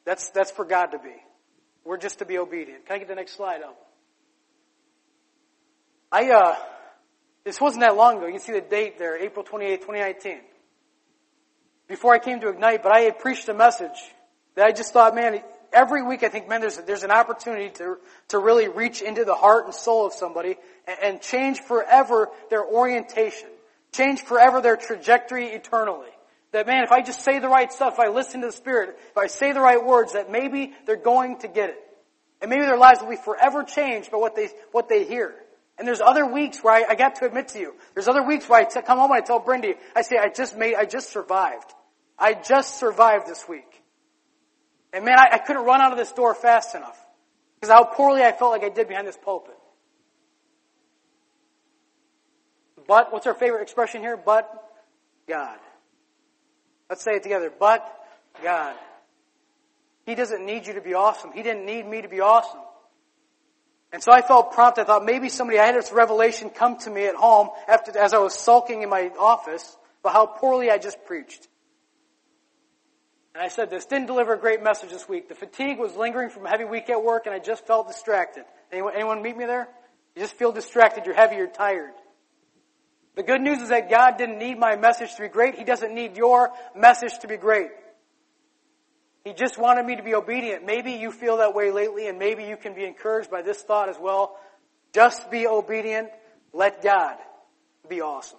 That's, 0.05 0.29
that's 0.31 0.51
for 0.51 0.67
God 0.67 0.87
to 0.89 0.99
be. 0.99 1.15
We're 1.85 1.97
just 1.97 2.19
to 2.19 2.27
be 2.27 2.37
obedient. 2.37 2.87
Can 2.87 2.97
I 2.97 2.99
get 2.99 3.09
the 3.09 3.15
next 3.15 3.37
slide 3.37 3.63
up? 3.63 3.77
I, 6.13 6.31
uh, 6.31 6.57
this 7.45 7.59
wasn't 7.61 7.83
that 7.83 7.97
long 7.97 8.19
ago. 8.19 8.27
You 8.27 8.33
can 8.33 8.41
see 8.41 8.53
the 8.53 8.61
date 8.61 8.99
there, 8.99 9.17
April 9.17 9.45
28, 9.45 9.81
2019. 9.81 10.41
Before 11.89 12.13
I 12.13 12.19
came 12.19 12.41
to 12.41 12.49
Ignite, 12.49 12.83
but 12.83 12.93
I 12.93 13.01
had 13.01 13.19
preached 13.19 13.49
a 13.49 13.55
message 13.55 13.99
that 14.57 14.67
I 14.67 14.73
just 14.73 14.93
thought, 14.93 15.15
man, 15.15 15.43
every 15.73 16.03
week 16.03 16.23
I 16.23 16.29
think, 16.29 16.49
man, 16.49 16.61
there's, 16.61 16.77
there's 16.79 17.03
an 17.03 17.11
opportunity 17.11 17.71
to, 17.79 17.97
to 18.29 18.39
really 18.39 18.69
reach 18.69 19.01
into 19.01 19.25
the 19.25 19.35
heart 19.35 19.65
and 19.65 19.75
soul 19.75 20.07
of 20.07 20.13
somebody 20.13 20.57
and, 20.87 20.99
and 21.03 21.21
change 21.23 21.61
forever 21.61 22.29
their 22.51 22.65
orientation. 22.65 23.49
Change 23.93 24.21
forever 24.21 24.61
their 24.61 24.77
trajectory 24.77 25.47
eternally. 25.47 26.11
That 26.53 26.67
man, 26.67 26.83
if 26.83 26.91
I 26.91 27.03
just 27.03 27.21
say 27.21 27.39
the 27.39 27.49
right 27.49 27.73
stuff, 27.73 27.95
if 27.95 28.01
I 28.01 28.09
listen 28.09 28.41
to 28.41 28.49
the 28.49 28.53
Spirit, 28.53 28.97
if 29.11 29.17
I 29.17 29.29
say 29.29 29.53
the 29.53 29.61
right 29.61 29.85
words, 29.85 30.15
that 30.15 30.31
maybe 30.31 30.73
they're 30.85 30.97
going 30.97 31.39
to 31.39 31.49
get 31.49 31.71
it. 31.71 31.79
And 32.41 32.51
maybe 32.51 32.63
their 32.63 32.79
lives 32.79 33.01
will 33.01 33.11
be 33.11 33.17
forever 33.17 33.63
changed 33.63 34.11
by 34.11 34.19
what 34.19 34.35
they, 34.35 34.49
what 34.73 34.89
they 34.89 35.05
hear. 35.05 35.35
And 35.79 35.87
there's 35.87 36.01
other 36.01 36.27
weeks 36.27 36.59
where 36.63 36.75
I, 36.75 36.93
I 36.93 36.95
got 36.95 37.17
to 37.17 37.27
admit 37.27 37.49
to 37.49 37.59
you, 37.59 37.75
there's 37.95 38.09
other 38.09 38.23
weeks 38.23 38.49
where 38.49 38.61
I 38.61 38.65
t- 38.65 38.83
come 38.83 38.99
home 38.99 39.11
and 39.13 39.23
I 39.23 39.25
tell 39.25 39.41
Brindy, 39.41 39.77
I 39.95 40.03
say, 40.03 40.17
I 40.19 40.29
just 40.29 40.57
made, 40.57 40.75
I 40.75 40.85
just 40.85 41.11
survived. 41.11 41.73
I 42.19 42.35
just 42.35 42.77
survived 42.79 43.27
this 43.27 43.49
week. 43.49 43.83
And 44.93 45.05
man, 45.05 45.19
I, 45.19 45.29
I 45.33 45.39
couldn't 45.39 45.65
run 45.65 45.81
out 45.81 45.93
of 45.93 45.99
this 45.99 46.13
door 46.13 46.35
fast 46.35 46.75
enough. 46.75 46.99
Because 47.55 47.73
how 47.73 47.85
poorly 47.85 48.23
I 48.23 48.33
felt 48.33 48.51
like 48.51 48.65
I 48.65 48.71
did 48.71 48.89
behind 48.89 49.07
this 49.07 49.17
pulpit. 49.17 49.57
But, 52.87 53.13
what's 53.13 53.27
our 53.27 53.35
favorite 53.35 53.63
expression 53.63 54.01
here? 54.01 54.17
But 54.17 54.51
God. 55.29 55.59
Let's 56.91 57.03
say 57.05 57.13
it 57.13 57.23
together. 57.23 57.51
But 57.57 57.87
God. 58.43 58.75
He 60.05 60.17
doesn't 60.17 60.45
need 60.45 60.67
you 60.67 60.75
to 60.75 60.81
be 60.81 60.95
awesome. 60.95 61.31
He 61.33 61.43
didn't 61.43 61.65
need 61.65 61.87
me 61.87 62.03
to 62.03 62.09
be 62.09 62.21
awesome. 62.21 62.61
And 63.93 64.03
so 64.03 64.13
I 64.13 64.23
felt 64.23 64.53
prompted. 64.53 64.83
I 64.83 64.85
thought 64.85 65.05
maybe 65.05 65.29
somebody, 65.29 65.59
I 65.59 65.67
had 65.67 65.77
this 65.77 65.93
revelation 65.93 66.51
come 66.51 66.79
to 66.79 66.91
me 66.91 67.07
at 67.07 67.15
home 67.15 67.51
after, 67.69 67.97
as 67.97 68.13
I 68.13 68.19
was 68.19 68.35
sulking 68.35 68.83
in 68.83 68.89
my 68.89 69.11
office 69.19 69.77
about 70.01 70.13
how 70.13 70.27
poorly 70.27 70.71
I 70.71 70.79
just 70.79 71.05
preached. 71.05 71.47
And 73.35 73.43
I 73.43 73.49
said 73.49 73.71
this, 73.71 73.85
didn't 73.87 74.07
deliver 74.07 74.35
a 74.35 74.39
great 74.39 74.63
message 74.63 74.91
this 74.91 75.09
week. 75.09 75.29
The 75.29 75.35
fatigue 75.35 75.79
was 75.79 75.95
lingering 75.95 76.31
from 76.31 76.47
a 76.47 76.49
heavy 76.49 76.65
week 76.65 76.91
at 76.91 77.03
work 77.03 77.27
and 77.27 77.35
I 77.35 77.39
just 77.39 77.67
felt 77.67 77.87
distracted. 77.87 78.45
Anyone, 78.73 78.95
anyone 78.95 79.23
meet 79.23 79.37
me 79.37 79.45
there? 79.45 79.69
You 80.17 80.23
just 80.23 80.35
feel 80.35 80.51
distracted, 80.51 81.07
you're 81.07 81.15
heavy, 81.15 81.37
you're 81.37 81.47
tired. 81.47 81.93
The 83.21 83.27
good 83.27 83.43
news 83.43 83.61
is 83.61 83.69
that 83.69 83.91
God 83.91 84.17
didn't 84.17 84.39
need 84.39 84.59
my 84.59 84.77
message 84.77 85.15
to 85.17 85.21
be 85.21 85.29
great. 85.29 85.55
He 85.55 85.63
doesn't 85.63 85.95
need 85.95 86.17
your 86.17 86.53
message 86.75 87.19
to 87.19 87.29
be 87.29 87.37
great. 87.37 87.69
He 89.25 89.35
just 89.35 89.59
wanted 89.59 89.85
me 89.85 89.97
to 89.97 90.03
be 90.03 90.15
obedient. 90.15 90.65
Maybe 90.65 90.93
you 90.93 91.13
feel 91.13 91.37
that 91.37 91.55
way 91.55 91.71
lately 91.71 92.09
and 92.09 92.19
maybe 92.19 92.45
you 92.45 92.57
can 92.57 92.73
be 92.73 92.87
encouraged 92.87 93.31
by 93.31 93.43
this 93.43 93.61
thought 93.61 93.91
as 93.91 93.99
well. 94.01 94.39
Just 94.95 95.31
be 95.31 95.47
obedient. 95.47 96.09
Let 96.55 96.83
God 96.83 97.19
be 97.91 98.01
awesome. 98.01 98.39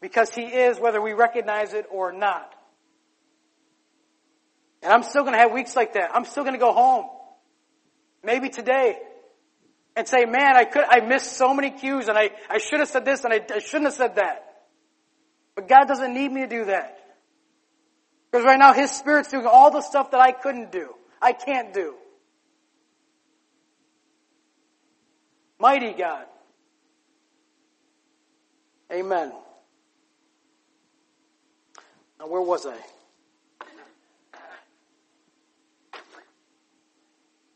Because 0.00 0.34
He 0.34 0.42
is 0.42 0.80
whether 0.80 1.00
we 1.00 1.12
recognize 1.12 1.74
it 1.74 1.86
or 1.92 2.10
not. 2.10 2.52
And 4.82 4.92
I'm 4.92 5.04
still 5.04 5.24
to 5.24 5.30
have 5.30 5.52
weeks 5.52 5.76
like 5.76 5.92
that. 5.92 6.10
I'm 6.12 6.24
still 6.24 6.44
to 6.44 6.58
go 6.58 6.72
home. 6.72 7.06
Maybe 8.24 8.48
today. 8.48 8.98
And 9.94 10.08
say, 10.08 10.24
man, 10.24 10.56
I 10.56 10.64
could, 10.64 10.84
I 10.88 11.00
missed 11.00 11.36
so 11.36 11.52
many 11.52 11.70
cues 11.70 12.08
and 12.08 12.16
I, 12.16 12.30
I 12.48 12.58
should 12.58 12.80
have 12.80 12.88
said 12.88 13.04
this 13.04 13.24
and 13.24 13.32
I, 13.32 13.40
I 13.54 13.58
shouldn't 13.58 13.84
have 13.84 13.94
said 13.94 14.16
that. 14.16 14.64
But 15.54 15.68
God 15.68 15.86
doesn't 15.86 16.14
need 16.14 16.32
me 16.32 16.42
to 16.42 16.46
do 16.46 16.64
that. 16.66 16.98
Because 18.30 18.46
right 18.46 18.58
now 18.58 18.72
His 18.72 18.90
Spirit's 18.90 19.30
doing 19.30 19.46
all 19.46 19.70
the 19.70 19.82
stuff 19.82 20.12
that 20.12 20.20
I 20.20 20.32
couldn't 20.32 20.72
do. 20.72 20.94
I 21.20 21.32
can't 21.32 21.74
do. 21.74 21.94
Mighty 25.58 25.92
God. 25.92 26.24
Amen. 28.90 29.32
Now 32.18 32.28
where 32.28 32.42
was 32.42 32.66
I? 32.66 32.76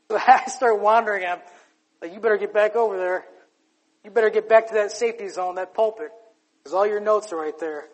I 0.11 0.45
started 0.49 0.83
wandering. 0.83 1.27
I'm 1.27 1.41
like, 2.01 2.13
you 2.13 2.21
better 2.21 2.37
get 2.37 2.53
back 2.53 2.77
over 2.77 2.97
there. 2.97 3.25
You 4.05 4.11
better 4.11 4.31
get 4.31 4.49
back 4.49 4.69
to 4.69 4.75
that 4.75 4.93
safety 4.93 5.29
zone, 5.29 5.57
that 5.57 5.75
pulpit, 5.75 6.11
because 6.59 6.75
all 6.75 6.87
your 6.87 7.01
notes 7.01 7.33
are 7.33 7.37
right 7.37 7.59
there. 7.59 7.85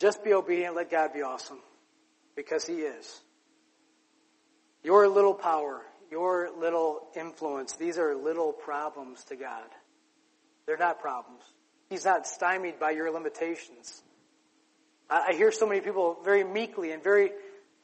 Just 0.00 0.24
be 0.24 0.32
obedient. 0.32 0.74
Let 0.74 0.90
God 0.90 1.12
be 1.12 1.22
awesome, 1.22 1.60
because 2.34 2.66
He 2.66 2.80
is. 2.80 3.20
Your 4.82 5.06
little 5.06 5.34
power, 5.34 5.82
your 6.10 6.50
little 6.58 7.06
influence, 7.14 7.76
these 7.76 7.98
are 7.98 8.16
little 8.16 8.52
problems 8.52 9.22
to 9.24 9.36
God. 9.36 9.68
They're 10.66 10.76
not 10.76 11.00
problems. 11.00 11.42
He's 11.88 12.04
not 12.04 12.26
stymied 12.26 12.80
by 12.80 12.90
your 12.90 13.12
limitations. 13.12 14.02
I 15.08 15.34
hear 15.34 15.52
so 15.52 15.66
many 15.66 15.80
people 15.80 16.16
very 16.24 16.42
meekly 16.42 16.90
and 16.90 17.04
very 17.04 17.32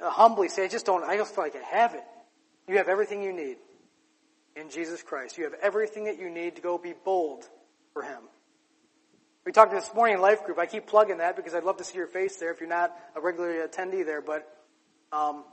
uh, 0.01 0.11
humbly 0.11 0.49
say, 0.49 0.65
I 0.65 0.69
just 0.69 0.87
don't, 0.87 1.05
I 1.05 1.17
just 1.17 1.35
feel 1.35 1.45
like 1.45 1.55
I 1.55 1.77
have 1.77 1.95
it. 1.95 2.05
You 2.67 2.79
have 2.79 2.89
everything 2.89 3.23
you 3.23 3.33
need 3.33 3.59
in 4.57 4.71
Jesus 4.71 5.03
Christ. 5.03 5.39
You 5.39 5.45
have 5.45 5.55
everything 5.63 6.05
that 6.05 6.19
you 6.19 6.31
need 6.31 6.57
to 6.57 6.63
go 6.63 6.79
be 6.79 6.95
bold 7.05 7.49
for 7.93 8.03
Him. 8.03 8.23
We 9.45 9.53
talked 9.53 9.73
this 9.73 9.95
morning 9.95 10.17
in 10.17 10.21
life 10.21 10.45
group. 10.45 10.59
I 10.59 10.67
keep 10.67 10.87
plugging 10.87 11.19
that 11.19 11.37
because 11.37 11.55
I'd 11.55 11.65
love 11.65 11.79
to 11.79 11.85
see 11.85 11.97
your 11.97 12.07
face 12.07 12.37
there 12.37 12.53
if 12.53 12.61
you're 12.61 12.69
not 12.69 12.95
a 13.17 13.21
regular 13.21 13.67
attendee 13.67 14.05
there. 14.05 14.21
But 14.21 14.47
um, 15.11 15.45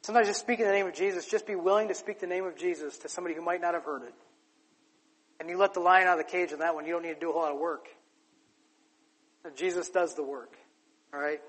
sometimes 0.00 0.28
just 0.28 0.40
speak 0.40 0.60
in 0.60 0.66
the 0.66 0.72
name 0.72 0.86
of 0.86 0.94
Jesus. 0.94 1.26
Just 1.26 1.46
be 1.46 1.54
willing 1.54 1.88
to 1.88 1.94
speak 1.94 2.20
the 2.20 2.26
name 2.26 2.46
of 2.46 2.56
Jesus 2.56 2.98
to 2.98 3.08
somebody 3.08 3.34
who 3.34 3.42
might 3.42 3.60
not 3.60 3.74
have 3.74 3.84
heard 3.84 4.02
it. 4.02 4.14
And 5.40 5.50
you 5.50 5.58
let 5.58 5.74
the 5.74 5.80
lion 5.80 6.06
out 6.06 6.18
of 6.18 6.24
the 6.24 6.30
cage 6.30 6.52
on 6.52 6.60
that 6.60 6.74
one. 6.74 6.86
You 6.86 6.92
don't 6.92 7.02
need 7.02 7.14
to 7.14 7.20
do 7.20 7.30
a 7.30 7.32
whole 7.32 7.42
lot 7.42 7.52
of 7.52 7.58
work. 7.58 7.88
Jesus 9.56 9.90
does 9.90 10.14
the 10.14 10.22
work. 10.22 10.56
All 11.12 11.20
right? 11.20 11.40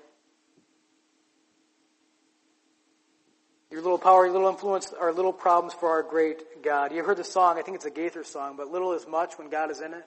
Your 3.74 3.82
little 3.82 3.98
power, 3.98 4.24
your 4.24 4.32
little 4.32 4.50
influence 4.50 4.92
are 4.92 5.12
little 5.12 5.32
problems 5.32 5.74
for 5.74 5.88
our 5.88 6.04
great 6.04 6.62
God. 6.62 6.92
You 6.92 7.02
heard 7.02 7.16
the 7.16 7.24
song, 7.24 7.58
I 7.58 7.62
think 7.62 7.74
it's 7.74 7.84
a 7.84 7.90
Gaither 7.90 8.22
song, 8.22 8.54
but 8.56 8.68
little 8.68 8.92
is 8.92 9.04
much 9.08 9.36
when 9.36 9.50
God 9.50 9.72
is 9.72 9.80
in 9.80 9.92
it. 9.92 10.04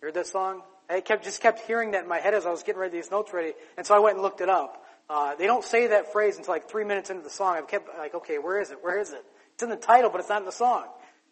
You 0.00 0.06
heard 0.06 0.14
that 0.14 0.26
song? 0.26 0.62
I 0.90 1.00
kept, 1.00 1.22
just 1.22 1.40
kept 1.40 1.60
hearing 1.68 1.92
that 1.92 2.02
in 2.02 2.08
my 2.08 2.18
head 2.18 2.34
as 2.34 2.46
I 2.46 2.50
was 2.50 2.64
getting 2.64 2.80
ready 2.80 2.96
these 2.96 3.12
notes 3.12 3.32
ready, 3.32 3.52
and 3.76 3.86
so 3.86 3.94
I 3.94 4.00
went 4.00 4.16
and 4.16 4.24
looked 4.24 4.40
it 4.40 4.48
up. 4.48 4.84
Uh, 5.08 5.36
they 5.36 5.46
don't 5.46 5.62
say 5.62 5.86
that 5.86 6.10
phrase 6.10 6.36
until 6.36 6.52
like 6.52 6.68
three 6.68 6.82
minutes 6.82 7.10
into 7.10 7.22
the 7.22 7.30
song. 7.30 7.54
I've 7.56 7.68
kept 7.68 7.96
like, 7.96 8.16
okay, 8.16 8.38
where 8.38 8.60
is 8.60 8.72
it? 8.72 8.78
Where 8.82 8.98
is 8.98 9.12
it? 9.12 9.24
It's 9.54 9.62
in 9.62 9.68
the 9.68 9.76
title, 9.76 10.10
but 10.10 10.18
it's 10.18 10.28
not 10.28 10.40
in 10.40 10.46
the 10.46 10.50
song. 10.50 10.86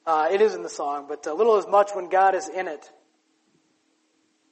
Uh, 0.07 0.29
it 0.31 0.41
is 0.41 0.55
in 0.55 0.63
the 0.63 0.69
song, 0.69 1.07
but 1.09 1.27
uh, 1.27 1.35
little 1.35 1.59
is 1.59 1.67
much 1.67 1.91
when 1.93 2.09
God 2.09 2.37
is 2.37 2.49
in 2.49 2.69
it. 2.69 2.89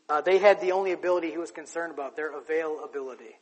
Uh, 0.09 0.23
they 0.23 0.39
had 0.39 0.61
the 0.61 0.73
only 0.73 0.91
ability 0.91 1.31
he 1.31 1.39
was 1.39 1.53
concerned 1.53 1.95
about, 1.95 2.17
their 2.17 2.37
availability. 2.37 3.37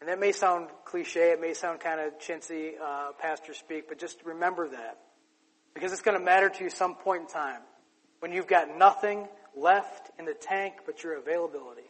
And 0.00 0.08
that 0.08 0.18
may 0.18 0.32
sound 0.32 0.68
cliche, 0.84 1.32
it 1.32 1.40
may 1.40 1.52
sound 1.52 1.80
kind 1.80 2.00
of 2.00 2.18
chintzy, 2.18 2.72
uh, 2.82 3.12
pastor 3.18 3.52
speak, 3.52 3.88
but 3.88 3.98
just 3.98 4.22
remember 4.24 4.68
that. 4.68 4.98
Because 5.74 5.92
it's 5.92 6.00
going 6.00 6.18
to 6.18 6.24
matter 6.24 6.48
to 6.48 6.64
you 6.64 6.70
some 6.70 6.94
point 6.94 7.22
in 7.22 7.28
time 7.28 7.60
when 8.20 8.32
you've 8.32 8.46
got 8.46 8.76
nothing 8.76 9.28
left 9.54 10.10
in 10.18 10.24
the 10.24 10.34
tank 10.34 10.74
but 10.86 11.04
your 11.04 11.18
availability. 11.18 11.88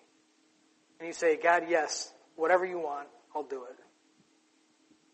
And 0.98 1.06
you 1.06 1.12
say, 1.12 1.38
God, 1.40 1.64
yes, 1.68 2.12
whatever 2.36 2.66
you 2.66 2.78
want, 2.78 3.08
I'll 3.34 3.44
do 3.44 3.64
it. 3.64 3.76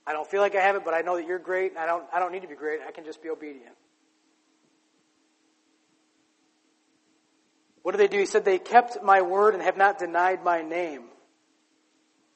I 0.06 0.12
don't 0.12 0.28
feel 0.28 0.40
like 0.40 0.54
I 0.54 0.60
have 0.60 0.76
it, 0.76 0.84
but 0.84 0.94
I 0.94 1.02
know 1.02 1.16
that 1.16 1.26
you're 1.26 1.38
great. 1.38 1.72
and 1.72 1.78
I 1.78 1.86
don't, 1.86 2.04
I 2.12 2.18
don't 2.18 2.32
need 2.32 2.42
to 2.42 2.48
be 2.48 2.54
great. 2.54 2.80
I 2.86 2.92
can 2.92 3.04
just 3.04 3.22
be 3.22 3.28
obedient. 3.28 3.74
What 7.82 7.92
did 7.92 7.98
they 7.98 8.08
do? 8.08 8.18
He 8.18 8.26
said, 8.26 8.44
they 8.44 8.58
kept 8.58 9.02
my 9.02 9.22
word 9.22 9.54
and 9.54 9.62
have 9.62 9.76
not 9.76 9.98
denied 9.98 10.42
my 10.42 10.62
name. 10.62 11.04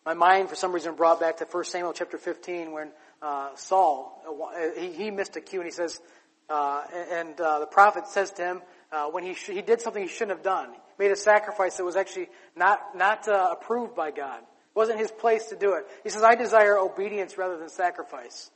My 0.07 0.15
mind, 0.15 0.49
for 0.49 0.55
some 0.55 0.73
reason, 0.73 0.95
brought 0.95 1.21
back 1.21 1.39
to 1.39 1.45
1 1.45 1.65
Samuel 1.65 1.93
chapter 1.93 2.17
15 2.17 2.73
when 2.73 2.91
uh, 3.21 3.51
Saul, 3.55 4.23
uh, 4.27 4.81
he, 4.81 4.93
he, 4.93 5.11
missed 5.11 5.37
a 5.37 5.43
cue 5.43 5.61
and 5.61 5.67
he 5.67 5.73
says, 5.73 6.01
uh, 6.49 6.85
and 7.13 7.39
uh, 7.39 7.59
the 7.59 7.67
prophet 7.67 8.09
says 8.09 8.31
to 8.33 8.43
him, 8.43 8.63
uh, 8.91 9.07
when 9.07 9.25
he, 9.25 9.35
sh- 9.35 9.51
he 9.51 9.61
did 9.61 9.83
something 9.83 10.03
he 10.03 10.09
shouldn't 10.09 10.39
have 10.39 10.43
done, 10.43 10.71
made 10.99 11.11
a 11.11 11.17
sacrifice 11.17 11.77
that 11.77 11.85
was 11.85 11.97
actually 11.97 12.29
not, 12.57 12.97
not 12.97 13.29
approved 13.29 13.95
by 13.95 14.11
God. 14.11 14.39
It 14.41 14.75
wasn't 14.75 14.99
his 14.99 15.11
place 15.11 15.47
to 15.47 15.57
do 15.57 15.75
it. 15.75 15.85
He 16.03 16.09
says, 16.09 16.23
I 16.23 16.35
desire 16.35 16.79
obedience 16.79 17.37
rather 17.37 17.59
than 17.59 17.69
sacrifice. 17.69 18.51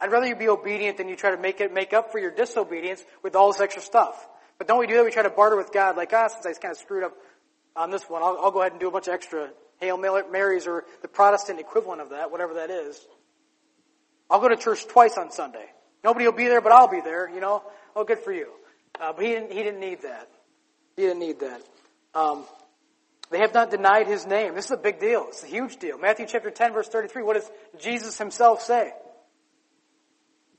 I'd 0.00 0.12
rather 0.12 0.26
you 0.26 0.36
be 0.36 0.48
obedient 0.48 0.98
than 0.98 1.08
you 1.08 1.16
try 1.16 1.30
to 1.30 1.40
make 1.40 1.60
it, 1.60 1.72
make 1.72 1.94
up 1.94 2.12
for 2.12 2.18
your 2.18 2.30
disobedience 2.30 3.02
with 3.22 3.34
all 3.36 3.50
this 3.50 3.60
extra 3.60 3.82
stuff. 3.82 4.28
But 4.58 4.68
don't 4.68 4.78
we 4.78 4.86
do 4.86 4.94
that? 4.96 5.04
We 5.04 5.10
try 5.10 5.22
to 5.22 5.30
barter 5.30 5.56
with 5.56 5.72
God, 5.72 5.96
like, 5.96 6.12
ah, 6.12 6.28
since 6.28 6.44
I 6.44 6.60
kind 6.60 6.72
of 6.72 6.78
screwed 6.78 7.04
up 7.04 7.14
on 7.74 7.90
this 7.90 8.02
one, 8.08 8.22
I'll, 8.22 8.38
I'll 8.38 8.50
go 8.50 8.60
ahead 8.60 8.72
and 8.72 8.80
do 8.80 8.88
a 8.88 8.90
bunch 8.90 9.08
of 9.08 9.14
extra 9.14 9.50
Hail 9.84 9.98
Marys 9.98 10.66
or 10.66 10.84
the 11.02 11.08
Protestant 11.08 11.60
equivalent 11.60 12.00
of 12.00 12.10
that, 12.10 12.30
whatever 12.30 12.54
that 12.54 12.70
is. 12.70 13.00
I'll 14.30 14.40
go 14.40 14.48
to 14.48 14.56
church 14.56 14.86
twice 14.86 15.16
on 15.16 15.30
Sunday. 15.30 15.66
Nobody 16.02 16.24
will 16.26 16.32
be 16.32 16.48
there, 16.48 16.60
but 16.60 16.72
I'll 16.72 16.88
be 16.88 17.00
there, 17.00 17.30
you 17.30 17.40
know. 17.40 17.62
Oh, 17.94 18.04
good 18.04 18.18
for 18.18 18.32
you. 18.32 18.48
Uh, 19.00 19.12
but 19.12 19.24
he 19.24 19.30
didn't, 19.32 19.52
he 19.52 19.62
didn't 19.62 19.80
need 19.80 20.02
that. 20.02 20.28
He 20.96 21.02
didn't 21.02 21.20
need 21.20 21.40
that. 21.40 21.62
Um, 22.14 22.44
They 23.30 23.38
have 23.38 23.54
not 23.54 23.70
denied 23.70 24.06
his 24.06 24.26
name. 24.26 24.54
This 24.54 24.66
is 24.66 24.70
a 24.70 24.76
big 24.76 25.00
deal. 25.00 25.26
It's 25.28 25.42
a 25.42 25.46
huge 25.46 25.78
deal. 25.78 25.98
Matthew 25.98 26.26
chapter 26.28 26.50
10 26.50 26.72
verse 26.72 26.88
33. 26.88 27.22
What 27.22 27.34
does 27.34 27.50
Jesus 27.80 28.18
himself 28.18 28.62
say? 28.62 28.92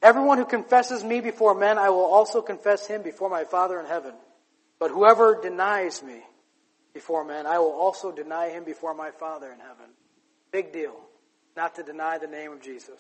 Everyone 0.01 0.38
who 0.38 0.45
confesses 0.45 1.03
me 1.03 1.21
before 1.21 1.55
men, 1.55 1.78
I 1.78 1.89
will 1.89 2.05
also 2.05 2.41
confess 2.41 2.86
him 2.86 3.01
before 3.01 3.30
my 3.30 3.43
Father 3.43 3.80
in 3.80 3.86
heaven. 3.86 4.13
But 4.78 4.91
whoever 4.91 5.39
denies 5.41 6.03
me 6.03 6.21
before 6.95 7.25
men, 7.25 7.45
I 7.45 7.59
will 7.59 7.73
also 7.73 8.09
deny 8.09 8.49
him 8.49 8.63
before 8.63 8.93
my 8.93 9.11
Father 9.11 9.51
in 9.51 9.59
heaven. 9.59 9.91
Big 10.51 10.71
deal. 10.71 10.95
Not 11.55 11.75
to 11.75 11.83
deny 11.83 12.17
the 12.17 12.27
name 12.27 12.53
of 12.53 12.61
Jesus. 12.61 12.99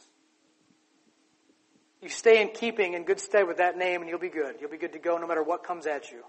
You 2.01 2.09
stay 2.09 2.41
in 2.41 2.49
keeping 2.49 2.93
in 2.93 3.05
good 3.05 3.21
stead 3.21 3.47
with 3.47 3.57
that 3.57 3.77
name 3.77 4.01
and 4.01 4.09
you'll 4.09 4.19
be 4.19 4.29
good. 4.29 4.57
You'll 4.59 4.69
be 4.69 4.77
good 4.77 4.91
to 4.93 4.99
go 4.99 5.17
no 5.17 5.25
matter 5.25 5.41
what 5.41 5.63
comes 5.63 5.87
at 5.87 6.11
you. 6.11 6.23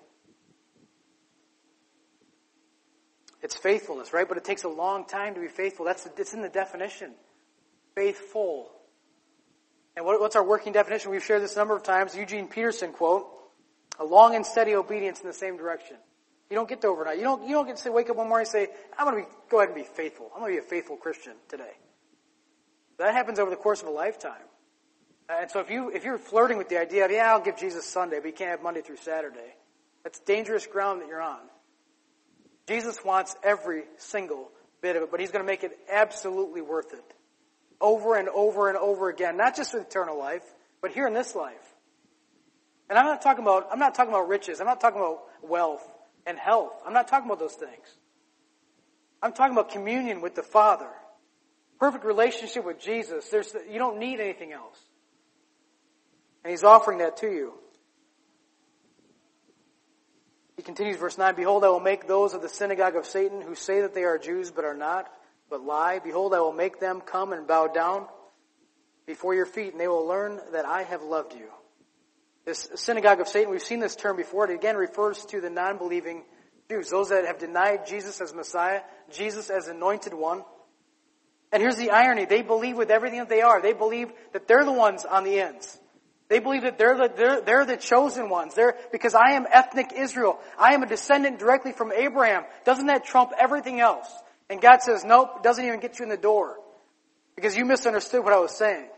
It's 3.43 3.57
faithfulness, 3.57 4.13
right? 4.13 4.29
But 4.29 4.39
it 4.39 4.45
takes 4.45 4.63
a 4.63 4.69
long 4.69 5.05
time 5.05 5.35
to 5.35 5.41
be 5.41 5.49
faithful. 5.49 5.85
That's 5.85 6.09
it's 6.17 6.35
in 6.35 6.43
the 6.43 6.49
definition. 6.49 7.15
Faithful. 7.97 8.71
And 9.97 10.07
what, 10.07 10.21
what's 10.21 10.37
our 10.37 10.45
working 10.45 10.73
definition? 10.73 11.11
We've 11.11 11.25
shared 11.25 11.43
this 11.43 11.57
a 11.57 11.59
number 11.59 11.77
of 11.77 11.83
times. 11.83 12.15
Eugene 12.15 12.47
Peterson 12.47 12.93
quote: 12.93 13.27
"A 13.99 14.05
long 14.05 14.37
and 14.37 14.47
steady 14.47 14.75
obedience 14.75 15.21
in 15.21 15.27
the 15.27 15.33
same 15.33 15.57
direction." 15.57 15.97
You 16.51 16.57
don't 16.57 16.69
get 16.69 16.81
to 16.83 16.89
overnight. 16.89 17.19
You 17.19 17.25
don't. 17.25 17.43
You 17.47 17.55
don't 17.55 17.67
get 17.67 17.77
to 17.77 17.83
say, 17.83 17.91
wake 17.91 18.09
up 18.09 18.17
one 18.17 18.29
morning 18.29 18.47
and 18.47 18.53
say, 18.53 18.69
"I'm 18.97 19.11
going 19.11 19.25
to 19.25 19.31
go 19.51 19.59
ahead 19.59 19.71
and 19.71 19.77
be 19.77 19.83
faithful. 19.83 20.31
I'm 20.35 20.41
going 20.41 20.55
to 20.55 20.61
be 20.61 20.65
a 20.65 20.69
faithful 20.69 20.97
Christian 20.97 21.33
today." 21.49 21.73
That 22.99 23.13
happens 23.15 23.39
over 23.39 23.51
the 23.51 23.57
course 23.57 23.83
of 23.83 23.89
a 23.89 23.91
lifetime. 23.91 24.33
And 25.29 25.51
so 25.51 25.59
if 25.59 25.71
you 25.71 25.91
if 25.91 26.05
you're 26.05 26.19
flirting 26.19 26.57
with 26.57 26.69
the 26.69 26.79
idea 26.79 27.05
of 27.05 27.11
yeah, 27.11 27.33
I'll 27.33 27.41
give 27.41 27.57
Jesus 27.57 27.85
Sunday, 27.85 28.21
but 28.21 28.27
you 28.27 28.33
can't 28.33 28.51
have 28.51 28.63
Monday 28.63 28.81
through 28.81 28.99
Saturday, 28.99 29.55
that's 30.05 30.21
dangerous 30.21 30.67
ground 30.67 31.03
that 31.03 31.09
you're 31.09 31.21
on. 31.21 31.41
Jesus 32.69 33.05
wants 33.05 33.35
every 33.43 33.83
single 33.99 34.51
bit 34.81 34.95
of 34.95 35.03
it, 35.03 35.11
but 35.11 35.19
He's 35.19 35.33
going 35.33 35.45
to 35.45 35.47
make 35.47 35.65
it 35.65 35.77
absolutely 35.91 36.61
worth 36.61 36.93
it. 36.93 37.15
Over 37.81 38.17
and 38.17 38.29
over 38.29 38.69
and 38.69 38.79
over 38.79 39.09
again. 39.09 39.37
Not 39.37 39.57
just 39.57 39.75
with 39.75 39.83
eternal 39.83 40.17
life, 40.17 40.45
but 40.81 40.93
here 40.93 41.09
in 41.09 41.13
this 41.13 41.35
life. 41.35 41.75
And 42.89 42.97
I'm 42.97 43.05
not 43.05 43.21
talking 43.21 43.43
about, 43.43 43.69
I'm 43.73 43.81
not 43.81 43.97
talking 43.97 44.13
about 44.13 44.29
riches. 44.29 44.61
I'm 44.61 44.67
not 44.67 44.81
talking 44.81 45.01
about 45.01 45.23
wealth 45.43 45.87
and 46.27 46.39
health. 46.39 46.73
I'm 46.85 46.93
not 46.93 47.09
talking 47.09 47.27
about 47.27 47.39
those 47.39 47.55
things. 47.55 47.87
I'm 49.23 49.33
talking 49.33 49.53
about 49.53 49.71
communion 49.71 50.21
with 50.21 50.35
the 50.35 50.43
Father. 50.43 50.89
Perfect 51.79 52.05
relationship 52.05 52.65
with 52.65 52.81
Jesus. 52.81 53.29
There's, 53.29 53.55
you 53.71 53.79
don't 53.79 53.99
need 53.99 54.21
anything 54.21 54.53
else. 54.53 54.79
And 56.45 56.51
He's 56.51 56.65
offering 56.65 56.99
that 56.99 57.19
to 57.19 57.27
you. 57.27 57.55
He 60.57 60.63
continues, 60.63 60.97
verse 60.97 61.19
9, 61.19 61.35
Behold, 61.35 61.65
I 61.65 61.69
will 61.69 61.81
make 61.81 62.09
those 62.09 62.33
of 62.33 62.41
the 62.41 62.49
synagogue 62.49 62.97
of 62.97 63.05
Satan 63.05 63.43
who 63.43 63.55
say 63.55 63.83
that 63.83 63.95
they 63.95 64.05
are 64.05 64.19
Jews 64.19 64.51
but 64.51 64.65
are 64.65 64.77
not, 64.77 65.13
but 65.51 65.63
lie. 65.63 65.99
Behold, 65.99 66.33
I 66.33 66.41
will 66.41 66.53
make 66.53 66.81
them 66.81 67.03
come 67.03 67.33
and 67.33 67.47
bow 67.47 67.67
down 67.67 68.07
before 69.07 69.35
your 69.35 69.47
feet, 69.47 69.73
and 69.73 69.81
they 69.81 69.89
will 69.89 70.07
learn 70.07 70.41
that 70.53 70.65
I 70.65 70.83
have 70.83 71.03
loved 71.03 71.35
you. 71.35 71.49
This 72.47 72.69
synagogue 72.77 73.21
of 73.21 73.29
Satan, 73.29 73.51
we've 73.51 73.61
seen 73.61 73.81
this 73.81 73.97
term 73.97 74.17
before. 74.17 74.49
It 74.49 74.55
again 74.55 74.77
refers 74.77 75.25
to 75.27 75.41
the 75.41 75.51
non-believing 75.51 76.23
Jews, 76.71 76.89
those 76.89 77.09
that 77.09 77.27
have 77.27 77.39
denied 77.39 77.87
Jesus 77.87 78.21
as 78.21 78.33
Messiah, 78.33 78.83
Jesus 79.11 79.51
as 79.51 79.67
anointed 79.67 80.15
one. 80.15 80.45
And 81.53 81.61
here's 81.61 81.77
the 81.77 81.91
irony. 81.91 82.25
They 82.25 82.43
believe 82.43 82.77
with 82.77 82.91
everything 82.91 83.19
that 83.19 83.29
they 83.29 83.43
are. 83.43 83.61
They 83.61 83.73
believe 83.73 84.13
that 84.33 84.47
they're 84.47 84.65
the 84.65 84.73
ones 84.73 85.05
on 85.05 85.25
the 85.25 85.41
ends. 85.41 85.79
They 86.29 86.39
believe 86.39 86.63
that 86.63 86.79
they're 86.79 86.97
the, 86.97 87.13
they're, 87.17 87.41
they're 87.41 87.65
the 87.65 87.77
chosen 87.77 88.29
ones. 88.29 88.55
They're, 88.55 88.77
because 88.93 89.15
I 89.15 89.33
am 89.33 89.47
ethnic 89.51 89.93
Israel. 89.93 90.39
I 90.59 90.75
am 90.75 90.83
a 90.83 90.87
descendant 90.87 91.39
directly 91.39 91.73
from 91.73 91.93
Abraham. 91.93 92.45
Doesn't 92.65 92.87
that 92.87 93.05
trump 93.05 93.33
everything 93.39 93.81
else? 93.81 94.09
And 94.49 94.61
God 94.61 94.83
says, 94.83 95.05
nope, 95.05 95.43
doesn't 95.43 95.65
even 95.65 95.81
get 95.81 95.99
you 95.99 96.05
in 96.05 96.09
the 96.09 96.17
door. 96.17 96.57
Because 97.35 97.57
you 97.57 97.65
misunderstood 97.65 98.23
what 98.25 98.33
I 98.33 98.39
was 98.39 98.57
saying. 98.57 98.89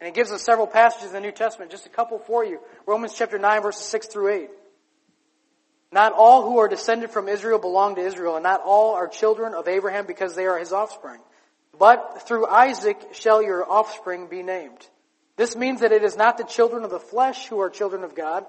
And 0.00 0.06
he 0.06 0.12
gives 0.12 0.30
us 0.30 0.42
several 0.42 0.66
passages 0.66 1.08
in 1.08 1.14
the 1.14 1.20
New 1.20 1.32
Testament, 1.32 1.70
just 1.70 1.86
a 1.86 1.90
couple 1.90 2.18
for 2.18 2.44
you. 2.44 2.60
Romans 2.86 3.14
chapter 3.14 3.38
9 3.38 3.62
verses 3.62 3.84
6 3.86 4.06
through 4.06 4.32
8. 4.32 4.50
Not 5.90 6.12
all 6.12 6.42
who 6.42 6.58
are 6.58 6.68
descended 6.68 7.10
from 7.10 7.28
Israel 7.28 7.58
belong 7.58 7.94
to 7.94 8.02
Israel, 8.02 8.36
and 8.36 8.42
not 8.42 8.60
all 8.64 8.94
are 8.94 9.08
children 9.08 9.54
of 9.54 9.68
Abraham 9.68 10.06
because 10.06 10.34
they 10.34 10.46
are 10.46 10.58
his 10.58 10.72
offspring. 10.72 11.20
But 11.78 12.22
through 12.26 12.46
Isaac 12.46 12.98
shall 13.12 13.42
your 13.42 13.68
offspring 13.68 14.26
be 14.26 14.42
named. 14.42 14.86
This 15.36 15.56
means 15.56 15.80
that 15.80 15.92
it 15.92 16.02
is 16.02 16.16
not 16.16 16.36
the 16.36 16.44
children 16.44 16.84
of 16.84 16.90
the 16.90 16.98
flesh 16.98 17.46
who 17.46 17.60
are 17.60 17.70
children 17.70 18.02
of 18.02 18.14
God, 18.14 18.44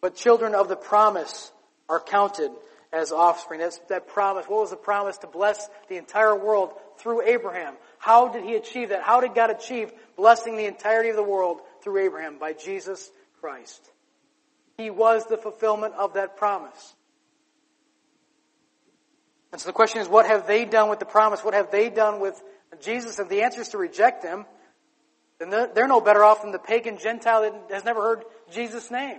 but 0.00 0.16
children 0.16 0.54
of 0.54 0.68
the 0.68 0.76
promise 0.76 1.50
are 1.88 2.00
counted 2.00 2.50
as 2.92 3.12
offspring. 3.12 3.60
That's 3.60 3.78
that 3.88 4.08
promise. 4.08 4.46
What 4.46 4.60
was 4.60 4.70
the 4.70 4.76
promise? 4.76 5.16
To 5.18 5.26
bless 5.26 5.68
the 5.88 5.96
entire 5.96 6.36
world 6.36 6.74
through 6.98 7.22
Abraham. 7.22 7.74
How 8.02 8.26
did 8.26 8.42
he 8.42 8.56
achieve 8.56 8.88
that? 8.88 9.02
How 9.02 9.20
did 9.20 9.34
God 9.34 9.50
achieve 9.50 9.92
blessing 10.16 10.56
the 10.56 10.66
entirety 10.66 11.10
of 11.10 11.16
the 11.16 11.22
world 11.22 11.60
through 11.82 12.04
Abraham? 12.04 12.38
By 12.38 12.52
Jesus 12.52 13.08
Christ. 13.40 13.80
He 14.76 14.90
was 14.90 15.24
the 15.26 15.36
fulfillment 15.36 15.94
of 15.94 16.14
that 16.14 16.36
promise. 16.36 16.94
And 19.52 19.60
so 19.60 19.68
the 19.68 19.72
question 19.72 20.00
is, 20.00 20.08
what 20.08 20.26
have 20.26 20.48
they 20.48 20.64
done 20.64 20.90
with 20.90 20.98
the 20.98 21.04
promise? 21.04 21.44
What 21.44 21.54
have 21.54 21.70
they 21.70 21.90
done 21.90 22.18
with 22.18 22.42
Jesus? 22.80 23.20
And 23.20 23.30
the 23.30 23.42
answer 23.42 23.60
is 23.60 23.68
to 23.68 23.78
reject 23.78 24.24
him 24.24 24.46
then 25.50 25.68
they're, 25.74 25.88
no 25.88 26.00
better 26.00 26.22
off 26.22 26.42
than 26.42 26.52
the 26.52 26.58
pagan 26.58 26.98
Gentile 26.98 27.42
that 27.42 27.74
has 27.74 27.84
never 27.84 28.00
heard 28.00 28.24
Jesus' 28.52 28.92
name. 28.92 29.18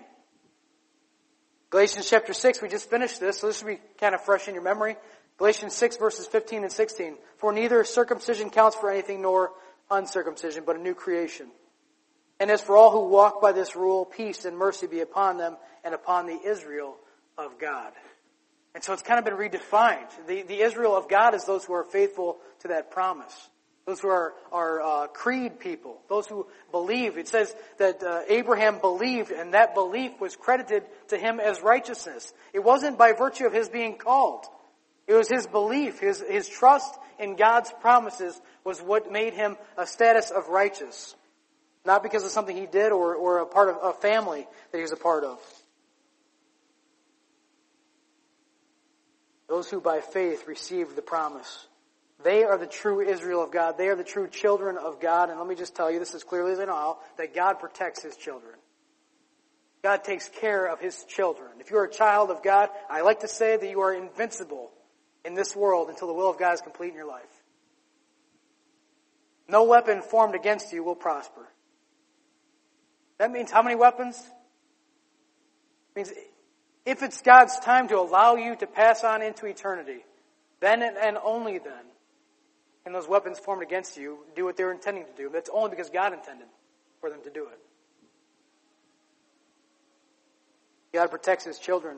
Galatians 1.69 2.09
chapter 2.09 2.33
6, 2.33 2.61
we 2.61 2.69
just 2.69 2.89
finished 2.89 3.19
this, 3.19 3.39
so 3.39 3.47
this 3.47 3.61
will 3.61 3.73
be 3.73 3.81
kind 3.97 4.15
of 4.15 4.21
fresh 4.21 4.47
in 4.47 4.53
your 4.53 4.63
memory. 4.63 4.95
Galatians 5.37 5.73
6 5.73 5.97
verses 5.97 6.27
15 6.27 6.63
and 6.63 6.71
16. 6.71 7.15
For 7.37 7.51
neither 7.51 7.83
circumcision 7.83 8.49
counts 8.49 8.75
for 8.75 8.91
anything 8.91 9.21
nor 9.21 9.51
uncircumcision, 9.89 10.63
but 10.65 10.75
a 10.75 10.79
new 10.79 10.93
creation. 10.93 11.47
And 12.39 12.51
as 12.51 12.61
for 12.61 12.75
all 12.75 12.91
who 12.91 13.09
walk 13.09 13.41
by 13.41 13.51
this 13.51 13.75
rule, 13.75 14.05
peace 14.05 14.45
and 14.45 14.57
mercy 14.57 14.87
be 14.87 15.01
upon 15.01 15.37
them 15.37 15.57
and 15.83 15.93
upon 15.93 16.25
the 16.25 16.39
Israel 16.45 16.95
of 17.37 17.59
God. 17.59 17.93
And 18.75 18.83
so 18.83 18.93
it's 18.93 19.03
kind 19.03 19.19
of 19.19 19.25
been 19.25 19.35
redefined. 19.35 20.09
The, 20.27 20.43
the 20.43 20.61
Israel 20.61 20.95
of 20.95 21.07
God 21.07 21.35
is 21.35 21.45
those 21.45 21.63
who 21.63 21.73
are 21.73 21.83
faithful 21.83 22.37
to 22.59 22.69
that 22.69 22.91
promise. 22.91 23.49
Those 23.85 23.99
who 23.99 24.07
are, 24.07 24.33
are 24.51 24.81
uh, 24.81 25.07
creed 25.07 25.59
people, 25.59 25.99
those 26.07 26.25
who 26.25 26.47
believe. 26.71 27.17
It 27.17 27.27
says 27.27 27.53
that 27.77 28.01
uh, 28.01 28.21
Abraham 28.29 28.79
believed, 28.79 29.31
and 29.31 29.53
that 29.53 29.75
belief 29.75 30.19
was 30.21 30.37
credited 30.37 30.83
to 31.09 31.17
him 31.17 31.41
as 31.41 31.61
righteousness. 31.61 32.33
It 32.53 32.63
wasn't 32.63 32.97
by 32.97 33.11
virtue 33.11 33.45
of 33.45 33.53
his 33.53 33.67
being 33.67 33.97
called. 33.97 34.45
It 35.07 35.13
was 35.13 35.29
his 35.29 35.47
belief, 35.47 35.99
his, 35.99 36.23
his 36.27 36.47
trust 36.47 36.97
in 37.19 37.35
God's 37.35 37.73
promises 37.81 38.39
was 38.63 38.79
what 38.79 39.11
made 39.11 39.33
him 39.33 39.57
a 39.77 39.85
status 39.85 40.31
of 40.31 40.47
righteous. 40.47 41.15
Not 41.85 42.03
because 42.03 42.23
of 42.23 42.31
something 42.31 42.55
he 42.55 42.65
did 42.65 42.91
or, 42.91 43.15
or 43.15 43.39
a 43.39 43.45
part 43.45 43.69
of 43.69 43.77
a 43.83 43.93
family 43.93 44.47
that 44.71 44.77
he 44.77 44.81
was 44.81 44.93
a 44.93 44.97
part 44.97 45.25
of. 45.25 45.39
Those 49.49 49.69
who 49.69 49.81
by 49.81 49.99
faith 49.99 50.47
received 50.47 50.95
the 50.95 51.01
promise. 51.01 51.67
They 52.23 52.45
are 52.45 52.57
the 52.57 52.65
true 52.65 53.01
Israel 53.01 53.43
of 53.43 53.51
God. 53.51 53.77
They 53.77 53.89
are 53.89 53.95
the 53.95 54.03
true 54.05 54.29
children 54.29 54.77
of 54.77 55.01
God. 55.01 55.29
And 55.29 55.37
let 55.37 55.47
me 55.47 55.55
just 55.55 55.75
tell 55.75 55.91
you 55.91 55.99
this 55.99 56.15
as 56.15 56.23
clearly 56.23 56.53
as 56.53 56.59
I 56.59 56.65
know 56.65 56.75
how, 56.75 56.99
that 57.17 57.35
God 57.35 57.59
protects 57.59 58.01
His 58.01 58.15
children. 58.15 58.53
God 59.83 60.05
takes 60.05 60.29
care 60.29 60.67
of 60.67 60.79
His 60.79 61.03
children. 61.03 61.49
If 61.59 61.69
you 61.69 61.77
are 61.77 61.83
a 61.83 61.91
child 61.91 62.31
of 62.31 62.41
God, 62.41 62.69
I 62.89 63.01
like 63.01 63.19
to 63.19 63.27
say 63.27 63.57
that 63.57 63.69
you 63.69 63.81
are 63.81 63.93
invincible 63.93 64.71
in 65.25 65.33
this 65.33 65.55
world 65.55 65.89
until 65.89 66.07
the 66.07 66.13
will 66.13 66.29
of 66.29 66.37
God 66.37 66.53
is 66.53 66.61
complete 66.61 66.89
in 66.89 66.95
your 66.95 67.07
life. 67.07 67.23
No 69.47 69.63
weapon 69.63 70.01
formed 70.01 70.35
against 70.35 70.71
you 70.71 70.83
will 70.83 70.95
prosper. 70.95 71.47
That 73.17 73.31
means 73.31 73.51
how 73.51 73.61
many 73.61 73.75
weapons? 73.75 74.17
It 75.91 75.95
means 75.95 76.11
if 76.85 77.03
it's 77.03 77.21
God's 77.21 77.59
time 77.59 77.87
to 77.89 77.97
allow 77.99 78.35
you 78.35 78.55
to 78.55 78.67
pass 78.67 79.03
on 79.03 79.21
into 79.21 79.45
eternity, 79.45 80.03
then 80.59 80.81
and 80.81 81.17
only 81.23 81.59
then 81.59 81.83
and 82.85 82.93
those 82.93 83.07
weapons 83.07 83.39
formed 83.39 83.63
against 83.63 83.97
you 83.97 84.19
do 84.35 84.45
what 84.45 84.57
they're 84.57 84.71
intending 84.71 85.05
to 85.05 85.13
do. 85.15 85.29
That's 85.31 85.49
only 85.53 85.69
because 85.69 85.89
God 85.89 86.13
intended 86.13 86.47
for 86.99 87.09
them 87.09 87.21
to 87.23 87.29
do 87.29 87.43
it. 87.45 87.59
God 90.93 91.09
protects 91.09 91.45
his 91.45 91.57
children. 91.57 91.97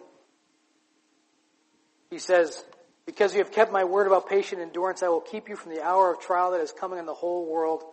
He 2.10 2.20
says, 2.20 2.64
Because 3.06 3.34
you 3.34 3.40
have 3.40 3.52
kept 3.52 3.72
my 3.72 3.84
word 3.84 4.08
about 4.08 4.28
patient 4.28 4.62
endurance, 4.62 5.04
I 5.04 5.10
will 5.10 5.22
keep 5.22 5.48
you 5.48 5.56
from 5.56 5.74
the 5.74 5.84
hour 5.84 6.12
of 6.12 6.20
trial 6.20 6.52
that 6.52 6.62
is 6.62 6.72
coming 6.72 6.98
in 6.98 7.06
the 7.06 7.14
whole 7.14 7.46
world 7.46 7.84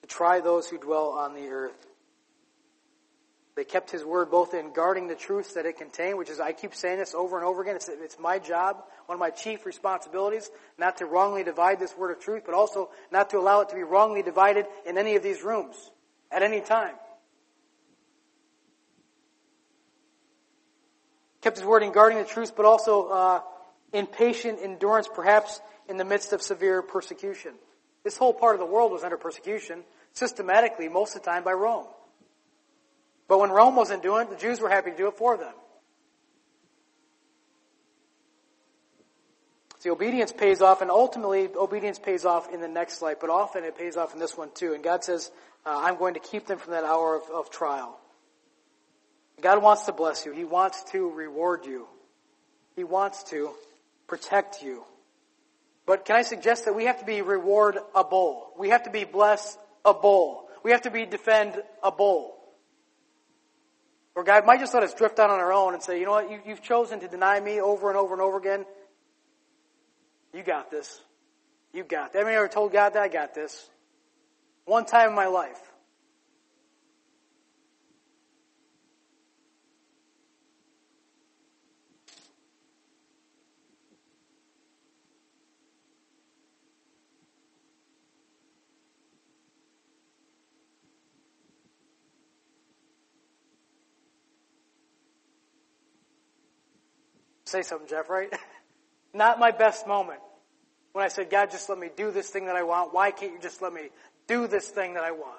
to 0.00 0.08
try 0.08 0.40
those 0.40 0.66
who 0.68 0.78
dwell 0.78 1.10
on 1.10 1.34
the 1.34 1.48
earth. 1.48 1.86
They 3.54 3.64
kept 3.64 3.90
his 3.90 4.02
word 4.02 4.30
both 4.30 4.54
in 4.54 4.72
guarding 4.72 5.08
the 5.08 5.14
truths 5.14 5.54
that 5.54 5.66
it 5.66 5.76
contained, 5.76 6.16
which 6.16 6.30
is, 6.30 6.40
I 6.40 6.52
keep 6.52 6.74
saying 6.74 6.98
this 6.98 7.14
over 7.14 7.36
and 7.36 7.44
over 7.44 7.60
again, 7.60 7.76
it's, 7.76 7.88
it's 7.88 8.18
my 8.18 8.38
job, 8.38 8.82
one 9.04 9.16
of 9.16 9.20
my 9.20 9.28
chief 9.28 9.66
responsibilities, 9.66 10.50
not 10.78 10.96
to 10.98 11.06
wrongly 11.06 11.44
divide 11.44 11.78
this 11.78 11.94
word 11.94 12.12
of 12.12 12.20
truth, 12.20 12.44
but 12.46 12.54
also 12.54 12.88
not 13.10 13.28
to 13.30 13.38
allow 13.38 13.60
it 13.60 13.68
to 13.68 13.74
be 13.74 13.82
wrongly 13.82 14.22
divided 14.22 14.64
in 14.86 14.96
any 14.96 15.16
of 15.16 15.22
these 15.22 15.42
rooms 15.42 15.76
at 16.30 16.42
any 16.42 16.62
time. 16.62 16.94
Kept 21.42 21.58
his 21.58 21.66
word 21.66 21.82
in 21.82 21.92
guarding 21.92 22.18
the 22.18 22.24
truth, 22.24 22.56
but 22.56 22.64
also 22.64 23.08
uh, 23.08 23.40
in 23.92 24.06
patient 24.06 24.58
endurance, 24.62 25.08
perhaps 25.12 25.60
in 25.88 25.96
the 25.96 26.04
midst 26.04 26.32
of 26.32 26.42
severe 26.42 26.82
persecution. 26.82 27.52
This 28.04 28.16
whole 28.16 28.32
part 28.34 28.54
of 28.54 28.60
the 28.60 28.66
world 28.66 28.92
was 28.92 29.04
under 29.04 29.16
persecution, 29.16 29.84
systematically, 30.12 30.88
most 30.88 31.14
of 31.14 31.22
the 31.22 31.30
time 31.30 31.44
by 31.44 31.52
Rome. 31.52 31.86
But 33.28 33.38
when 33.38 33.50
Rome 33.50 33.76
wasn't 33.76 34.02
doing 34.02 34.22
it, 34.22 34.30
the 34.30 34.36
Jews 34.36 34.60
were 34.60 34.68
happy 34.68 34.90
to 34.90 34.96
do 34.96 35.08
it 35.08 35.16
for 35.16 35.36
them. 35.36 35.54
See, 39.78 39.90
obedience 39.90 40.32
pays 40.32 40.60
off, 40.60 40.80
and 40.80 40.90
ultimately, 40.90 41.48
obedience 41.56 41.98
pays 41.98 42.24
off 42.24 42.52
in 42.52 42.60
the 42.60 42.68
next 42.68 43.02
life, 43.02 43.16
but 43.20 43.30
often 43.30 43.64
it 43.64 43.76
pays 43.76 43.96
off 43.96 44.14
in 44.14 44.20
this 44.20 44.36
one 44.36 44.50
too. 44.54 44.74
And 44.74 44.84
God 44.84 45.02
says, 45.02 45.30
uh, 45.66 45.76
I'm 45.76 45.96
going 45.96 46.14
to 46.14 46.20
keep 46.20 46.46
them 46.46 46.58
from 46.58 46.72
that 46.72 46.84
hour 46.84 47.16
of, 47.16 47.22
of 47.34 47.50
trial. 47.50 47.98
God 49.40 49.60
wants 49.60 49.84
to 49.86 49.92
bless 49.92 50.24
you. 50.24 50.32
He 50.32 50.44
wants 50.44 50.84
to 50.92 51.10
reward 51.10 51.66
you. 51.66 51.88
He 52.76 52.84
wants 52.84 53.24
to 53.24 53.50
protect 54.12 54.62
you. 54.62 54.84
But 55.86 56.04
can 56.04 56.16
I 56.16 56.20
suggest 56.20 56.66
that 56.66 56.74
we 56.74 56.84
have 56.84 56.98
to 56.98 57.06
be 57.06 57.22
reward 57.22 57.78
a 57.94 58.04
bowl? 58.04 58.52
We 58.58 58.68
have 58.68 58.82
to 58.82 58.90
be 58.90 59.04
bless 59.04 59.56
a 59.86 59.94
bowl. 59.94 60.50
We 60.62 60.72
have 60.72 60.82
to 60.82 60.90
be 60.90 61.06
defend 61.06 61.54
a 61.82 61.90
bowl. 61.90 62.36
Or 64.14 64.22
God 64.22 64.44
might 64.44 64.60
just 64.60 64.74
let 64.74 64.82
us 64.82 64.92
drift 64.92 65.18
out 65.18 65.30
on 65.30 65.40
our 65.40 65.50
own 65.50 65.72
and 65.72 65.82
say, 65.82 65.98
you 65.98 66.04
know 66.04 66.10
what, 66.10 66.30
you, 66.30 66.40
you've 66.44 66.60
chosen 66.60 67.00
to 67.00 67.08
deny 67.08 67.40
me 67.40 67.62
over 67.62 67.88
and 67.88 67.96
over 67.96 68.12
and 68.12 68.20
over 68.20 68.36
again. 68.36 68.66
You 70.34 70.42
got 70.42 70.70
this. 70.70 71.00
You 71.72 71.82
got 71.82 72.12
that. 72.12 72.18
Have 72.18 72.28
you 72.28 72.34
ever 72.34 72.48
told 72.48 72.70
God 72.74 72.92
that 72.92 73.02
I 73.02 73.08
got 73.08 73.34
this? 73.34 73.66
One 74.66 74.84
time 74.84 75.08
in 75.08 75.14
my 75.14 75.28
life. 75.28 75.71
Say 97.52 97.60
something, 97.60 97.86
Jeff, 97.86 98.08
right? 98.08 98.32
Not 99.12 99.38
my 99.38 99.50
best 99.50 99.86
moment. 99.86 100.20
When 100.92 101.04
I 101.04 101.08
said, 101.08 101.28
God, 101.28 101.50
just 101.50 101.68
let 101.68 101.78
me 101.78 101.90
do 101.94 102.10
this 102.10 102.30
thing 102.30 102.46
that 102.46 102.56
I 102.56 102.62
want. 102.62 102.94
Why 102.94 103.10
can't 103.10 103.30
you 103.30 103.38
just 103.38 103.60
let 103.60 103.74
me 103.74 103.90
do 104.26 104.46
this 104.46 104.68
thing 104.68 104.94
that 104.94 105.04
I 105.04 105.10
want? 105.10 105.38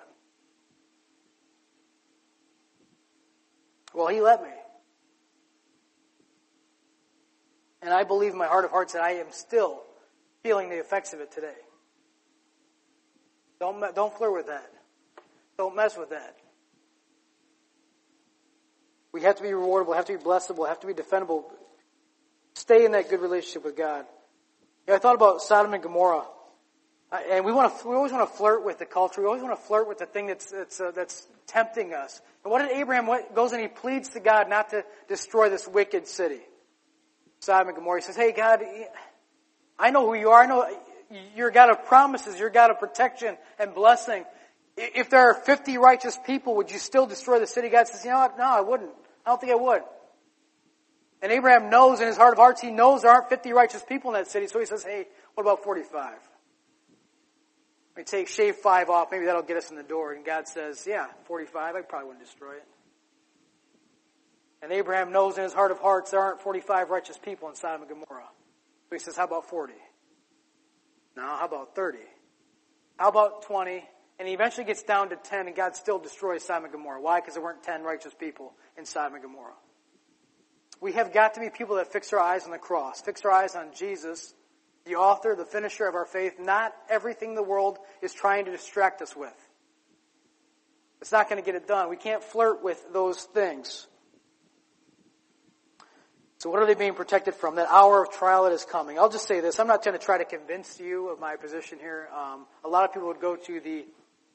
Well, 3.95 4.09
He 4.09 4.22
let 4.22 4.43
me. 4.43 4.49
And 7.82 7.91
I 7.91 8.03
believe 8.03 8.34
in 8.34 8.38
my 8.38 8.45
heart 8.45 8.66
of 8.66 8.70
hearts 8.70 8.93
that 8.93 9.01
I 9.01 9.14
am 9.14 9.32
still 9.32 9.82
feeling 10.43 10.70
the 10.70 10.80
effects 10.80 11.14
of 11.14 11.20
it 11.20 11.32
today. 11.32 11.57
Don't, 13.59 13.95
don't 13.95 14.16
flirt 14.16 14.34
with 14.34 14.47
that. 14.47 14.70
Don't 15.57 15.76
mess 15.76 15.97
with 15.97 16.11
that. 16.11 16.36
We 19.11 19.24
have 19.24 19.38
to 19.38 19.43
be 19.43 19.49
rewardable, 19.49 19.89
we 19.89 19.95
have 19.95 20.05
to 20.05 20.16
be 20.16 20.24
blessable, 20.24 20.59
we 20.59 20.68
have 20.68 20.80
to 20.82 20.88
be 20.88 20.93
defendable 20.93 21.45
Stay 22.64 22.86
in 22.86 22.93
that 22.93 23.09
good 23.09 23.20
relationship 23.20 23.66
with 23.66 23.76
God. 23.76 24.05
I 24.88 24.97
thought 24.97 25.16
about 25.16 25.41
Sodom 25.41 25.74
and 25.74 25.84
Gomorrah. 25.84 26.24
And 27.30 27.43
we 27.43 27.51
want 27.51 27.78
to, 27.78 27.88
we 27.89 27.93
always 27.93 28.14
want 28.14 28.26
to 28.30 28.38
flirt 28.38 28.64
with 28.64 28.80
the 28.80 28.86
culture. 28.86 29.20
We 29.20 29.28
always 29.28 29.43
want 29.43 29.59
to 29.59 29.61
flirt 29.61 29.86
with 29.86 29.97
the 29.97 30.05
thing 30.05 30.28
that's, 30.28 30.49
that's, 30.49 30.80
uh, 30.80 30.91
that's 30.95 31.28
tempting 31.45 31.93
us. 31.93 32.22
And 32.41 32.51
what 32.53 32.61
did 32.61 32.72
Abraham, 32.72 33.05
what, 33.05 33.36
goes 33.36 33.51
and 33.51 33.61
he 33.61 33.68
pleads 33.68 34.07
to 34.09 34.22
God 34.22 34.47
not 34.47 34.70
to 34.70 34.86
destroy 35.09 35.49
this 35.49 35.68
wicked 35.68 36.07
city. 36.07 36.39
Sodom 37.41 37.68
and 37.68 37.76
Gomorrah. 37.76 37.99
He 37.99 38.05
says, 38.05 38.16
hey 38.16 38.32
God, 38.32 38.61
I 39.78 39.89
know 39.89 40.05
who 40.05 40.14
you 40.14 40.30
are. 40.30 40.43
I 40.43 40.45
know 40.45 40.66
you're 41.36 41.51
God 41.51 41.70
of 41.70 41.84
promises. 41.84 42.39
You're 42.39 42.49
God 42.49 42.72
of 42.72 42.80
protection 42.80 43.36
and 43.59 43.76
blessing. 43.76 44.24
If 44.78 45.09
there 45.09 45.32
are 45.32 45.34
50 45.34 45.78
righteous 45.80 46.18
people, 46.26 46.55
would 46.55 46.72
you 46.72 46.80
still 46.80 47.07
destroy 47.07 47.39
the 47.39 47.47
city? 47.47 47.68
God 47.68 47.89
says, 47.89 48.05
you 48.05 48.11
know 48.11 48.20
what? 48.20 48.38
No, 48.38 48.45
I 48.45 48.61
wouldn't. 48.61 48.91
I 49.26 49.32
don't 49.32 49.41
think 49.41 49.51
I 49.51 49.55
would. 49.55 49.82
And 51.24 51.32
Abraham 51.32 51.69
knows 51.69 52.01
in 52.01 52.07
his 52.07 52.17
heart 52.17 52.34
of 52.34 52.38
hearts, 52.38 52.59
he 52.59 52.69
knows 52.69 53.03
there 53.03 53.11
aren't 53.11 53.30
50 53.30 53.53
righteous 53.53 53.82
people 53.82 54.11
in 54.13 54.21
that 54.21 54.30
city, 54.30 54.45
so 54.47 54.59
he 54.59 54.65
says, 54.65 54.84
hey, 54.84 55.07
what 55.36 55.43
about 55.43 55.63
45? 55.63 56.15
We 57.95 58.03
take, 58.03 58.28
shave 58.28 58.57
five 58.57 58.89
off, 58.89 59.07
maybe 59.09 59.26
that'll 59.26 59.41
get 59.41 59.55
us 59.55 59.69
in 59.69 59.78
the 59.78 59.84
door. 59.84 60.11
And 60.11 60.26
God 60.26 60.49
says, 60.49 60.86
yeah, 60.86 61.07
45, 61.24 61.76
I 61.76 61.82
probably 61.82 62.09
wouldn't 62.09 62.26
destroy 62.26 62.55
it. 62.55 62.65
And 64.61 64.74
Abraham 64.74 65.13
knows 65.13 65.38
in 65.38 65.45
his 65.45 65.53
heart 65.53 65.71
of 65.71 65.80
hearts 65.80 66.11
there 66.11 66.19
aren't 66.19 66.41
45 66.41 66.89
righteous 66.89 67.17
people 67.17 67.47
in 67.47 67.55
Sodom 67.55 67.84
and 67.84 67.89
Gomorrah. 67.89 68.30
So 68.89 68.95
he 68.95 68.99
says, 68.99 69.15
how 69.15 69.24
about 69.24 69.49
40? 69.49 69.74
Now, 71.15 71.38
how 71.38 71.45
about 71.45 71.74
30? 71.74 71.99
How 72.97 73.07
about 73.07 73.43
20? 73.43 73.82
And 74.19 74.28
he 74.28 74.34
eventually 74.34 74.65
gets 74.65 74.84
down 74.84 75.09
to 75.09 75.15
10 75.15 75.47
and 75.47 75.55
God 75.55 75.78
still 75.78 75.99
destroys 75.99 76.43
Sodom 76.43 76.65
and 76.65 76.74
Gomorrah. 76.74 77.01
Why? 77.01 77.21
Because 77.21 77.36
there 77.36 77.43
weren't 77.43 77.63
10 77.63 77.84
righteous 77.84 78.13
people 78.13 78.53
in 78.78 78.86
Sodom 78.86 79.13
and 79.13 79.24
Gomorrah. 79.24 79.55
We 80.84 80.91
have 80.91 81.13
got 81.13 81.36
to 81.36 81.39
be 81.39 81.49
people 81.49 81.77
that 81.77 81.93
fix 81.93 82.11
our 82.11 82.19
eyes 82.19 82.43
on 82.43 82.51
the 82.51 82.57
cross, 82.57 82.99
fix 82.99 83.23
our 83.23 83.31
eyes 83.31 83.55
on 83.55 83.67
Jesus, 83.73 84.34
the 84.86 84.95
author, 84.95 85.34
the 85.34 85.45
finisher 85.45 85.88
of 85.88 85.95
our 85.95 86.03
faith, 86.03 86.34
not 86.41 86.75
everything 86.89 87.36
the 87.36 87.41
world 87.41 87.77
is 88.01 88.13
trying 88.13 88.43
to 88.45 88.51
distract 88.51 89.01
us 89.01 89.15
with. 89.15 89.34
It's 90.99 91.13
not 91.13 91.29
going 91.29 91.41
to 91.41 91.45
get 91.45 91.55
it 91.55 91.69
done. 91.69 91.89
We 91.89 91.95
can't 91.95 92.21
flirt 92.21 92.61
with 92.61 92.84
those 92.91 93.23
things. 93.23 93.88
So 96.39 96.49
what 96.49 96.61
are 96.61 96.65
they 96.65 96.75
being 96.75 96.95
protected 96.95 97.34
from? 97.34 97.55
That 97.55 97.69
hour 97.69 98.03
of 98.03 98.11
trial 98.11 98.43
that 98.43 98.51
is 98.51 98.65
coming. 98.65 98.99
I'll 98.99 99.07
just 99.07 99.25
say 99.25 99.39
this. 99.39 99.61
I'm 99.61 99.67
not 99.67 99.84
trying 99.84 99.97
to 99.97 100.03
try 100.03 100.17
to 100.17 100.25
convince 100.25 100.81
you 100.81 101.07
of 101.07 101.17
my 101.17 101.38
position 101.38 101.79
here. 101.79 102.09
Um, 102.13 102.45
a 102.65 102.67
lot 102.67 102.84
of 102.84 102.91
people 102.91 103.07
would 103.07 103.21
go 103.21 103.38
to 103.38 103.59
the 103.61 103.86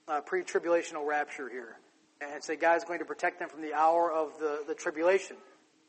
uh, 0.09 0.23
pre-tribulational 0.23 1.07
rapture 1.07 1.51
here 1.51 1.77
and 2.23 2.43
say 2.43 2.57
God's 2.57 2.85
going 2.85 3.01
to 3.01 3.05
protect 3.05 3.39
them 3.39 3.51
from 3.51 3.61
the 3.61 3.75
hour 3.75 4.11
of 4.11 4.39
the, 4.41 4.65
the 4.67 4.75
tribulation. 4.75 5.37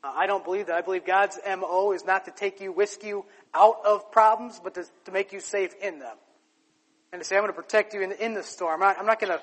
Uh, 0.02 0.12
I 0.14 0.26
don't 0.26 0.44
believe 0.44 0.66
that. 0.66 0.76
I 0.76 0.80
believe 0.80 1.04
God's 1.04 1.38
MO 1.46 1.92
is 1.92 2.04
not 2.04 2.24
to 2.24 2.30
take 2.30 2.60
you, 2.60 2.72
whisk 2.72 3.04
you 3.04 3.24
out 3.54 3.76
of 3.84 4.10
problems, 4.10 4.60
but 4.62 4.74
to, 4.74 4.84
to 5.04 5.12
make 5.12 5.32
you 5.32 5.40
safe 5.40 5.74
in 5.82 5.98
them. 5.98 6.16
And 7.12 7.20
to 7.20 7.26
say, 7.26 7.36
I'm 7.36 7.42
going 7.42 7.52
to 7.52 7.60
protect 7.60 7.92
you 7.92 8.02
in, 8.02 8.12
in 8.12 8.34
the 8.34 8.42
storm. 8.42 8.82
I'm 8.82 9.06
not, 9.06 9.20
going 9.20 9.32
to 9.32 9.42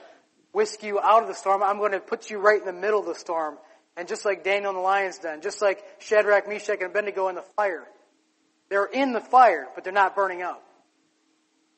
whisk 0.53 0.84
you 0.84 0.99
out 0.99 1.22
of 1.22 1.28
the 1.28 1.36
storm. 1.36 1.62
I'm 1.62 1.78
going 1.80 1.91
to 1.91 1.99
put 1.99 2.30
you 2.30 2.39
right 2.39 2.60
in 2.60 2.66
the 2.66 2.74
middle 2.74 2.99
of 2.99 3.05
the 3.05 3.16
storm. 3.16 3.58
And 3.97 4.08
just 4.08 4.26
like 4.26 4.43
Daniel 4.43 4.70
in 4.70 4.76
the 4.76 4.82
lion's 4.82 5.18
den, 5.18 5.41
just 5.41 5.62
like 5.62 5.84
Shadrach, 5.99 6.47
Meshach, 6.47 6.78
and 6.80 6.91
Abednego 6.91 7.28
in 7.28 7.36
the 7.36 7.43
fire. 7.55 7.84
They're 8.70 8.86
in 8.86 9.12
the 9.12 9.22
fire, 9.22 9.68
but 9.76 9.84
they're 9.84 9.93
not 9.93 10.16
burning 10.16 10.43
up. 10.43 10.64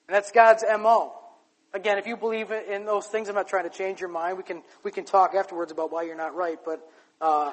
And 0.08 0.16
that's 0.16 0.32
God's 0.32 0.64
MO. 0.80 1.14
Again, 1.74 1.98
if 1.98 2.08
you 2.08 2.18
believe 2.18 2.52
in 2.52 2.86
those 2.86 3.06
things, 3.08 3.30
I'm 3.30 3.36
not 3.36 3.48
trying 3.48 3.70
to 3.70 3.76
change 3.76 4.00
your 4.00 4.10
mind. 4.10 4.38
We 4.38 4.44
can, 4.44 4.64
we 4.84 4.92
can 4.92 5.06
talk 5.06 5.36
afterwards 5.36 5.72
about 5.72 5.92
why 5.92 6.04
you're 6.04 6.18
not 6.18 6.36
right, 6.36 6.58
but, 6.64 6.82
uh, 7.22 7.52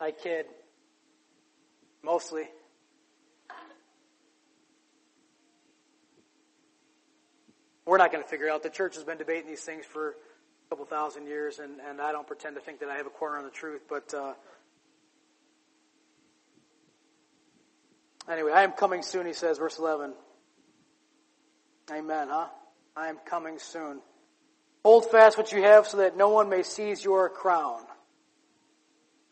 I 0.00 0.12
kid. 0.12 0.46
Mostly. 2.02 2.44
We're 7.84 7.98
not 7.98 8.12
going 8.12 8.22
to 8.22 8.28
figure 8.28 8.48
out. 8.48 8.62
The 8.62 8.70
church 8.70 8.94
has 8.94 9.04
been 9.04 9.18
debating 9.18 9.48
these 9.48 9.60
things 9.60 9.84
for 9.84 10.10
a 10.10 10.14
couple 10.70 10.84
thousand 10.86 11.26
years, 11.26 11.58
and, 11.58 11.80
and 11.80 12.00
I 12.00 12.12
don't 12.12 12.26
pretend 12.26 12.56
to 12.56 12.62
think 12.62 12.80
that 12.80 12.88
I 12.88 12.96
have 12.96 13.06
a 13.06 13.10
corner 13.10 13.36
on 13.36 13.44
the 13.44 13.50
truth, 13.50 13.82
but 13.88 14.14
uh, 14.14 14.34
anyway, 18.30 18.52
I 18.52 18.62
am 18.62 18.72
coming 18.72 19.02
soon, 19.02 19.26
he 19.26 19.32
says, 19.32 19.58
verse 19.58 19.78
11. 19.78 20.14
Amen, 21.92 22.28
huh? 22.30 22.46
I 22.96 23.08
am 23.08 23.18
coming 23.26 23.58
soon. 23.58 24.00
Hold 24.84 25.10
fast 25.10 25.36
what 25.36 25.52
you 25.52 25.62
have 25.62 25.86
so 25.86 25.98
that 25.98 26.16
no 26.16 26.28
one 26.28 26.48
may 26.48 26.62
seize 26.62 27.04
your 27.04 27.28
crown. 27.28 27.82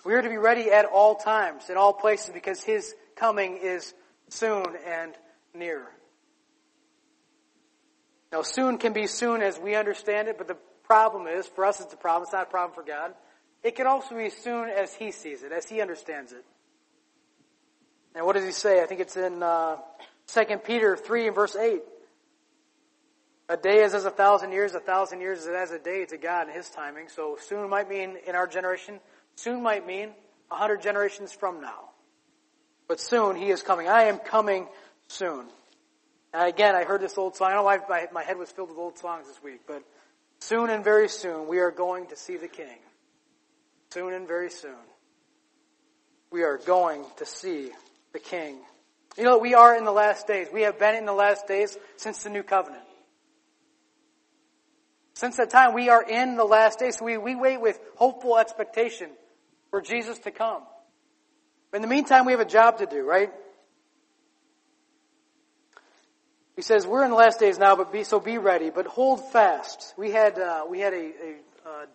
We 0.04 0.14
are 0.14 0.22
to 0.22 0.28
be 0.28 0.36
ready 0.36 0.70
at 0.70 0.84
all 0.84 1.16
times, 1.16 1.70
in 1.70 1.76
all 1.76 1.92
places, 1.92 2.30
because 2.32 2.62
His 2.62 2.94
coming 3.16 3.58
is 3.62 3.94
soon 4.28 4.64
and 4.86 5.14
near. 5.54 5.86
Now, 8.30 8.42
soon 8.42 8.78
can 8.78 8.92
be 8.92 9.06
soon 9.06 9.42
as 9.42 9.58
we 9.58 9.74
understand 9.74 10.28
it, 10.28 10.38
but 10.38 10.48
the 10.48 10.56
problem 10.84 11.26
is, 11.26 11.46
for 11.46 11.64
us 11.64 11.80
it's 11.80 11.92
a 11.92 11.96
problem, 11.96 12.24
it's 12.24 12.32
not 12.32 12.48
a 12.48 12.50
problem 12.50 12.74
for 12.74 12.82
God. 12.82 13.14
It 13.62 13.74
can 13.74 13.86
also 13.86 14.16
be 14.16 14.30
soon 14.30 14.68
as 14.68 14.94
He 14.94 15.10
sees 15.10 15.42
it, 15.42 15.52
as 15.52 15.66
He 15.66 15.80
understands 15.80 16.32
it. 16.32 16.44
And 18.14 18.24
what 18.24 18.34
does 18.34 18.44
He 18.44 18.52
say? 18.52 18.82
I 18.82 18.86
think 18.86 19.00
it's 19.00 19.16
in 19.16 19.42
uh, 19.42 19.76
2 20.28 20.44
Peter 20.64 20.96
3 20.96 21.26
and 21.26 21.34
verse 21.34 21.56
8. 21.56 21.80
A 23.50 23.56
day 23.56 23.82
is 23.82 23.94
as 23.94 24.04
a 24.04 24.10
thousand 24.10 24.52
years, 24.52 24.74
a 24.74 24.80
thousand 24.80 25.22
years 25.22 25.40
is 25.40 25.48
as 25.48 25.70
a 25.70 25.78
day 25.78 26.04
to 26.04 26.18
God 26.18 26.48
in 26.48 26.54
His 26.54 26.68
timing. 26.68 27.08
So 27.08 27.38
soon 27.40 27.70
might 27.70 27.88
mean 27.88 28.16
in 28.26 28.34
our 28.34 28.46
generation, 28.46 29.00
Soon 29.38 29.62
might 29.62 29.86
mean 29.86 30.10
a 30.50 30.56
hundred 30.56 30.82
generations 30.82 31.32
from 31.32 31.60
now. 31.60 31.90
But 32.88 32.98
soon 32.98 33.36
he 33.36 33.50
is 33.50 33.62
coming. 33.62 33.86
I 33.86 34.04
am 34.04 34.18
coming 34.18 34.66
soon. 35.06 35.46
And 36.34 36.48
again, 36.48 36.74
I 36.74 36.82
heard 36.82 37.00
this 37.00 37.16
old 37.16 37.36
song. 37.36 37.50
I 37.50 37.54
don't 37.54 37.60
know 37.60 37.64
why 37.64 37.78
my, 37.88 38.08
my 38.12 38.24
head 38.24 38.36
was 38.36 38.50
filled 38.50 38.70
with 38.70 38.78
old 38.78 38.98
songs 38.98 39.28
this 39.28 39.40
week, 39.40 39.60
but 39.64 39.84
soon 40.40 40.70
and 40.70 40.82
very 40.82 41.08
soon 41.08 41.46
we 41.46 41.60
are 41.60 41.70
going 41.70 42.08
to 42.08 42.16
see 42.16 42.36
the 42.36 42.48
King. 42.48 42.80
Soon 43.92 44.12
and 44.12 44.26
very 44.26 44.50
soon. 44.50 44.74
we 46.32 46.42
are 46.42 46.58
going 46.58 47.04
to 47.18 47.24
see 47.24 47.70
the 48.12 48.18
King. 48.18 48.58
You 49.16 49.22
know, 49.22 49.38
we 49.38 49.54
are 49.54 49.76
in 49.76 49.84
the 49.84 49.92
last 49.92 50.26
days. 50.26 50.48
We 50.52 50.62
have 50.62 50.80
been 50.80 50.96
in 50.96 51.06
the 51.06 51.12
last 51.12 51.46
days 51.46 51.78
since 51.96 52.24
the 52.24 52.30
new 52.30 52.42
covenant. 52.42 52.82
Since 55.14 55.36
that 55.36 55.50
time, 55.50 55.74
we 55.74 55.90
are 55.90 56.02
in 56.02 56.36
the 56.36 56.44
last 56.44 56.80
days. 56.80 56.98
So 56.98 57.04
we, 57.04 57.18
we 57.18 57.36
wait 57.36 57.60
with 57.60 57.78
hopeful 57.94 58.36
expectation 58.36 59.10
for 59.70 59.80
Jesus 59.80 60.18
to 60.20 60.30
come. 60.30 60.62
But 61.70 61.76
in 61.76 61.82
the 61.82 61.88
meantime, 61.88 62.24
we 62.24 62.32
have 62.32 62.40
a 62.40 62.46
job 62.46 62.78
to 62.78 62.86
do, 62.86 63.02
right? 63.02 63.32
He 66.56 66.62
says, 66.62 66.86
we're 66.86 67.04
in 67.04 67.10
the 67.10 67.16
last 67.16 67.38
days 67.38 67.58
now, 67.58 67.76
but 67.76 67.92
be, 67.92 68.02
so 68.02 68.18
be 68.18 68.38
ready, 68.38 68.70
but 68.70 68.86
hold 68.86 69.32
fast. 69.32 69.94
We 69.96 70.10
had, 70.10 70.38
uh, 70.38 70.64
we 70.68 70.80
had 70.80 70.92
a, 70.92 71.12
a 71.66 71.86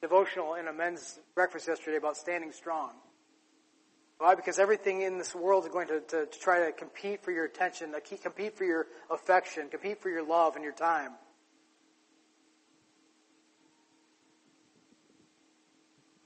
devotional 0.00 0.54
in 0.54 0.68
a 0.68 0.72
men's 0.72 1.18
breakfast 1.34 1.66
yesterday 1.66 1.96
about 1.96 2.16
standing 2.16 2.52
strong. 2.52 2.90
Why? 4.18 4.34
Because 4.36 4.58
everything 4.58 5.02
in 5.02 5.18
this 5.18 5.34
world 5.34 5.64
is 5.64 5.70
going 5.70 5.88
to, 5.88 6.00
to, 6.00 6.26
to 6.26 6.38
try 6.38 6.66
to 6.66 6.72
compete 6.72 7.24
for 7.24 7.32
your 7.32 7.44
attention, 7.44 7.92
compete 8.22 8.56
for 8.56 8.64
your 8.64 8.86
affection, 9.10 9.68
compete 9.68 10.00
for 10.00 10.10
your 10.10 10.24
love 10.24 10.54
and 10.54 10.62
your 10.62 10.74
time. 10.74 11.12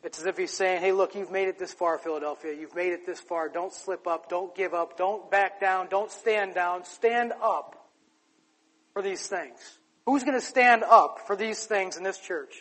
It's 0.04 0.20
as 0.20 0.26
if 0.26 0.38
he's 0.38 0.52
saying, 0.52 0.80
hey, 0.80 0.92
look, 0.92 1.14
you've 1.14 1.32
made 1.32 1.48
it 1.48 1.58
this 1.58 1.72
far, 1.72 1.98
Philadelphia. 1.98 2.52
You've 2.52 2.74
made 2.74 2.92
it 2.92 3.04
this 3.04 3.18
far. 3.18 3.48
Don't 3.48 3.72
slip 3.72 4.06
up. 4.06 4.28
Don't 4.28 4.54
give 4.54 4.72
up. 4.72 4.96
Don't 4.96 5.30
back 5.30 5.60
down. 5.60 5.88
Don't 5.88 6.10
stand 6.10 6.54
down. 6.54 6.84
Stand 6.84 7.32
up 7.42 7.90
for 8.92 9.02
these 9.02 9.26
things. 9.26 9.58
Who's 10.06 10.22
going 10.22 10.38
to 10.38 10.44
stand 10.44 10.84
up 10.84 11.26
for 11.26 11.34
these 11.34 11.66
things 11.66 11.96
in 11.96 12.04
this 12.04 12.18
church? 12.18 12.54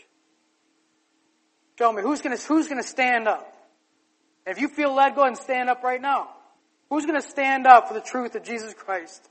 Show 1.78 1.94
me. 1.94 2.02
Who's 2.02 2.22
going 2.22 2.36
to, 2.36 2.44
who's 2.48 2.68
going 2.68 2.82
to 2.82 2.88
stand 2.88 3.28
up? 3.28 3.56
If 4.48 4.60
you 4.60 4.68
feel 4.68 4.94
led, 4.94 5.14
go 5.14 5.22
ahead 5.22 5.34
and 5.34 5.38
stand 5.38 5.70
up 5.70 5.84
right 5.84 6.02
now. 6.02 6.30
Who's 6.90 7.06
going 7.06 7.22
to 7.22 7.28
stand 7.28 7.68
up 7.68 7.88
for 7.88 7.94
the 7.94 8.02
truth 8.02 8.36
of 8.36 8.44
Jesus 8.44 8.74
Christ? 8.74 9.30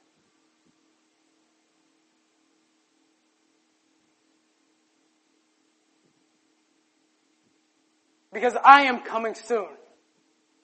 Because 8.37 8.55
I 8.63 8.83
am 8.83 9.01
coming 9.01 9.35
soon. 9.35 9.67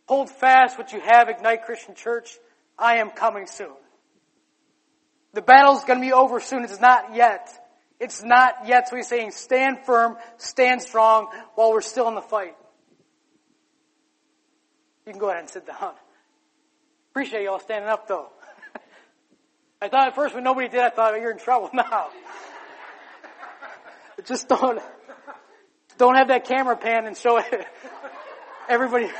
Hold 0.06 0.28
fast 0.28 0.76
what 0.76 0.92
you 0.92 1.00
have, 1.00 1.30
Ignite 1.30 1.64
Christian 1.64 1.94
Church. 1.94 2.36
I 2.78 2.96
am 2.96 3.08
coming 3.08 3.46
soon. 3.46 3.72
The 5.32 5.40
battle's 5.40 5.82
to 5.84 5.98
be 5.98 6.12
over 6.12 6.38
soon. 6.38 6.64
It's 6.64 6.82
not 6.82 7.14
yet. 7.14 7.48
It's 7.98 8.22
not 8.22 8.66
yet. 8.66 8.90
So 8.90 8.96
he's 8.96 9.08
saying 9.08 9.30
stand 9.30 9.86
firm, 9.86 10.18
stand 10.36 10.82
strong 10.82 11.28
while 11.54 11.72
we're 11.72 11.80
still 11.80 12.08
in 12.08 12.14
the 12.14 12.20
fight. 12.20 12.54
You 15.06 15.12
can 15.12 15.18
go 15.18 15.30
ahead 15.30 15.40
and 15.40 15.48
sit 15.48 15.66
down. 15.66 15.94
Appreciate 17.12 17.44
you 17.44 17.52
all 17.52 17.58
standing 17.58 17.88
up 17.88 18.06
though. 18.06 18.28
I 19.80 19.88
thought 19.88 20.08
at 20.08 20.14
first 20.14 20.34
when 20.34 20.44
nobody 20.44 20.68
did, 20.68 20.80
I 20.80 20.90
thought, 20.90 21.14
oh, 21.14 21.16
you're 21.16 21.32
in 21.32 21.38
trouble 21.38 21.70
now. 21.74 22.10
Just 24.26 24.46
don't, 24.46 24.78
don't 25.98 26.14
have 26.16 26.28
that 26.28 26.44
camera 26.46 26.76
pan 26.76 27.06
and 27.06 27.16
show 27.16 27.38
it. 27.38 27.46
Everybody, 28.68 29.10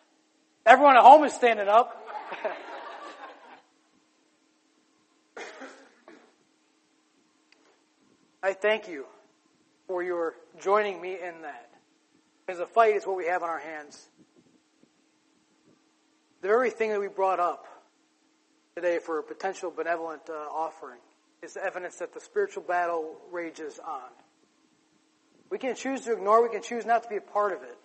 everyone 0.66 0.96
at 0.96 1.02
home 1.02 1.24
is 1.24 1.32
standing 1.32 1.68
up. 1.68 1.96
I 8.42 8.52
thank 8.54 8.88
you 8.88 9.06
for 9.86 10.02
your 10.02 10.34
joining 10.60 11.00
me 11.00 11.12
in 11.14 11.42
that. 11.42 11.70
Because 12.44 12.58
the 12.58 12.66
fight 12.66 12.96
is 12.96 13.06
what 13.06 13.16
we 13.16 13.26
have 13.26 13.44
on 13.44 13.48
our 13.48 13.60
hands 13.60 14.08
the 16.40 16.48
very 16.48 16.70
thing 16.70 16.90
that 16.90 17.00
we 17.00 17.08
brought 17.08 17.38
up 17.38 17.66
today 18.74 18.98
for 18.98 19.18
a 19.18 19.22
potential 19.22 19.70
benevolent 19.70 20.22
uh, 20.30 20.32
offering 20.32 21.00
is 21.42 21.54
the 21.54 21.64
evidence 21.64 21.96
that 21.96 22.14
the 22.14 22.20
spiritual 22.20 22.62
battle 22.62 23.16
rages 23.30 23.78
on. 23.86 24.08
We 25.50 25.58
can 25.58 25.74
choose 25.74 26.02
to 26.02 26.12
ignore, 26.12 26.42
we 26.42 26.48
can 26.48 26.62
choose 26.62 26.86
not 26.86 27.02
to 27.02 27.08
be 27.08 27.16
a 27.16 27.20
part 27.20 27.52
of 27.52 27.62
it. 27.62 27.76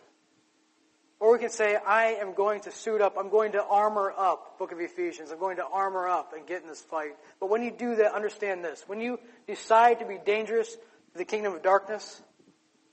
Or 1.20 1.34
we 1.34 1.40
can 1.40 1.50
say, 1.50 1.76
I 1.76 2.18
am 2.20 2.34
going 2.34 2.62
to 2.62 2.72
suit 2.72 3.02
up, 3.02 3.16
I'm 3.18 3.30
going 3.30 3.54
to 3.54 3.64
armor 3.64 4.14
up, 4.16 4.60
book 4.60 4.72
of 4.72 4.80
Ephesians, 4.80 5.32
I'm 5.32 5.40
going 5.40 5.58
to 5.58 5.66
armor 5.66 6.08
up 6.08 6.34
and 6.34 6.46
get 6.46 6.62
in 6.62 6.68
this 6.68 6.82
fight. 6.82 7.16
But 7.40 7.50
when 7.50 7.64
you 7.64 7.72
do 7.72 7.96
that, 7.96 8.14
understand 8.14 8.64
this. 8.64 8.84
When 8.86 9.00
you 9.00 9.20
decide 9.48 10.00
to 10.00 10.06
be 10.06 10.20
dangerous 10.24 10.72
to 10.72 11.18
the 11.18 11.26
kingdom 11.26 11.54
of 11.54 11.64
darkness, 11.64 12.22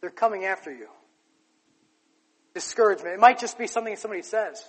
they're 0.00 0.10
coming 0.10 0.44
after 0.44 0.72
you. 0.72 0.88
Discouragement. 2.54 3.14
It 3.14 3.20
might 3.20 3.38
just 3.38 3.58
be 3.58 3.66
something 3.66 3.96
somebody 3.96 4.22
says. 4.22 4.64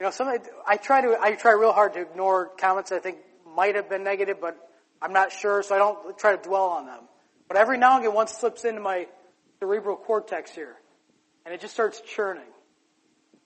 You 0.00 0.04
know, 0.04 0.10
some 0.10 0.28
I 0.66 0.76
try 0.76 1.00
to 1.00 1.16
I 1.20 1.34
try 1.36 1.52
real 1.52 1.72
hard 1.72 1.94
to 1.94 2.02
ignore 2.02 2.46
comments 2.58 2.92
I 2.92 2.98
think 2.98 3.18
might 3.56 3.76
have 3.76 3.88
been 3.88 4.04
negative, 4.04 4.38
but 4.40 4.56
I'm 5.00 5.12
not 5.12 5.32
sure, 5.32 5.62
so 5.62 5.74
I 5.74 5.78
don't 5.78 6.18
try 6.18 6.36
to 6.36 6.42
dwell 6.42 6.66
on 6.66 6.86
them. 6.86 7.00
But 7.48 7.56
every 7.56 7.78
now 7.78 7.96
and 7.96 8.04
again, 8.04 8.14
one 8.14 8.26
slips 8.26 8.64
into 8.64 8.80
my 8.80 9.06
cerebral 9.60 9.96
cortex 9.96 10.50
here, 10.50 10.74
and 11.44 11.54
it 11.54 11.60
just 11.60 11.74
starts 11.74 12.00
churning. 12.00 12.44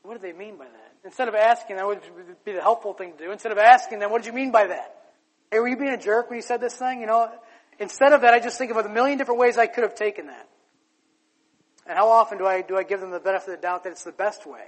What 0.02 0.14
do 0.14 0.20
they 0.20 0.36
mean 0.36 0.56
by 0.56 0.64
that? 0.64 0.92
Instead 1.04 1.28
of 1.28 1.34
asking, 1.34 1.76
that 1.76 1.86
would 1.86 2.00
be 2.44 2.52
the 2.52 2.60
helpful 2.60 2.94
thing 2.94 3.12
to 3.12 3.18
do. 3.24 3.32
Instead 3.32 3.52
of 3.52 3.58
asking 3.58 3.98
them, 3.98 4.10
what 4.10 4.22
did 4.22 4.26
you 4.26 4.34
mean 4.34 4.50
by 4.50 4.66
that? 4.66 4.96
Hey, 5.50 5.58
were 5.58 5.68
you 5.68 5.76
being 5.76 5.92
a 5.92 5.98
jerk 5.98 6.30
when 6.30 6.36
you 6.36 6.42
said 6.42 6.60
this 6.60 6.74
thing? 6.74 7.00
You 7.00 7.06
know, 7.06 7.30
instead 7.78 8.12
of 8.12 8.20
that, 8.22 8.34
I 8.34 8.40
just 8.40 8.58
think 8.58 8.70
of 8.70 8.76
a 8.76 8.88
million 8.88 9.18
different 9.18 9.40
ways 9.40 9.58
I 9.58 9.66
could 9.66 9.82
have 9.82 9.94
taken 9.94 10.26
that. 10.26 10.48
And 11.86 11.98
how 11.98 12.08
often 12.08 12.38
do 12.38 12.46
I 12.46 12.62
do 12.62 12.76
I 12.76 12.84
give 12.84 13.00
them 13.00 13.10
the 13.10 13.18
benefit 13.18 13.48
of 13.54 13.56
the 13.56 13.62
doubt 13.62 13.84
that 13.84 13.90
it's 13.90 14.04
the 14.04 14.12
best 14.12 14.46
way? 14.46 14.64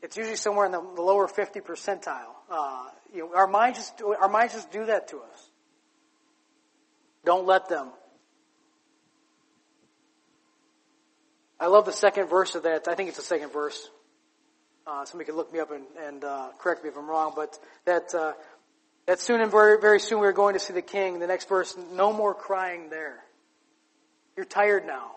It's 0.00 0.16
usually 0.16 0.36
somewhere 0.36 0.66
in 0.66 0.72
the, 0.72 0.80
the 0.80 1.02
lower 1.02 1.26
50 1.26 1.60
percentile. 1.60 2.34
Uh, 2.50 2.84
you 3.12 3.20
know, 3.20 3.34
our 3.34 3.46
minds 3.46 3.78
just 3.78 4.02
our 4.02 4.28
minds 4.28 4.54
just 4.54 4.70
do 4.70 4.86
that 4.86 5.08
to 5.08 5.18
us. 5.18 5.50
Don't 7.24 7.46
let 7.46 7.68
them. 7.68 7.90
I 11.60 11.66
love 11.66 11.86
the 11.86 11.92
second 11.92 12.28
verse 12.28 12.54
of 12.54 12.64
that. 12.64 12.88
I 12.88 12.94
think 12.94 13.08
it's 13.08 13.18
the 13.18 13.22
second 13.22 13.52
verse. 13.52 13.88
Uh, 14.84 15.04
somebody 15.04 15.26
could 15.26 15.36
look 15.36 15.52
me 15.52 15.60
up 15.60 15.70
and, 15.70 15.84
and 16.00 16.24
uh, 16.24 16.48
correct 16.58 16.82
me 16.82 16.90
if 16.90 16.96
I'm 16.96 17.08
wrong, 17.08 17.32
but 17.36 17.56
that 17.84 18.12
uh, 18.14 18.32
that 19.06 19.20
soon 19.20 19.40
and 19.40 19.50
very 19.50 19.80
very 19.80 20.00
soon 20.00 20.18
we're 20.18 20.32
going 20.32 20.54
to 20.54 20.58
see 20.58 20.72
the 20.72 20.82
King. 20.82 21.20
The 21.20 21.28
next 21.28 21.48
verse, 21.48 21.76
no 21.92 22.12
more 22.12 22.34
crying 22.34 22.90
there. 22.90 23.22
You're 24.36 24.46
tired 24.46 24.86
now. 24.86 25.12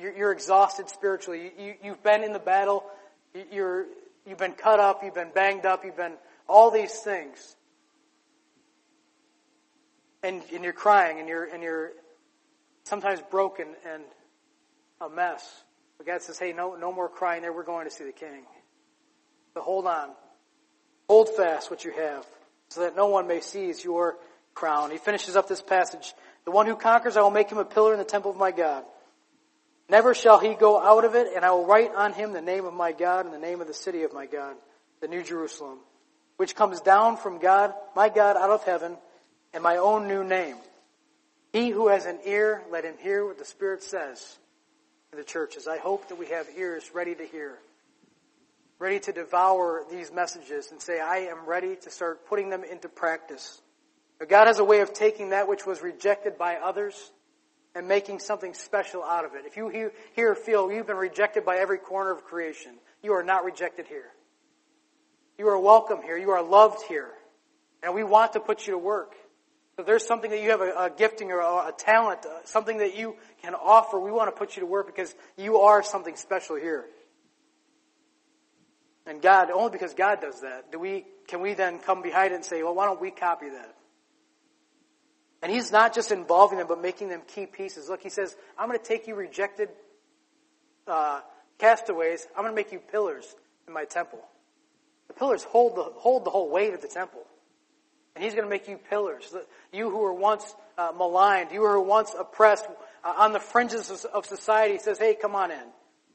You're, 0.00 0.16
you're 0.16 0.32
exhausted 0.32 0.88
spiritually. 0.88 1.50
You, 1.58 1.64
you, 1.64 1.74
you've 1.82 2.02
been 2.04 2.22
in 2.22 2.32
the 2.32 2.38
battle. 2.38 2.84
You're, 3.52 3.86
you've 4.26 4.38
been 4.38 4.52
cut 4.52 4.80
up, 4.80 5.02
you've 5.02 5.14
been 5.14 5.32
banged 5.34 5.66
up, 5.66 5.84
you've 5.84 5.96
been 5.96 6.14
all 6.48 6.70
these 6.70 6.92
things. 6.92 7.56
And, 10.22 10.42
and 10.52 10.64
you're 10.64 10.72
crying 10.72 11.20
and 11.20 11.28
you're, 11.28 11.44
and 11.44 11.62
you're 11.62 11.92
sometimes 12.84 13.20
broken 13.30 13.66
and 13.92 14.02
a 15.00 15.08
mess. 15.08 15.48
But 15.96 16.06
God 16.06 16.22
says, 16.22 16.38
hey, 16.38 16.52
no, 16.52 16.74
no 16.74 16.92
more 16.92 17.08
crying 17.08 17.42
there. 17.42 17.52
We're 17.52 17.64
going 17.64 17.86
to 17.86 17.90
see 17.94 18.04
the 18.04 18.12
King. 18.12 18.42
So 19.54 19.60
hold 19.60 19.86
on. 19.86 20.10
Hold 21.08 21.28
fast 21.36 21.70
what 21.70 21.84
you 21.84 21.92
have 21.92 22.26
so 22.68 22.82
that 22.82 22.96
no 22.96 23.06
one 23.06 23.26
may 23.26 23.40
seize 23.40 23.82
your 23.82 24.16
crown. 24.54 24.90
He 24.90 24.98
finishes 24.98 25.36
up 25.36 25.48
this 25.48 25.62
passage. 25.62 26.12
The 26.44 26.50
one 26.50 26.66
who 26.66 26.76
conquers, 26.76 27.16
I 27.16 27.22
will 27.22 27.30
make 27.30 27.50
him 27.50 27.58
a 27.58 27.64
pillar 27.64 27.92
in 27.92 27.98
the 27.98 28.04
temple 28.04 28.30
of 28.30 28.36
my 28.36 28.50
God. 28.50 28.84
Never 29.88 30.14
shall 30.14 30.38
he 30.38 30.54
go 30.54 30.78
out 30.80 31.04
of 31.04 31.14
it, 31.14 31.28
and 31.34 31.44
I 31.44 31.50
will 31.52 31.64
write 31.64 31.94
on 31.94 32.12
him 32.12 32.32
the 32.32 32.42
name 32.42 32.66
of 32.66 32.74
my 32.74 32.92
God 32.92 33.24
and 33.24 33.34
the 33.34 33.38
name 33.38 33.60
of 33.60 33.66
the 33.66 33.74
city 33.74 34.02
of 34.02 34.12
my 34.12 34.26
God, 34.26 34.54
the 35.00 35.08
New 35.08 35.22
Jerusalem, 35.22 35.78
which 36.36 36.54
comes 36.54 36.82
down 36.82 37.16
from 37.16 37.38
God, 37.38 37.72
my 37.96 38.10
God, 38.10 38.36
out 38.36 38.50
of 38.50 38.64
heaven, 38.64 38.98
and 39.58 39.64
my 39.64 39.78
own 39.78 40.06
new 40.06 40.22
name. 40.22 40.54
He 41.52 41.70
who 41.70 41.88
has 41.88 42.06
an 42.06 42.20
ear, 42.24 42.62
let 42.70 42.84
him 42.84 42.94
hear 43.00 43.26
what 43.26 43.38
the 43.38 43.44
Spirit 43.44 43.82
says 43.82 44.38
to 45.10 45.16
the 45.16 45.24
churches. 45.24 45.66
I 45.66 45.78
hope 45.78 46.10
that 46.10 46.14
we 46.16 46.26
have 46.26 46.46
ears 46.56 46.92
ready 46.94 47.12
to 47.16 47.24
hear, 47.24 47.58
ready 48.78 49.00
to 49.00 49.12
devour 49.12 49.82
these 49.90 50.12
messages 50.12 50.70
and 50.70 50.80
say, 50.80 51.00
I 51.00 51.22
am 51.22 51.44
ready 51.44 51.74
to 51.74 51.90
start 51.90 52.24
putting 52.28 52.50
them 52.50 52.62
into 52.62 52.88
practice. 52.88 53.60
But 54.20 54.28
God 54.28 54.46
has 54.46 54.60
a 54.60 54.64
way 54.64 54.78
of 54.78 54.92
taking 54.92 55.30
that 55.30 55.48
which 55.48 55.66
was 55.66 55.82
rejected 55.82 56.38
by 56.38 56.54
others 56.54 57.10
and 57.74 57.88
making 57.88 58.20
something 58.20 58.54
special 58.54 59.02
out 59.02 59.24
of 59.24 59.34
it. 59.34 59.44
If 59.44 59.56
you 59.56 59.70
hear, 59.70 59.92
here 60.14 60.36
feel 60.36 60.70
you've 60.70 60.86
been 60.86 60.96
rejected 60.96 61.44
by 61.44 61.56
every 61.56 61.78
corner 61.78 62.12
of 62.12 62.22
creation, 62.22 62.74
you 63.02 63.12
are 63.12 63.24
not 63.24 63.44
rejected 63.44 63.88
here. 63.88 64.12
You 65.36 65.48
are 65.48 65.58
welcome 65.58 66.00
here. 66.00 66.16
You 66.16 66.30
are 66.30 66.44
loved 66.44 66.82
here. 66.86 67.10
And 67.82 67.92
we 67.92 68.04
want 68.04 68.34
to 68.34 68.40
put 68.40 68.64
you 68.64 68.74
to 68.74 68.78
work. 68.78 69.16
If 69.78 69.86
there's 69.86 70.04
something 70.04 70.30
that 70.32 70.42
you 70.42 70.50
have 70.50 70.60
a, 70.60 70.72
a 70.72 70.90
gifting 70.90 71.30
or 71.30 71.38
a, 71.38 71.68
a 71.68 71.74
talent, 71.76 72.26
uh, 72.26 72.44
something 72.44 72.78
that 72.78 72.96
you 72.96 73.14
can 73.42 73.54
offer, 73.54 73.98
we 73.98 74.10
want 74.10 74.34
to 74.34 74.36
put 74.36 74.56
you 74.56 74.60
to 74.60 74.66
work 74.66 74.86
because 74.86 75.14
you 75.36 75.58
are 75.58 75.84
something 75.84 76.16
special 76.16 76.56
here. 76.56 76.84
And 79.06 79.22
God, 79.22 79.50
only 79.50 79.70
because 79.70 79.94
God 79.94 80.20
does 80.20 80.40
that, 80.40 80.72
do 80.72 80.80
we, 80.80 81.06
can 81.28 81.40
we 81.40 81.54
then 81.54 81.78
come 81.78 82.02
behind 82.02 82.32
it 82.32 82.36
and 82.36 82.44
say, 82.44 82.62
well, 82.62 82.74
why 82.74 82.86
don't 82.86 83.00
we 83.00 83.12
copy 83.12 83.48
that? 83.48 83.74
And 85.42 85.52
he's 85.52 85.70
not 85.70 85.94
just 85.94 86.10
involving 86.10 86.58
them, 86.58 86.66
but 86.66 86.82
making 86.82 87.08
them 87.08 87.22
key 87.26 87.46
pieces. 87.46 87.88
Look, 87.88 88.02
he 88.02 88.10
says, 88.10 88.36
I'm 88.58 88.68
going 88.68 88.78
to 88.78 88.84
take 88.84 89.06
you 89.06 89.14
rejected 89.14 89.68
uh, 90.88 91.20
castaways, 91.58 92.26
I'm 92.36 92.42
going 92.42 92.52
to 92.52 92.56
make 92.56 92.72
you 92.72 92.80
pillars 92.80 93.32
in 93.68 93.72
my 93.72 93.84
temple. 93.84 94.20
The 95.06 95.14
pillars 95.14 95.44
hold 95.44 95.76
the, 95.76 95.84
hold 95.84 96.24
the 96.24 96.30
whole 96.30 96.50
weight 96.50 96.74
of 96.74 96.82
the 96.82 96.88
temple. 96.88 97.22
And 98.14 98.24
he's 98.24 98.34
going 98.34 98.44
to 98.44 98.50
make 98.50 98.68
you 98.68 98.78
pillars. 98.90 99.32
You 99.72 99.90
who 99.90 99.98
were 99.98 100.12
once 100.12 100.54
uh, 100.76 100.92
maligned, 100.96 101.52
you 101.52 101.60
who 101.60 101.66
were 101.66 101.80
once 101.80 102.12
oppressed 102.18 102.66
uh, 103.04 103.14
on 103.16 103.32
the 103.32 103.40
fringes 103.40 104.04
of 104.04 104.26
society, 104.26 104.74
he 104.74 104.78
says, 104.78 104.98
hey, 104.98 105.14
come 105.14 105.34
on 105.34 105.50
in. 105.50 105.62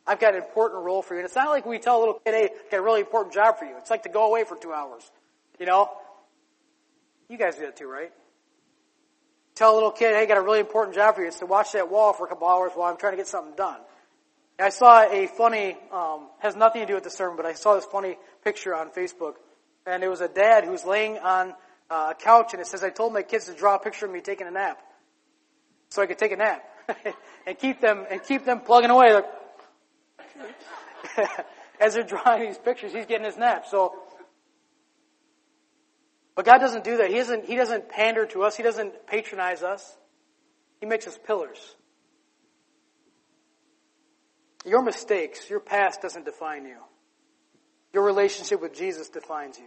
I've 0.05 0.19
got 0.19 0.35
an 0.35 0.43
important 0.43 0.83
role 0.83 1.01
for 1.01 1.13
you. 1.13 1.21
And 1.21 1.25
it's 1.25 1.35
not 1.35 1.49
like 1.49 1.65
we 1.65 1.79
tell 1.79 1.97
a 1.97 1.99
little 1.99 2.19
kid, 2.25 2.33
hey, 2.33 2.49
I've 2.65 2.71
got 2.71 2.77
a 2.77 2.81
really 2.81 2.99
important 2.99 3.33
job 3.33 3.57
for 3.57 3.65
you. 3.65 3.77
It's 3.77 3.89
like 3.89 4.03
to 4.03 4.09
go 4.09 4.27
away 4.27 4.43
for 4.43 4.57
two 4.57 4.73
hours. 4.73 5.09
You 5.59 5.65
know? 5.65 5.89
You 7.29 7.37
guys 7.37 7.55
do 7.55 7.61
that 7.61 7.77
too, 7.77 7.87
right? 7.87 8.11
Tell 9.55 9.73
a 9.73 9.75
little 9.75 9.91
kid, 9.91 10.13
hey, 10.13 10.23
I 10.23 10.25
got 10.25 10.37
a 10.37 10.41
really 10.41 10.59
important 10.59 10.95
job 10.95 11.15
for 11.15 11.21
you. 11.21 11.27
It's 11.27 11.39
to 11.39 11.45
watch 11.45 11.71
that 11.73 11.89
wall 11.89 12.11
for 12.13 12.25
a 12.25 12.29
couple 12.29 12.47
hours 12.47 12.71
while 12.73 12.91
I'm 12.91 12.97
trying 12.97 13.13
to 13.13 13.17
get 13.17 13.27
something 13.27 13.55
done. 13.55 13.79
I 14.59 14.69
saw 14.69 15.03
a 15.03 15.27
funny, 15.27 15.77
um, 15.91 16.27
has 16.39 16.55
nothing 16.55 16.81
to 16.81 16.87
do 16.87 16.93
with 16.95 17.03
the 17.03 17.09
sermon, 17.09 17.37
but 17.37 17.45
I 17.45 17.53
saw 17.53 17.75
this 17.75 17.85
funny 17.85 18.17
picture 18.43 18.75
on 18.75 18.89
Facebook. 18.89 19.35
And 19.85 20.03
it 20.03 20.09
was 20.09 20.21
a 20.21 20.27
dad 20.27 20.63
who 20.63 20.71
was 20.71 20.85
laying 20.85 21.17
on 21.17 21.53
uh, 21.93 22.09
a 22.09 22.15
couch 22.15 22.53
and 22.53 22.61
it 22.61 22.65
says, 22.65 22.83
I 22.83 22.89
told 22.89 23.13
my 23.13 23.21
kids 23.21 23.45
to 23.45 23.53
draw 23.53 23.75
a 23.75 23.79
picture 23.79 24.07
of 24.07 24.11
me 24.11 24.21
taking 24.21 24.47
a 24.47 24.51
nap. 24.51 24.81
So 25.89 26.01
I 26.01 26.07
could 26.07 26.17
take 26.17 26.31
a 26.31 26.37
nap. 26.37 26.63
and 27.47 27.57
keep 27.57 27.79
them, 27.79 28.05
and 28.09 28.23
keep 28.23 28.45
them 28.45 28.61
plugging 28.61 28.89
away. 28.89 29.21
As 31.79 31.93
they're 31.93 32.03
drawing 32.03 32.47
these 32.47 32.57
pictures, 32.57 32.93
he's 32.93 33.05
getting 33.05 33.25
his 33.25 33.37
nap. 33.37 33.65
So, 33.69 33.93
but 36.35 36.45
God 36.45 36.57
doesn't 36.57 36.83
do 36.83 36.97
that. 36.97 37.09
He 37.11 37.17
doesn't, 37.17 37.45
he 37.45 37.55
doesn't 37.55 37.89
pander 37.89 38.25
to 38.27 38.41
us. 38.43 38.57
He 38.57 38.63
doesn't 38.63 39.05
patronize 39.05 39.61
us. 39.61 39.95
He 40.79 40.87
makes 40.87 41.05
us 41.05 41.17
pillars. 41.23 41.75
Your 44.65 44.81
mistakes, 44.81 45.47
your 45.49 45.59
past 45.59 46.01
doesn't 46.01 46.25
define 46.25 46.65
you. 46.65 46.77
Your 47.93 48.03
relationship 48.03 48.61
with 48.61 48.73
Jesus 48.73 49.09
defines 49.09 49.59
you. 49.59 49.65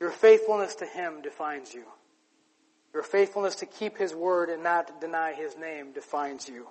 Your 0.00 0.10
faithfulness 0.10 0.76
to 0.76 0.86
Him 0.86 1.22
defines 1.22 1.74
you. 1.74 1.84
Your 2.92 3.02
faithfulness 3.02 3.56
to 3.56 3.66
keep 3.66 3.98
His 3.98 4.14
word 4.14 4.48
and 4.48 4.62
not 4.62 5.00
deny 5.00 5.34
His 5.34 5.56
name 5.56 5.92
defines 5.92 6.48
you. 6.48 6.66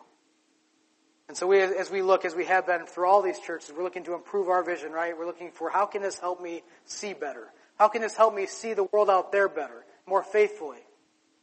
And 1.27 1.37
so 1.37 1.45
we, 1.45 1.61
as 1.61 1.91
we 1.91 2.01
look, 2.01 2.25
as 2.25 2.33
we 2.33 2.45
have 2.45 2.65
been 2.65 2.87
through 2.87 3.07
all 3.07 3.21
these 3.21 3.39
churches, 3.39 3.71
we're 3.75 3.83
looking 3.83 4.03
to 4.05 4.15
improve 4.15 4.49
our 4.49 4.63
vision, 4.63 4.91
right? 4.91 5.15
We're 5.15 5.27
looking 5.27 5.51
for 5.51 5.69
how 5.69 5.85
can 5.85 6.01
this 6.01 6.17
help 6.17 6.41
me 6.41 6.63
see 6.85 7.13
better? 7.13 7.47
How 7.77 7.87
can 7.87 8.01
this 8.01 8.15
help 8.15 8.33
me 8.33 8.47
see 8.47 8.73
the 8.73 8.83
world 8.85 9.11
out 9.11 9.31
there 9.31 9.47
better, 9.47 9.85
more 10.07 10.23
faithfully, 10.23 10.79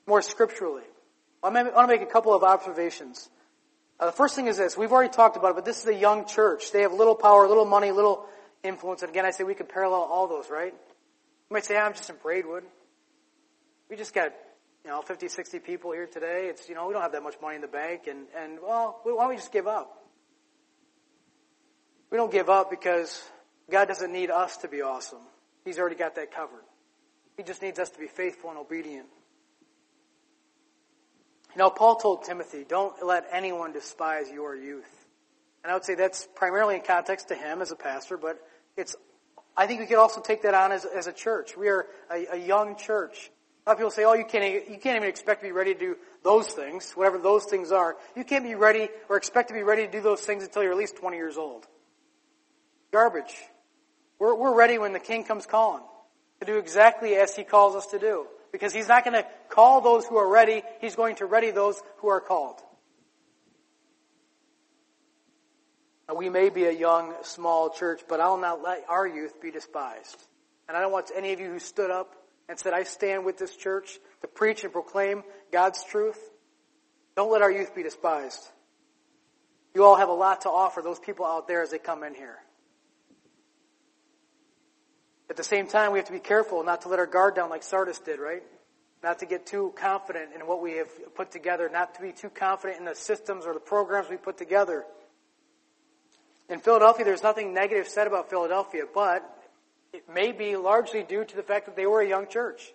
more 0.06 0.20
scripturally? 0.22 0.82
I 1.42 1.50
want 1.50 1.72
to 1.72 1.86
make 1.86 2.02
a 2.02 2.12
couple 2.12 2.34
of 2.34 2.42
observations. 2.42 3.30
Uh, 4.00 4.06
the 4.06 4.12
first 4.12 4.34
thing 4.34 4.48
is 4.48 4.56
this. 4.56 4.76
We've 4.76 4.90
already 4.90 5.12
talked 5.12 5.36
about 5.36 5.52
it, 5.52 5.54
but 5.54 5.64
this 5.64 5.80
is 5.80 5.86
a 5.86 5.94
young 5.94 6.26
church. 6.26 6.72
They 6.72 6.82
have 6.82 6.92
little 6.92 7.14
power, 7.14 7.46
little 7.46 7.64
money, 7.64 7.92
little 7.92 8.26
influence. 8.64 9.02
And 9.02 9.10
again, 9.10 9.24
I 9.24 9.30
say 9.30 9.44
we 9.44 9.54
could 9.54 9.68
parallel 9.68 10.00
all 10.00 10.26
those, 10.26 10.50
right? 10.50 10.74
You 11.50 11.54
might 11.54 11.64
say, 11.64 11.76
I'm 11.76 11.92
just 11.92 12.10
in 12.10 12.16
Braidwood. 12.22 12.64
We 13.88 13.96
just 13.96 14.12
got, 14.12 14.32
you 14.84 14.90
know, 14.90 15.02
50, 15.02 15.28
60 15.28 15.60
people 15.60 15.92
here 15.92 16.06
today. 16.06 16.48
It's, 16.48 16.68
you 16.68 16.74
know, 16.74 16.86
we 16.86 16.92
don't 16.92 17.02
have 17.02 17.12
that 17.12 17.22
much 17.22 17.36
money 17.40 17.56
in 17.56 17.60
the 17.60 17.68
bank. 17.68 18.08
And, 18.08 18.26
and 18.36 18.58
well, 18.60 19.00
why 19.04 19.22
don't 19.22 19.28
we 19.30 19.36
just 19.36 19.52
give 19.52 19.68
up? 19.68 20.04
We 22.10 22.16
don't 22.16 22.32
give 22.32 22.48
up 22.48 22.70
because 22.70 23.22
God 23.70 23.86
doesn't 23.86 24.12
need 24.12 24.30
us 24.30 24.56
to 24.58 24.68
be 24.68 24.82
awesome. 24.82 25.22
He's 25.64 25.78
already 25.78 25.96
got 25.96 26.16
that 26.16 26.32
covered. 26.32 26.64
He 27.36 27.42
just 27.42 27.62
needs 27.62 27.78
us 27.78 27.90
to 27.90 27.98
be 27.98 28.06
faithful 28.06 28.50
and 28.50 28.58
obedient. 28.58 29.06
You 31.54 31.58
know, 31.58 31.70
Paul 31.70 31.96
told 31.96 32.24
Timothy, 32.24 32.64
don't 32.68 33.04
let 33.04 33.26
anyone 33.32 33.72
despise 33.72 34.30
your 34.30 34.54
youth. 34.54 34.90
And 35.62 35.70
I 35.70 35.74
would 35.74 35.84
say 35.84 35.94
that's 35.94 36.28
primarily 36.34 36.76
in 36.76 36.82
context 36.82 37.28
to 37.28 37.34
him 37.34 37.60
as 37.60 37.72
a 37.72 37.76
pastor, 37.76 38.16
but 38.16 38.38
it's, 38.76 38.94
I 39.56 39.66
think 39.66 39.80
we 39.80 39.86
could 39.86 39.98
also 39.98 40.20
take 40.20 40.42
that 40.42 40.54
on 40.54 40.72
as, 40.72 40.84
as 40.84 41.06
a 41.06 41.12
church. 41.12 41.56
We 41.56 41.68
are 41.68 41.86
a, 42.10 42.26
a 42.32 42.36
young 42.36 42.76
church. 42.76 43.30
A 43.66 43.70
lot 43.70 43.72
of 43.72 43.78
people 43.78 43.90
say, 43.90 44.04
oh, 44.04 44.14
you 44.14 44.24
can't, 44.24 44.68
you 44.70 44.78
can't 44.78 44.96
even 44.96 45.08
expect 45.08 45.40
to 45.40 45.48
be 45.48 45.52
ready 45.52 45.74
to 45.74 45.80
do 45.80 45.96
those 46.22 46.46
things, 46.48 46.92
whatever 46.92 47.18
those 47.18 47.44
things 47.46 47.72
are. 47.72 47.96
You 48.14 48.22
can't 48.22 48.44
be 48.44 48.54
ready 48.54 48.88
or 49.08 49.16
expect 49.16 49.48
to 49.48 49.54
be 49.54 49.62
ready 49.62 49.86
to 49.86 49.90
do 49.90 50.00
those 50.00 50.20
things 50.20 50.44
until 50.44 50.62
you're 50.62 50.72
at 50.72 50.78
least 50.78 50.96
20 50.96 51.16
years 51.16 51.36
old. 51.36 51.66
Garbage. 52.92 53.34
We're, 54.18 54.34
we're 54.34 54.54
ready 54.54 54.78
when 54.78 54.92
the 54.92 55.00
king 55.00 55.24
comes 55.24 55.46
calling 55.46 55.82
to 56.40 56.46
do 56.46 56.58
exactly 56.58 57.14
as 57.16 57.34
he 57.34 57.44
calls 57.44 57.74
us 57.74 57.86
to 57.88 57.98
do. 57.98 58.26
Because 58.52 58.72
he's 58.72 58.88
not 58.88 59.04
going 59.04 59.20
to 59.20 59.26
call 59.48 59.80
those 59.80 60.06
who 60.06 60.16
are 60.16 60.28
ready, 60.28 60.62
he's 60.80 60.94
going 60.94 61.16
to 61.16 61.26
ready 61.26 61.50
those 61.50 61.82
who 61.98 62.08
are 62.08 62.20
called. 62.20 62.60
Now, 62.60 62.66
we 66.14 66.28
may 66.28 66.50
be 66.50 66.64
a 66.64 66.72
young, 66.72 67.14
small 67.22 67.70
church, 67.70 68.02
but 68.08 68.20
I'll 68.20 68.38
not 68.38 68.62
let 68.62 68.84
our 68.88 69.06
youth 69.06 69.40
be 69.40 69.50
despised. 69.50 70.16
And 70.68 70.76
I 70.76 70.80
don't 70.80 70.92
want 70.92 71.10
any 71.14 71.32
of 71.32 71.40
you 71.40 71.50
who 71.50 71.58
stood 71.58 71.90
up 71.90 72.14
and 72.48 72.58
said, 72.58 72.72
I 72.72 72.84
stand 72.84 73.24
with 73.24 73.38
this 73.38 73.56
church 73.56 73.98
to 74.20 74.28
preach 74.28 74.62
and 74.62 74.72
proclaim 74.72 75.22
God's 75.50 75.82
truth. 75.84 76.18
Don't 77.16 77.32
let 77.32 77.42
our 77.42 77.50
youth 77.50 77.74
be 77.74 77.82
despised. 77.82 78.40
You 79.74 79.84
all 79.84 79.96
have 79.96 80.08
a 80.08 80.12
lot 80.12 80.42
to 80.42 80.50
offer 80.50 80.80
those 80.80 80.98
people 80.98 81.26
out 81.26 81.48
there 81.48 81.62
as 81.62 81.70
they 81.70 81.78
come 81.78 82.04
in 82.04 82.14
here. 82.14 82.38
At 85.28 85.36
the 85.36 85.44
same 85.44 85.66
time, 85.66 85.92
we 85.92 85.98
have 85.98 86.06
to 86.06 86.12
be 86.12 86.20
careful 86.20 86.62
not 86.62 86.82
to 86.82 86.88
let 86.88 86.98
our 86.98 87.06
guard 87.06 87.34
down 87.34 87.50
like 87.50 87.62
Sardis 87.62 87.98
did, 87.98 88.20
right? 88.20 88.42
Not 89.02 89.18
to 89.20 89.26
get 89.26 89.46
too 89.46 89.74
confident 89.76 90.30
in 90.34 90.46
what 90.46 90.62
we 90.62 90.74
have 90.74 91.14
put 91.14 91.30
together, 91.30 91.68
not 91.68 91.94
to 91.96 92.00
be 92.00 92.12
too 92.12 92.30
confident 92.30 92.78
in 92.78 92.86
the 92.86 92.94
systems 92.94 93.44
or 93.44 93.52
the 93.52 93.60
programs 93.60 94.08
we 94.08 94.16
put 94.16 94.38
together. 94.38 94.84
In 96.48 96.60
Philadelphia, 96.60 97.04
there's 97.04 97.22
nothing 97.22 97.54
negative 97.54 97.88
said 97.88 98.06
about 98.06 98.30
Philadelphia, 98.30 98.84
but 98.92 99.22
it 99.92 100.08
may 100.12 100.32
be 100.32 100.56
largely 100.56 101.02
due 101.02 101.24
to 101.24 101.36
the 101.36 101.42
fact 101.42 101.66
that 101.66 101.76
they 101.76 101.86
were 101.86 102.00
a 102.00 102.08
young 102.08 102.28
church. 102.28 102.72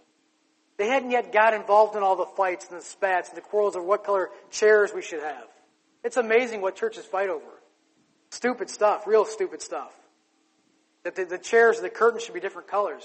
They 0.78 0.88
hadn't 0.88 1.12
yet 1.12 1.32
got 1.32 1.54
involved 1.54 1.96
in 1.96 2.04
all 2.04 2.16
the 2.16 2.26
fights 2.26 2.68
and 2.70 2.80
the 2.80 2.84
spats 2.84 3.30
and 3.30 3.38
the 3.38 3.42
quarrels 3.42 3.76
of 3.76 3.84
what 3.86 4.04
color 4.04 4.30
chairs 4.50 4.92
we 4.94 5.02
should 5.02 5.22
have. 5.22 5.46
It's 6.04 6.18
amazing 6.18 6.62
what 6.62 6.76
churches 6.76 7.06
fight 7.06 7.30
over. 7.30 7.46
Stupid 8.32 8.70
stuff, 8.70 9.06
real 9.06 9.26
stupid 9.26 9.62
stuff. 9.62 9.94
That 11.04 11.16
the, 11.16 11.26
the 11.26 11.38
chairs 11.38 11.78
and 11.78 11.86
the 11.86 11.90
curtains 11.90 12.24
should 12.24 12.34
be 12.34 12.40
different 12.40 12.68
colors. 12.68 13.04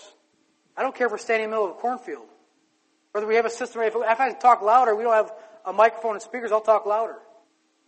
I 0.76 0.82
don't 0.82 0.94
care 0.94 1.06
if 1.06 1.12
we're 1.12 1.18
standing 1.18 1.44
in 1.44 1.50
the 1.50 1.56
middle 1.56 1.70
of 1.70 1.76
a 1.76 1.80
cornfield. 1.80 2.26
Whether 3.12 3.26
we 3.26 3.36
have 3.36 3.46
a 3.46 3.50
system, 3.50 3.82
if, 3.82 3.94
if 3.94 4.20
I 4.20 4.32
talk 4.32 4.62
louder, 4.62 4.94
we 4.94 5.02
don't 5.02 5.12
have 5.12 5.32
a 5.64 5.72
microphone 5.72 6.12
and 6.12 6.22
speakers, 6.22 6.52
I'll 6.52 6.60
talk 6.60 6.86
louder. 6.86 7.16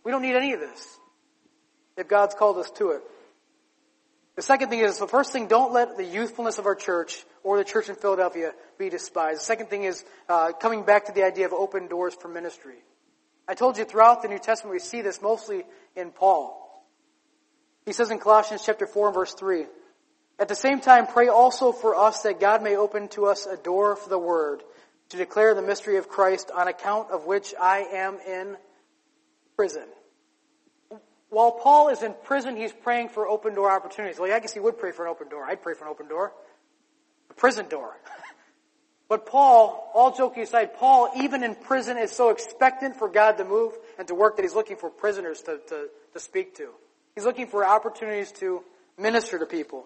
We 0.03 0.11
don't 0.11 0.21
need 0.21 0.35
any 0.35 0.53
of 0.53 0.59
this. 0.59 0.98
If 1.97 2.07
God's 2.07 2.35
called 2.35 2.57
us 2.57 2.71
to 2.71 2.91
it. 2.91 3.01
The 4.35 4.41
second 4.41 4.69
thing 4.69 4.79
is, 4.79 4.99
the 4.99 5.07
first 5.07 5.33
thing, 5.33 5.47
don't 5.47 5.73
let 5.73 5.97
the 5.97 6.05
youthfulness 6.05 6.59
of 6.59 6.65
our 6.65 6.75
church 6.75 7.25
or 7.43 7.57
the 7.57 7.65
church 7.65 7.89
in 7.89 7.95
Philadelphia 7.95 8.53
be 8.77 8.89
despised. 8.89 9.41
The 9.41 9.45
second 9.45 9.69
thing 9.69 9.83
is 9.83 10.05
uh, 10.29 10.53
coming 10.53 10.83
back 10.83 11.05
to 11.05 11.11
the 11.11 11.23
idea 11.23 11.45
of 11.45 11.51
open 11.51 11.87
doors 11.87 12.15
for 12.15 12.29
ministry. 12.29 12.77
I 13.49 13.53
told 13.53 13.77
you 13.77 13.83
throughout 13.83 14.21
the 14.21 14.29
New 14.29 14.39
Testament 14.39 14.73
we 14.73 14.79
see 14.79 15.01
this 15.01 15.21
mostly 15.21 15.63
in 15.95 16.11
Paul. 16.11 16.85
He 17.85 17.91
says 17.91 18.11
in 18.11 18.19
Colossians 18.19 18.63
chapter 18.65 18.87
4 18.87 19.07
and 19.07 19.15
verse 19.15 19.33
3, 19.33 19.65
at 20.39 20.47
the 20.47 20.55
same 20.55 20.79
time, 20.79 21.05
pray 21.05 21.27
also 21.27 21.73
for 21.73 21.95
us 21.95 22.21
that 22.21 22.39
God 22.39 22.63
may 22.63 22.77
open 22.77 23.09
to 23.09 23.25
us 23.25 23.45
a 23.45 23.57
door 23.57 23.97
for 23.97 24.07
the 24.07 24.17
word 24.17 24.63
to 25.09 25.17
declare 25.17 25.53
the 25.53 25.61
mystery 25.61 25.97
of 25.97 26.07
Christ 26.07 26.49
on 26.55 26.69
account 26.69 27.11
of 27.11 27.25
which 27.25 27.53
I 27.59 27.79
am 27.79 28.19
in 28.25 28.55
prison. 29.57 29.83
While 31.29 31.51
Paul 31.51 31.89
is 31.89 32.01
in 32.01 32.15
prison, 32.23 32.55
he's 32.55 32.73
praying 32.73 33.09
for 33.09 33.27
open 33.27 33.53
door 33.53 33.71
opportunities. 33.71 34.19
Well, 34.19 34.31
I 34.31 34.39
guess 34.39 34.53
he 34.53 34.59
would 34.59 34.79
pray 34.79 34.91
for 34.91 35.05
an 35.05 35.11
open 35.11 35.29
door. 35.29 35.45
I'd 35.45 35.61
pray 35.61 35.75
for 35.75 35.85
an 35.85 35.91
open 35.91 36.07
door. 36.07 36.33
A 37.29 37.33
prison 37.35 37.67
door. 37.69 37.95
but 39.09 39.27
Paul, 39.27 39.91
all 39.93 40.15
joking 40.15 40.43
aside, 40.43 40.73
Paul, 40.75 41.11
even 41.17 41.43
in 41.43 41.53
prison, 41.53 41.97
is 41.97 42.11
so 42.11 42.29
expectant 42.29 42.95
for 42.95 43.07
God 43.07 43.37
to 43.37 43.45
move 43.45 43.73
and 43.99 44.07
to 44.07 44.15
work 44.15 44.37
that 44.37 44.41
he's 44.41 44.55
looking 44.55 44.77
for 44.77 44.89
prisoners 44.89 45.41
to, 45.43 45.59
to, 45.69 45.89
to 46.13 46.19
speak 46.19 46.55
to. 46.55 46.69
He's 47.13 47.25
looking 47.25 47.47
for 47.47 47.65
opportunities 47.65 48.31
to 48.33 48.63
minister 48.97 49.37
to 49.37 49.45
people. 49.45 49.85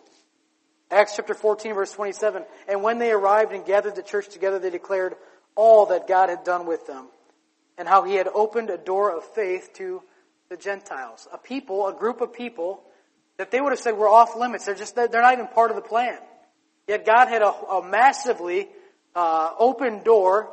Acts 0.91 1.15
chapter 1.15 1.33
14 1.33 1.73
verse 1.73 1.91
27, 1.91 2.43
and 2.67 2.83
when 2.83 2.99
they 2.99 3.11
arrived 3.11 3.51
and 3.51 3.65
gathered 3.65 3.95
the 3.95 4.03
church 4.03 4.29
together, 4.29 4.59
they 4.59 4.69
declared 4.69 5.15
all 5.55 5.87
that 5.87 6.07
God 6.07 6.29
had 6.29 6.43
done 6.43 6.67
with 6.67 6.85
them 6.87 7.07
and 7.77 7.87
how 7.87 8.03
he 8.03 8.15
had 8.15 8.27
opened 8.27 8.69
a 8.69 8.77
door 8.77 9.15
of 9.15 9.23
faith 9.23 9.71
to 9.73 10.03
the 10.49 10.57
Gentiles. 10.57 11.27
A 11.31 11.37
people, 11.37 11.87
a 11.87 11.93
group 11.93 12.21
of 12.21 12.33
people 12.33 12.83
that 13.37 13.51
they 13.51 13.59
would 13.61 13.71
have 13.71 13.79
said 13.79 13.97
were 13.97 14.09
off 14.09 14.35
limits. 14.35 14.65
They're 14.65 14.75
just, 14.75 14.95
they're 14.95 15.09
not 15.09 15.33
even 15.33 15.47
part 15.47 15.71
of 15.71 15.75
the 15.75 15.81
plan. 15.81 16.17
Yet 16.87 17.05
God 17.05 17.27
had 17.27 17.41
a, 17.41 17.51
a 17.51 17.83
massively 17.87 18.67
uh, 19.15 19.51
open 19.57 20.03
door 20.03 20.49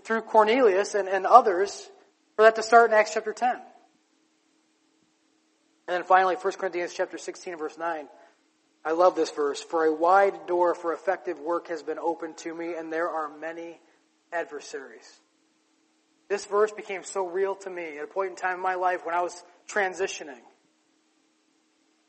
through 0.00 0.22
Cornelius 0.22 0.94
and, 0.94 1.08
and 1.08 1.26
others 1.26 1.88
for 2.36 2.42
that 2.42 2.56
to 2.56 2.62
start 2.62 2.90
in 2.90 2.96
Acts 2.96 3.14
chapter 3.14 3.32
10. 3.32 3.50
And 3.50 3.62
then 5.88 6.04
finally, 6.04 6.34
1 6.34 6.52
Corinthians 6.54 6.94
chapter 6.94 7.18
16 7.18 7.58
verse 7.58 7.78
9. 7.78 8.06
I 8.84 8.92
love 8.92 9.16
this 9.16 9.30
verse. 9.30 9.62
For 9.62 9.84
a 9.84 9.94
wide 9.94 10.46
door 10.46 10.74
for 10.74 10.92
effective 10.92 11.38
work 11.40 11.68
has 11.68 11.82
been 11.82 11.98
opened 11.98 12.36
to 12.38 12.54
me, 12.54 12.74
and 12.74 12.92
there 12.92 13.08
are 13.08 13.30
many 13.38 13.80
adversaries. 14.32 15.20
This 16.28 16.46
verse 16.46 16.72
became 16.72 17.04
so 17.04 17.26
real 17.26 17.54
to 17.56 17.70
me 17.70 17.98
at 17.98 18.04
a 18.04 18.06
point 18.06 18.30
in 18.30 18.36
time 18.36 18.56
in 18.56 18.62
my 18.62 18.74
life 18.74 19.04
when 19.04 19.14
I 19.14 19.20
was 19.20 19.42
transitioning. 19.68 20.40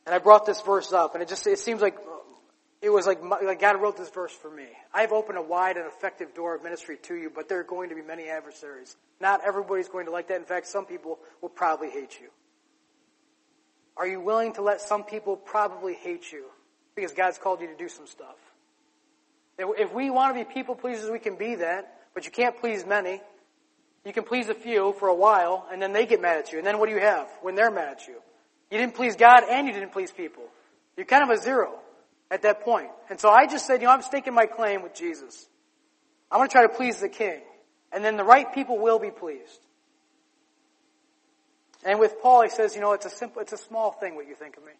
And 0.05 0.13
I 0.13 0.19
brought 0.19 0.45
this 0.45 0.61
verse 0.61 0.93
up, 0.93 1.15
and 1.15 1.23
it 1.23 1.27
just, 1.27 1.45
it 1.47 1.59
seems 1.59 1.81
like 1.81 1.97
it 2.81 2.89
was 2.89 3.07
like, 3.07 3.23
like 3.23 3.59
God 3.59 3.81
wrote 3.81 3.97
this 3.97 4.09
verse 4.09 4.31
for 4.31 4.49
me. 4.49 4.67
I've 4.93 5.11
opened 5.11 5.37
a 5.37 5.41
wide 5.41 5.77
and 5.77 5.87
effective 5.87 6.35
door 6.35 6.55
of 6.55 6.63
ministry 6.63 6.97
to 7.03 7.15
you, 7.15 7.31
but 7.33 7.49
there 7.49 7.59
are 7.59 7.63
going 7.63 7.89
to 7.89 7.95
be 7.95 8.03
many 8.03 8.27
adversaries. 8.27 8.95
Not 9.19 9.41
everybody's 9.45 9.89
going 9.89 10.05
to 10.05 10.11
like 10.11 10.27
that. 10.27 10.37
In 10.37 10.45
fact, 10.45 10.67
some 10.67 10.85
people 10.85 11.19
will 11.41 11.49
probably 11.49 11.89
hate 11.89 12.19
you. 12.21 12.27
Are 13.97 14.05
you 14.07 14.19
willing 14.19 14.53
to 14.53 14.61
let 14.61 14.81
some 14.81 15.03
people 15.03 15.35
probably 15.35 15.95
hate 15.95 16.31
you 16.31 16.45
because 16.95 17.13
God's 17.13 17.37
called 17.37 17.61
you 17.61 17.67
to 17.67 17.75
do 17.77 17.89
some 17.89 18.05
stuff? 18.07 18.35
If 19.57 19.93
we 19.93 20.09
want 20.09 20.35
to 20.35 20.45
be 20.45 20.53
people 20.53 20.75
pleasers, 20.75 21.09
we 21.09 21.19
can 21.19 21.37
be 21.37 21.55
that, 21.55 22.01
but 22.13 22.25
you 22.25 22.31
can't 22.31 22.57
please 22.59 22.85
many. 22.85 23.21
You 24.05 24.13
can 24.13 24.23
please 24.23 24.49
a 24.49 24.53
few 24.53 24.93
for 24.99 25.07
a 25.07 25.15
while, 25.15 25.67
and 25.71 25.81
then 25.81 25.91
they 25.91 26.05
get 26.05 26.21
mad 26.21 26.37
at 26.37 26.51
you. 26.51 26.59
And 26.59 26.67
then 26.67 26.77
what 26.77 26.87
do 26.87 26.95
you 26.95 27.01
have 27.01 27.27
when 27.41 27.55
they're 27.55 27.71
mad 27.71 27.97
at 27.97 28.07
you? 28.07 28.15
You 28.71 28.77
didn't 28.77 28.95
please 28.95 29.15
God 29.15 29.43
and 29.49 29.67
you 29.67 29.73
didn't 29.73 29.91
please 29.91 30.11
people. 30.11 30.43
You're 30.95 31.05
kind 31.05 31.23
of 31.23 31.29
a 31.29 31.41
zero 31.41 31.73
at 32.31 32.43
that 32.43 32.61
point. 32.61 32.89
And 33.09 33.19
so 33.19 33.29
I 33.29 33.47
just 33.47 33.65
said, 33.65 33.81
you 33.81 33.87
know, 33.87 33.93
I'm 33.93 34.01
staking 34.01 34.33
my 34.33 34.45
claim 34.45 34.83
with 34.83 34.93
Jesus. 34.93 35.47
I'm 36.31 36.39
going 36.39 36.49
to 36.49 36.51
try 36.51 36.63
to 36.63 36.69
please 36.69 36.99
the 36.99 37.09
King. 37.09 37.41
And 37.91 38.03
then 38.03 38.17
the 38.17 38.23
right 38.23 38.53
people 38.53 38.77
will 38.77 38.99
be 38.99 39.11
pleased. 39.11 39.59
And 41.83 41.99
with 41.99 42.21
Paul, 42.21 42.43
he 42.43 42.49
says, 42.49 42.75
you 42.75 42.81
know, 42.81 42.93
it's 42.93 43.05
a 43.05 43.11
simple, 43.11 43.41
it's 43.41 43.53
a 43.53 43.57
small 43.57 43.91
thing 43.91 44.15
what 44.15 44.27
you 44.27 44.35
think 44.35 44.57
of 44.57 44.63
me. 44.63 44.71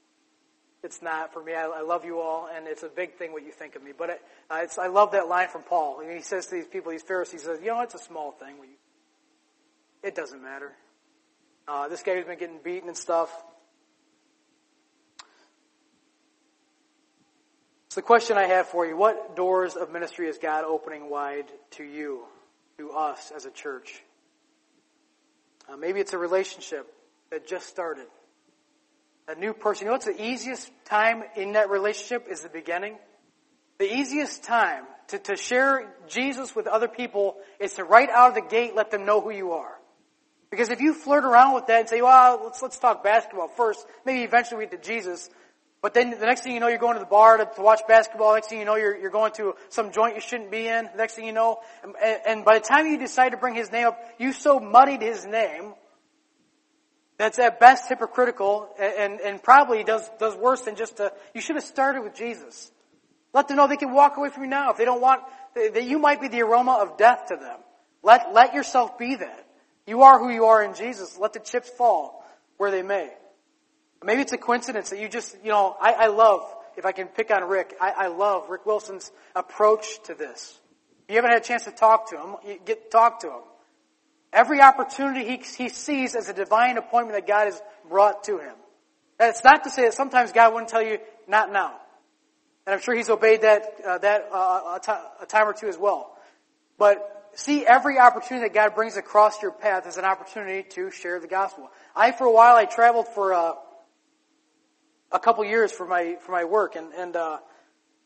It's 0.84 1.02
not 1.02 1.34
for 1.34 1.44
me. 1.44 1.54
I, 1.54 1.66
I 1.66 1.82
love 1.82 2.04
you 2.04 2.20
all, 2.20 2.48
and 2.54 2.68
it's 2.68 2.84
a 2.84 2.90
big 2.90 3.16
thing 3.16 3.32
what 3.32 3.44
you 3.44 3.52
think 3.52 3.76
of 3.76 3.84
me. 3.84 3.92
But 3.98 4.10
it, 4.10 4.22
uh, 4.50 4.66
I 4.80 4.88
love 4.88 5.12
that 5.12 5.28
line 5.28 5.48
from 5.48 5.64
Paul. 5.64 6.00
I 6.02 6.08
mean, 6.08 6.18
he 6.18 6.24
says 6.24 6.48
to 6.48 6.56
these 6.56 6.68
people, 6.68 6.92
these 6.92 7.02
Pharisees, 7.02 7.44
says, 7.44 7.60
you 7.62 7.68
know, 7.68 7.82
it's 7.82 7.96
a 7.96 8.00
small 8.00 8.32
thing. 8.32 8.58
What 8.58 8.68
you, 8.68 8.76
it 10.06 10.16
doesn't 10.16 10.42
matter. 10.42 10.72
Uh, 11.68 11.88
this 11.88 12.04
guy 12.04 12.16
who's 12.16 12.26
been 12.26 12.38
getting 12.38 12.60
beaten 12.64 12.88
and 12.88 12.98
stuff, 12.98 13.32
So 17.96 18.02
the 18.02 18.08
question 18.08 18.38
I 18.38 18.48
have 18.48 18.68
for 18.68 18.86
you, 18.86 18.98
what 18.98 19.38
doors 19.38 19.78
of 19.78 19.90
ministry 19.90 20.28
is 20.28 20.38
God 20.38 20.66
opening 20.66 21.10
wide 21.10 21.46
to 21.78 21.84
you, 21.86 22.26
to 22.78 22.92
us 22.92 23.32
as 23.34 23.46
a 23.46 23.52
church? 23.52 24.04
Uh, 25.70 25.78
maybe 25.78 26.02
it's 26.02 26.12
a 26.12 26.18
relationship 26.18 26.94
that 27.32 27.48
just 27.48 27.68
started. 27.68 28.08
A 29.30 29.36
new 29.36 29.54
person. 29.54 29.86
You 29.86 29.92
know 29.92 29.94
what's 29.94 30.08
the 30.08 30.22
easiest 30.22 30.70
time 30.84 31.24
in 31.38 31.54
that 31.54 31.70
relationship 31.70 32.28
is 32.30 32.42
the 32.42 32.50
beginning? 32.50 32.98
The 33.78 33.90
easiest 33.96 34.44
time 34.44 34.84
to, 35.08 35.20
to 35.20 35.38
share 35.38 35.96
Jesus 36.10 36.54
with 36.54 36.68
other 36.68 36.90
people 36.90 37.38
is 37.62 37.76
to 37.76 37.86
right 37.86 38.10
out 38.10 38.28
of 38.28 38.36
the 38.36 38.50
gate 38.50 38.76
let 38.76 38.92
them 38.92 39.06
know 39.06 39.22
who 39.22 39.32
you 39.32 39.54
are. 39.54 39.75
Because 40.50 40.70
if 40.70 40.80
you 40.80 40.94
flirt 40.94 41.26
around 41.26 41.56
with 41.56 41.68
that 41.68 41.82
and 41.82 41.90
say, 41.90 42.02
well, 42.02 42.42
let's, 42.44 42.62
let's 42.62 42.78
talk 42.78 43.04
basketball 43.04 43.48
first, 43.48 43.86
maybe 44.06 44.22
eventually 44.22 44.60
we 44.60 44.66
get 44.66 44.82
to 44.82 44.88
Jesus, 44.88 45.30
but 45.86 45.94
then 45.94 46.10
the 46.10 46.26
next 46.26 46.42
thing 46.42 46.54
you 46.54 46.60
know, 46.60 46.68
you're 46.68 46.80
going 46.80 46.96
to 46.96 47.00
the 47.00 47.06
bar 47.06 47.38
to, 47.38 47.46
to 47.46 47.62
watch 47.62 47.82
basketball. 47.88 48.30
The 48.30 48.38
next 48.38 48.50
thing 48.50 48.58
you 48.58 48.66
know, 48.66 48.76
you're, 48.76 48.98
you're 48.98 49.12
going 49.12 49.34
to 49.34 49.54
some 49.70 49.92
joint 49.92 50.16
you 50.16 50.22
shouldn't 50.22 50.50
be 50.50 50.68
in. 50.68 50.90
Next 50.98 51.14
thing 51.14 51.26
you 51.26 51.32
know, 51.32 51.60
and, 51.84 52.20
and 52.26 52.44
by 52.44 52.58
the 52.58 52.66
time 52.66 52.88
you 52.88 52.98
decide 52.98 53.30
to 53.30 53.38
bring 53.38 53.54
his 53.54 53.72
name 53.72 53.86
up, 53.86 54.00
you 54.18 54.34
so 54.34 54.60
muddied 54.60 55.04
his 55.04 55.28
name 55.28 55.76
that's 57.18 57.38
at 57.38 57.60
best 57.60 57.88
hypocritical 57.88 58.68
and, 58.80 59.22
and 59.22 59.44
probably 59.44 59.84
does, 59.84 60.10
does 60.20 60.36
worse 60.36 60.62
than 60.62 60.76
just 60.76 61.00
a, 61.00 61.14
you 61.36 61.42
should 61.42 61.56
have 61.56 61.64
started 61.64 62.02
with 62.02 62.16
Jesus. 62.16 62.72
Let 63.32 63.48
them 63.48 63.58
know 63.58 63.68
they 63.68 63.78
can 63.78 63.94
walk 63.94 64.18
away 64.18 64.30
from 64.30 64.44
you 64.44 64.50
now. 64.50 64.72
If 64.72 64.78
they 64.78 64.86
don't 64.86 65.02
want, 65.02 65.22
that 65.54 65.84
you 65.84 66.00
might 66.00 66.20
be 66.20 66.30
the 66.30 66.42
aroma 66.42 66.80
of 66.82 66.98
death 66.98 67.28
to 67.28 67.36
them. 67.36 67.60
Let, 68.02 68.34
let 68.34 68.56
yourself 68.56 68.98
be 68.98 69.18
that. 69.18 69.45
You 69.88 70.04
are 70.04 70.20
who 70.20 70.30
you 70.30 70.46
are 70.46 70.64
in 70.64 70.74
Jesus. 70.74 71.18
Let 71.18 71.34
the 71.34 71.40
chips 71.40 71.70
fall 71.70 72.26
where 72.58 72.72
they 72.72 72.82
may. 72.82 73.10
Maybe 74.04 74.22
it's 74.22 74.34
a 74.34 74.38
coincidence 74.38 74.90
that 74.92 75.00
you 75.00 75.10
just, 75.10 75.36
you 75.44 75.50
know, 75.50 75.76
I, 75.80 75.94
I 75.94 76.08
love, 76.08 76.42
if 76.78 76.86
I 76.86 76.92
can 76.92 77.08
pick 77.08 77.32
on 77.32 77.44
Rick, 77.44 77.76
I, 77.82 77.92
I 77.92 78.08
love 78.08 78.50
Rick 78.50 78.66
Wilson's 78.66 79.12
approach 79.36 80.02
to 80.04 80.14
this. 80.14 80.60
You 81.08 81.16
haven't 81.16 81.32
had 81.32 81.42
a 81.42 81.44
chance 81.44 81.66
to 81.66 81.72
talk 81.72 82.10
to 82.10 82.18
him, 82.18 82.58
get 82.66 82.92
talk 82.92 83.22
to 83.22 83.28
him. 83.28 83.42
Every 84.34 84.62
opportunity 84.62 85.26
he, 85.26 85.38
he 85.38 85.70
sees 85.70 86.16
as 86.16 86.30
a 86.30 86.34
divine 86.34 86.78
appointment 86.78 87.18
that 87.18 87.28
God 87.28 87.46
has 87.46 87.62
brought 87.88 88.26
to 88.26 88.38
him. 88.38 88.54
That's 89.18 89.44
not 89.44 89.64
to 89.64 89.70
say 89.70 89.84
that 89.84 89.94
sometimes 89.94 90.32
God 90.32 90.54
wouldn't 90.54 90.70
tell 90.70 90.84
you, 90.84 90.98
not 91.28 91.52
now. 91.52 91.76
And 92.66 92.74
I'm 92.74 92.82
sure 92.82 92.96
he's 92.96 93.10
obeyed 93.10 93.44
that, 93.44 93.64
uh, 93.88 93.98
that 94.00 94.30
uh, 94.32 94.80
a 95.22 95.26
time 95.26 95.48
or 95.48 95.54
two 95.54 95.68
as 95.68 95.78
well. 95.78 96.18
But 96.78 97.15
see 97.36 97.66
every 97.66 98.00
opportunity 98.00 98.48
that 98.48 98.54
God 98.54 98.76
brings 98.76 98.98
across 98.98 99.42
your 99.42 99.52
path 99.52 99.86
as 99.86 99.98
an 99.98 100.06
opportunity 100.06 100.68
to 100.72 100.92
share 100.92 101.20
the 101.20 101.28
gospel. 101.28 101.70
I, 101.96 102.12
for 102.12 102.26
a 102.26 102.32
while, 102.32 102.56
I 102.56 102.66
traveled 102.66 103.08
for 103.10 103.34
uh, 103.34 103.54
a 105.12 105.20
couple 105.20 105.46
years 105.46 105.72
for 105.72 105.86
my 105.86 106.18
for 106.22 106.32
my 106.32 106.46
work, 106.46 106.76
and 106.76 106.94
and 106.94 107.16
uh, 107.16 107.40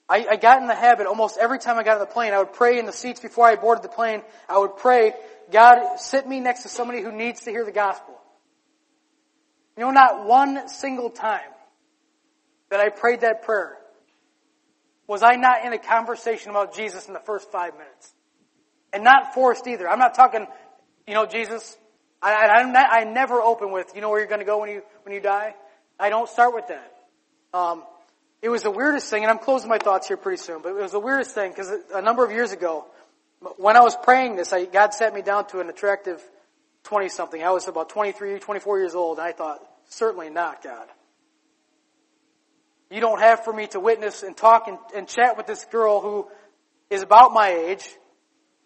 I, 0.09 0.25
I 0.31 0.35
got 0.35 0.61
in 0.61 0.67
the 0.67 0.75
habit 0.75 1.05
almost 1.05 1.37
every 1.37 1.59
time 1.59 1.77
I 1.77 1.83
got 1.83 1.93
on 1.93 1.99
the 1.99 2.05
plane, 2.07 2.33
I 2.33 2.39
would 2.39 2.53
pray 2.53 2.79
in 2.79 2.85
the 2.85 2.91
seats 2.91 3.19
before 3.19 3.45
I 3.45 3.55
boarded 3.55 3.83
the 3.83 3.89
plane. 3.89 4.23
I 4.49 4.57
would 4.57 4.75
pray, 4.77 5.13
God, 5.51 5.97
sit 5.97 6.27
me 6.27 6.39
next 6.39 6.63
to 6.63 6.69
somebody 6.69 7.01
who 7.01 7.11
needs 7.11 7.41
to 7.41 7.51
hear 7.51 7.63
the 7.63 7.71
gospel. 7.71 8.19
You 9.77 9.85
know, 9.85 9.91
not 9.91 10.25
one 10.25 10.67
single 10.67 11.09
time 11.09 11.41
that 12.69 12.79
I 12.79 12.89
prayed 12.89 13.21
that 13.21 13.43
prayer 13.43 13.77
was 15.07 15.23
I 15.23 15.35
not 15.35 15.65
in 15.65 15.73
a 15.73 15.79
conversation 15.79 16.51
about 16.51 16.75
Jesus 16.75 17.07
in 17.07 17.13
the 17.13 17.19
first 17.19 17.51
five 17.51 17.73
minutes, 17.73 18.13
and 18.93 19.03
not 19.03 19.33
forced 19.33 19.67
either. 19.67 19.87
I'm 19.87 19.99
not 19.99 20.15
talking, 20.15 20.47
you 21.07 21.13
know, 21.13 21.25
Jesus. 21.25 21.77
I, 22.21 22.33
I, 22.33 22.99
I 22.99 23.03
never 23.05 23.41
open 23.41 23.71
with, 23.71 23.91
you 23.95 24.01
know 24.01 24.09
where 24.09 24.19
you're 24.19 24.27
going 24.27 24.39
to 24.41 24.45
go 24.45 24.59
when 24.59 24.69
you 24.69 24.81
when 25.03 25.15
you 25.15 25.21
die. 25.21 25.55
I 25.99 26.09
don't 26.09 26.29
start 26.29 26.53
with 26.53 26.67
that. 26.67 26.93
Um, 27.53 27.83
it 28.41 28.49
was 28.49 28.63
the 28.63 28.71
weirdest 28.71 29.09
thing, 29.09 29.23
and 29.23 29.31
I'm 29.31 29.39
closing 29.39 29.69
my 29.69 29.77
thoughts 29.77 30.07
here 30.07 30.17
pretty 30.17 30.41
soon, 30.41 30.61
but 30.61 30.69
it 30.69 30.81
was 30.81 30.91
the 30.91 30.99
weirdest 30.99 31.35
thing 31.35 31.51
because 31.51 31.71
a 31.93 32.01
number 32.01 32.23
of 32.23 32.31
years 32.31 32.51
ago, 32.51 32.85
when 33.57 33.75
I 33.75 33.81
was 33.81 33.95
praying 34.03 34.37
this, 34.37 34.53
I, 34.53 34.65
God 34.65 34.93
sat 34.93 35.13
me 35.13 35.21
down 35.21 35.47
to 35.47 35.59
an 35.59 35.69
attractive 35.69 36.21
20 36.83 37.09
something. 37.09 37.43
I 37.43 37.51
was 37.51 37.67
about 37.67 37.89
23, 37.89 38.39
24 38.39 38.79
years 38.79 38.95
old, 38.95 39.17
and 39.17 39.27
I 39.27 39.31
thought, 39.31 39.59
certainly 39.89 40.29
not, 40.29 40.63
God. 40.63 40.87
You 42.89 43.01
don't 43.01 43.19
have 43.19 43.43
for 43.43 43.53
me 43.53 43.67
to 43.67 43.79
witness 43.79 44.23
and 44.23 44.35
talk 44.35 44.67
and, 44.67 44.77
and 44.95 45.07
chat 45.07 45.37
with 45.37 45.45
this 45.45 45.63
girl 45.65 46.01
who 46.01 46.27
is 46.89 47.03
about 47.03 47.33
my 47.33 47.49
age, 47.49 47.87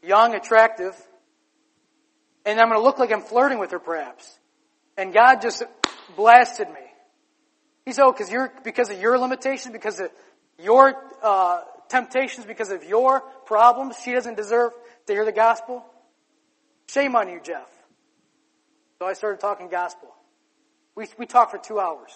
young, 0.03 0.35
attractive, 0.35 0.95
and 2.45 2.59
I'm 2.59 2.67
going 2.67 2.79
to 2.79 2.83
look 2.83 2.99
like 2.99 3.11
I'm 3.11 3.21
flirting 3.21 3.59
with 3.59 3.71
her 3.71 3.79
perhaps. 3.79 4.37
And 4.97 5.13
God 5.13 5.41
just 5.41 5.63
blasted 6.15 6.67
me. 6.69 6.81
He 7.85 7.93
said, 7.93 8.03
oh, 8.05 8.11
because 8.11 8.31
you're, 8.31 8.51
because 8.63 8.89
of 8.89 8.99
your 8.99 9.17
limitations, 9.17 9.73
because 9.73 9.99
of 9.99 10.11
your, 10.57 10.95
uh, 11.21 11.61
temptations, 11.93 12.45
because 12.45 12.71
of 12.71 12.83
your 12.83 13.21
problems, 13.45 13.95
she 14.03 14.11
doesn't 14.11 14.35
deserve 14.35 14.71
to 15.05 15.13
hear 15.13 15.25
the 15.25 15.31
gospel. 15.31 15.85
Shame 16.87 17.15
on 17.15 17.29
you, 17.29 17.39
Jeff. 17.41 17.69
So 18.99 19.05
I 19.05 19.13
started 19.13 19.39
talking 19.39 19.69
gospel. 19.69 20.09
We, 20.95 21.05
we 21.19 21.25
talked 21.27 21.51
for 21.51 21.59
two 21.59 21.79
hours. 21.79 22.11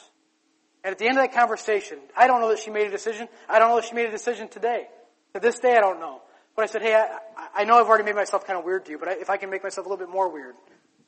And 0.84 0.92
at 0.92 0.98
the 0.98 1.08
end 1.08 1.18
of 1.18 1.24
that 1.24 1.34
conversation, 1.34 2.00
I 2.16 2.26
don't 2.28 2.42
know 2.42 2.50
that 2.50 2.60
she 2.60 2.72
made 2.72 2.88
a 2.88 2.92
decision. 2.92 3.28
I 3.48 3.60
don't 3.60 3.70
know 3.70 3.76
that 3.76 3.86
she 3.86 3.94
made 3.94 4.08
a 4.08 4.12
decision 4.12 4.48
today. 4.48 4.88
To 5.34 5.40
this 5.40 5.60
day, 5.60 5.76
I 5.76 5.82
don't 5.82 6.00
know. 6.00 6.22
But 6.58 6.64
I 6.64 6.66
said, 6.66 6.82
hey, 6.82 6.96
I, 6.96 7.20
I 7.62 7.64
know 7.66 7.80
I've 7.80 7.86
already 7.86 8.04
made 8.04 8.16
myself 8.16 8.48
kind 8.48 8.58
of 8.58 8.66
weird 8.66 8.86
to 8.86 8.92
you, 8.92 8.98
but 8.98 9.08
I, 9.08 9.12
if 9.14 9.30
I 9.30 9.38
can 9.38 9.52
make 9.52 9.62
myself 9.62 9.86
a 9.86 9.90
little 9.90 10.04
bit 10.04 10.12
more 10.12 10.28
weird, 10.28 10.56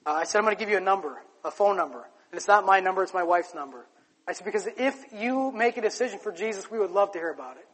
uh, 0.05 0.11
I 0.11 0.23
said, 0.23 0.37
I'm 0.37 0.45
going 0.45 0.55
to 0.55 0.59
give 0.59 0.69
you 0.69 0.77
a 0.77 0.79
number, 0.81 1.17
a 1.43 1.49
phone 1.49 1.75
number. 1.75 1.97
And 1.97 2.37
it's 2.37 2.47
not 2.47 2.67
my 2.67 2.81
number, 2.81 3.01
it's 3.01 3.15
my 3.15 3.23
wife's 3.23 3.55
number. 3.55 3.87
I 4.27 4.33
said, 4.33 4.45
because 4.45 4.67
if 4.77 4.95
you 5.11 5.51
make 5.51 5.77
a 5.77 5.81
decision 5.81 6.19
for 6.19 6.31
Jesus, 6.31 6.69
we 6.69 6.77
would 6.77 6.91
love 6.91 7.13
to 7.13 7.17
hear 7.17 7.31
about 7.31 7.57
it. 7.57 7.67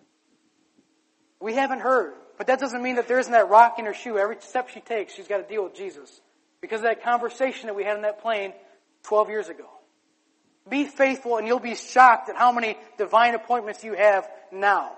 We 1.41 1.53
haven't 1.55 1.82
heard. 1.82 2.13
But 2.38 2.47
that 2.47 2.61
doesn't 2.61 2.82
mean 2.82 2.95
that 2.95 3.09
there 3.09 3.19
isn't 3.19 3.32
that 3.34 3.49
rock 3.49 3.78
in 3.78 3.86
her 3.86 3.93
shoe. 3.93 4.17
Every 4.17 4.38
step 4.39 4.69
she 4.69 4.80
takes, 4.80 5.13
she's 5.13 5.28
got 5.28 5.38
to 5.38 5.43
deal 5.43 5.65
with 5.65 5.76
Jesus. 5.76 6.21
Because 6.61 6.80
of 6.80 6.86
that 6.86 7.03
conversation 7.03 7.67
that 7.67 7.76
we 7.76 7.84
had 7.84 7.97
on 7.97 8.03
that 8.03 8.21
plane 8.21 8.53
12 9.03 9.30
years 9.30 9.49
ago. 9.49 9.67
Be 10.69 10.86
faithful 10.86 11.38
and 11.38 11.45
you'll 11.45 11.59
be 11.59 11.76
shocked 11.76 12.30
at 12.30 12.38
how 12.38 12.53
many 12.53 12.78
divine 12.97 13.36
appointments 13.36 13.84
you 13.84 13.95
have 13.95 14.30
now. 14.49 14.93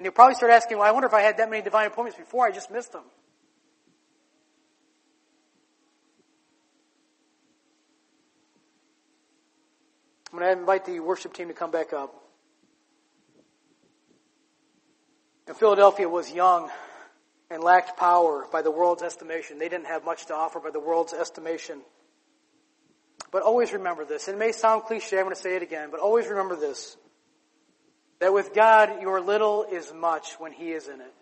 And 0.00 0.06
you'll 0.06 0.14
probably 0.14 0.34
start 0.34 0.50
asking, 0.50 0.78
well, 0.78 0.88
I 0.88 0.92
wonder 0.92 1.08
if 1.08 1.12
I 1.12 1.20
had 1.20 1.36
that 1.36 1.50
many 1.50 1.60
divine 1.60 1.86
appointments 1.86 2.18
before, 2.18 2.46
I 2.46 2.52
just 2.52 2.70
missed 2.70 2.92
them. 2.92 3.02
I'm 10.32 10.38
going 10.38 10.54
to 10.54 10.58
invite 10.58 10.86
the 10.86 11.00
worship 11.00 11.34
team 11.34 11.48
to 11.48 11.52
come 11.52 11.70
back 11.70 11.92
up. 11.92 12.14
And 15.46 15.54
Philadelphia 15.54 16.08
was 16.08 16.32
young 16.32 16.70
and 17.50 17.62
lacked 17.62 17.98
power 17.98 18.46
by 18.50 18.62
the 18.62 18.70
world's 18.70 19.02
estimation. 19.02 19.58
They 19.58 19.68
didn't 19.68 19.88
have 19.88 20.06
much 20.06 20.24
to 20.28 20.34
offer 20.34 20.60
by 20.60 20.70
the 20.70 20.80
world's 20.80 21.12
estimation. 21.12 21.82
But 23.30 23.42
always 23.42 23.74
remember 23.74 24.06
this. 24.06 24.28
It 24.28 24.38
may 24.38 24.52
sound 24.52 24.84
cliche, 24.84 25.18
I'm 25.18 25.24
going 25.24 25.36
to 25.36 25.42
say 25.42 25.56
it 25.56 25.62
again, 25.62 25.90
but 25.90 26.00
always 26.00 26.26
remember 26.26 26.56
this. 26.56 26.96
That 28.20 28.32
with 28.32 28.54
God, 28.54 29.02
your 29.02 29.20
little 29.20 29.64
is 29.64 29.92
much 29.92 30.34
when 30.34 30.52
He 30.52 30.72
is 30.72 30.88
in 30.88 31.00
it. 31.00 31.14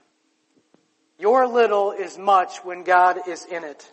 Your 1.19 1.47
little 1.47 1.93
is 1.93 2.19
much 2.19 2.59
when 2.65 2.85
God 2.85 3.27
is 3.27 3.45
in 3.45 3.65
it. 3.65 3.91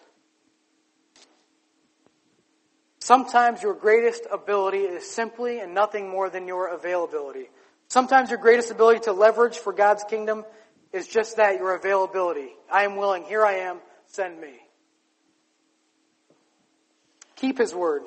Sometimes 3.00 3.62
your 3.62 3.76
greatest 3.76 4.24
ability 4.32 4.80
is 4.80 5.10
simply 5.10 5.60
and 5.60 5.76
nothing 5.76 6.10
more 6.10 6.30
than 6.30 6.48
your 6.48 6.74
availability. 6.74 7.50
Sometimes 7.88 8.32
your 8.32 8.40
greatest 8.40 8.72
ability 8.72 9.02
to 9.02 9.14
leverage 9.14 9.58
for 9.58 9.72
God's 9.72 10.04
kingdom 10.04 10.44
is 10.92 11.08
just 11.08 11.38
that, 11.38 11.58
your 11.58 11.76
availability. 11.76 12.50
I 12.72 12.84
am 12.84 12.96
willing. 12.96 13.24
Here 13.24 13.46
I 13.46 13.58
am. 13.58 13.78
Send 14.08 14.42
me. 14.42 14.54
Keep 17.36 17.60
His 17.60 17.76
word. 17.76 18.02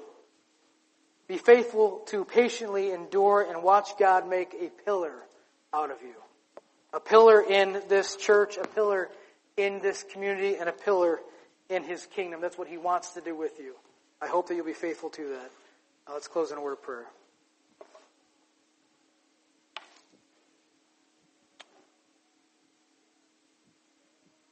Be 1.28 1.36
faithful 1.36 2.02
to 2.06 2.24
patiently 2.24 2.90
endure 2.90 3.42
and 3.42 3.62
watch 3.62 3.90
God 3.98 4.28
make 4.28 4.54
a 4.54 4.70
pillar 4.84 5.12
out 5.74 5.90
of 5.90 6.00
you. 6.02 6.14
A 6.94 7.00
pillar 7.00 7.42
in 7.42 7.82
this 7.88 8.16
church, 8.16 8.56
a 8.56 8.66
pillar 8.66 9.10
in 9.58 9.80
this 9.80 10.04
community, 10.10 10.56
and 10.56 10.70
a 10.70 10.72
pillar 10.72 11.20
in 11.68 11.84
His 11.84 12.06
kingdom. 12.06 12.40
That's 12.40 12.56
what 12.56 12.66
He 12.66 12.78
wants 12.78 13.10
to 13.10 13.20
do 13.20 13.36
with 13.36 13.60
you. 13.60 13.74
I 14.22 14.26
hope 14.26 14.48
that 14.48 14.54
you'll 14.54 14.64
be 14.64 14.72
faithful 14.72 15.10
to 15.10 15.28
that. 15.28 15.50
Now 16.08 16.14
let's 16.14 16.28
close 16.28 16.50
in 16.50 16.56
a 16.56 16.62
word 16.62 16.72
of 16.72 16.82
prayer. 16.82 17.04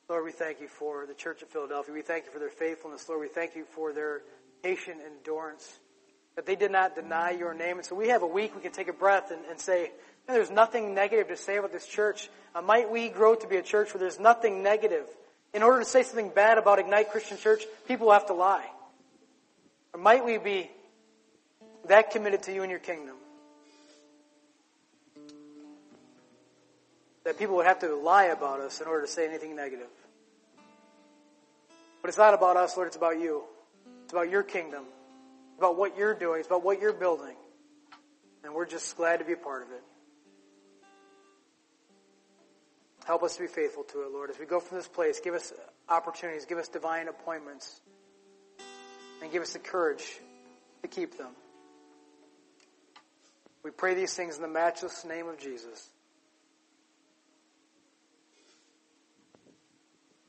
Lord, 0.09 0.25
we 0.25 0.31
thank 0.31 0.61
you 0.61 0.69
for 0.69 1.05
the 1.07 1.15
Church 1.15 1.43
of 1.43 1.49
Philadelphia. 1.49 1.93
We 1.93 2.03
thank 2.03 2.27
you 2.27 2.31
for 2.31 2.39
their 2.39 2.51
faithfulness. 2.51 3.09
Lord, 3.09 3.23
we 3.23 3.29
thank 3.29 3.57
you 3.57 3.65
for 3.65 3.93
their 3.93 4.23
patient 4.63 4.99
endurance, 5.05 5.81
that 6.37 6.47
they 6.47 6.55
did 6.55 6.71
not 6.71 6.95
deny 6.95 7.31
your 7.31 7.55
name. 7.55 7.79
And 7.79 7.85
so 7.85 7.97
we 7.97 8.09
have 8.09 8.23
a 8.23 8.27
week 8.27 8.55
we 8.55 8.63
can 8.63 8.73
take 8.73 8.89
a 8.89 8.93
breath 8.93 9.31
and, 9.31 9.41
and 9.51 9.59
say, 9.59 9.91
there's 10.29 10.51
nothing 10.51 10.95
negative 10.95 11.29
to 11.29 11.37
say 11.37 11.57
about 11.57 11.73
this 11.73 11.87
church. 11.87 12.29
Uh, 12.55 12.61
might 12.61 12.91
we 12.91 13.09
grow 13.09 13.35
to 13.35 13.47
be 13.47 13.57
a 13.57 13.63
church 13.63 13.95
where 13.95 14.01
there's 14.01 14.21
nothing 14.21 14.63
negative? 14.63 15.07
In 15.55 15.63
order 15.63 15.79
to 15.81 15.85
say 15.85 16.03
something 16.03 16.31
bad 16.31 16.59
about 16.59 16.79
Ignite 16.79 17.11
Christian 17.11 17.39
Church, 17.39 17.63
people 17.89 18.13
have 18.13 18.27
to 18.27 18.35
lie. 18.35 18.67
Or 19.95 20.01
might 20.01 20.25
we 20.25 20.37
be 20.39 20.71
that 21.89 22.11
committed 22.11 22.43
to 22.45 22.53
you 22.53 22.63
and 22.63 22.71
your 22.71 22.81
kingdom? 22.81 23.17
That 27.25 27.39
people 27.39 27.57
would 27.57 27.67
have 27.67 27.81
to 27.81 27.95
lie 27.95 28.27
about 28.27 28.61
us 28.61 28.81
in 28.81 28.87
order 28.87 29.07
to 29.07 29.11
say 29.11 29.27
anything 29.27 29.57
negative. 29.57 29.89
But 32.03 32.09
it's 32.09 32.19
not 32.19 32.35
about 32.35 32.57
us, 32.57 32.77
Lord, 32.77 32.89
it's 32.89 32.97
about 32.97 33.19
you. 33.19 33.45
It's 34.05 34.13
about 34.13 34.29
your 34.29 34.43
kingdom. 34.43 34.85
About 35.59 35.77
what 35.77 35.97
you're 35.97 36.15
doing. 36.15 36.41
It's 36.41 36.49
about 36.49 36.65
what 36.65 36.81
you're 36.81 36.93
building. 36.93 37.37
And 38.45 38.55
we're 38.55 38.67
just 38.67 38.97
glad 38.97 39.19
to 39.19 39.25
be 39.25 39.33
a 39.33 39.37
part 39.37 39.63
of 39.63 39.71
it. 39.73 39.83
Help 43.07 43.23
us 43.23 43.37
to 43.37 43.43
be 43.43 43.49
faithful 43.49 43.85
to 43.85 44.03
it, 44.03 44.13
Lord. 44.13 44.31
As 44.31 44.39
we 44.39 44.47
go 44.47 44.59
from 44.59 44.79
this 44.79 44.89
place, 44.89 45.21
give 45.21 45.35
us 45.35 45.53
opportunities, 45.89 46.45
give 46.45 46.59
us 46.59 46.69
divine 46.69 47.07
appointments 47.09 47.81
and 49.23 49.31
give 49.31 49.43
us 49.43 49.53
the 49.53 49.61
courage 49.61 50.21
to 50.83 50.89
keep 50.89 51.17
them. 51.17 51.31
We 53.63 53.71
pray 53.71 53.95
these 53.95 54.15
things 54.15 54.37
in 54.37 54.43
the 54.43 54.49
matchless 54.49 55.05
name 55.05 55.29
of 55.29 55.39
Jesus. 55.39 55.89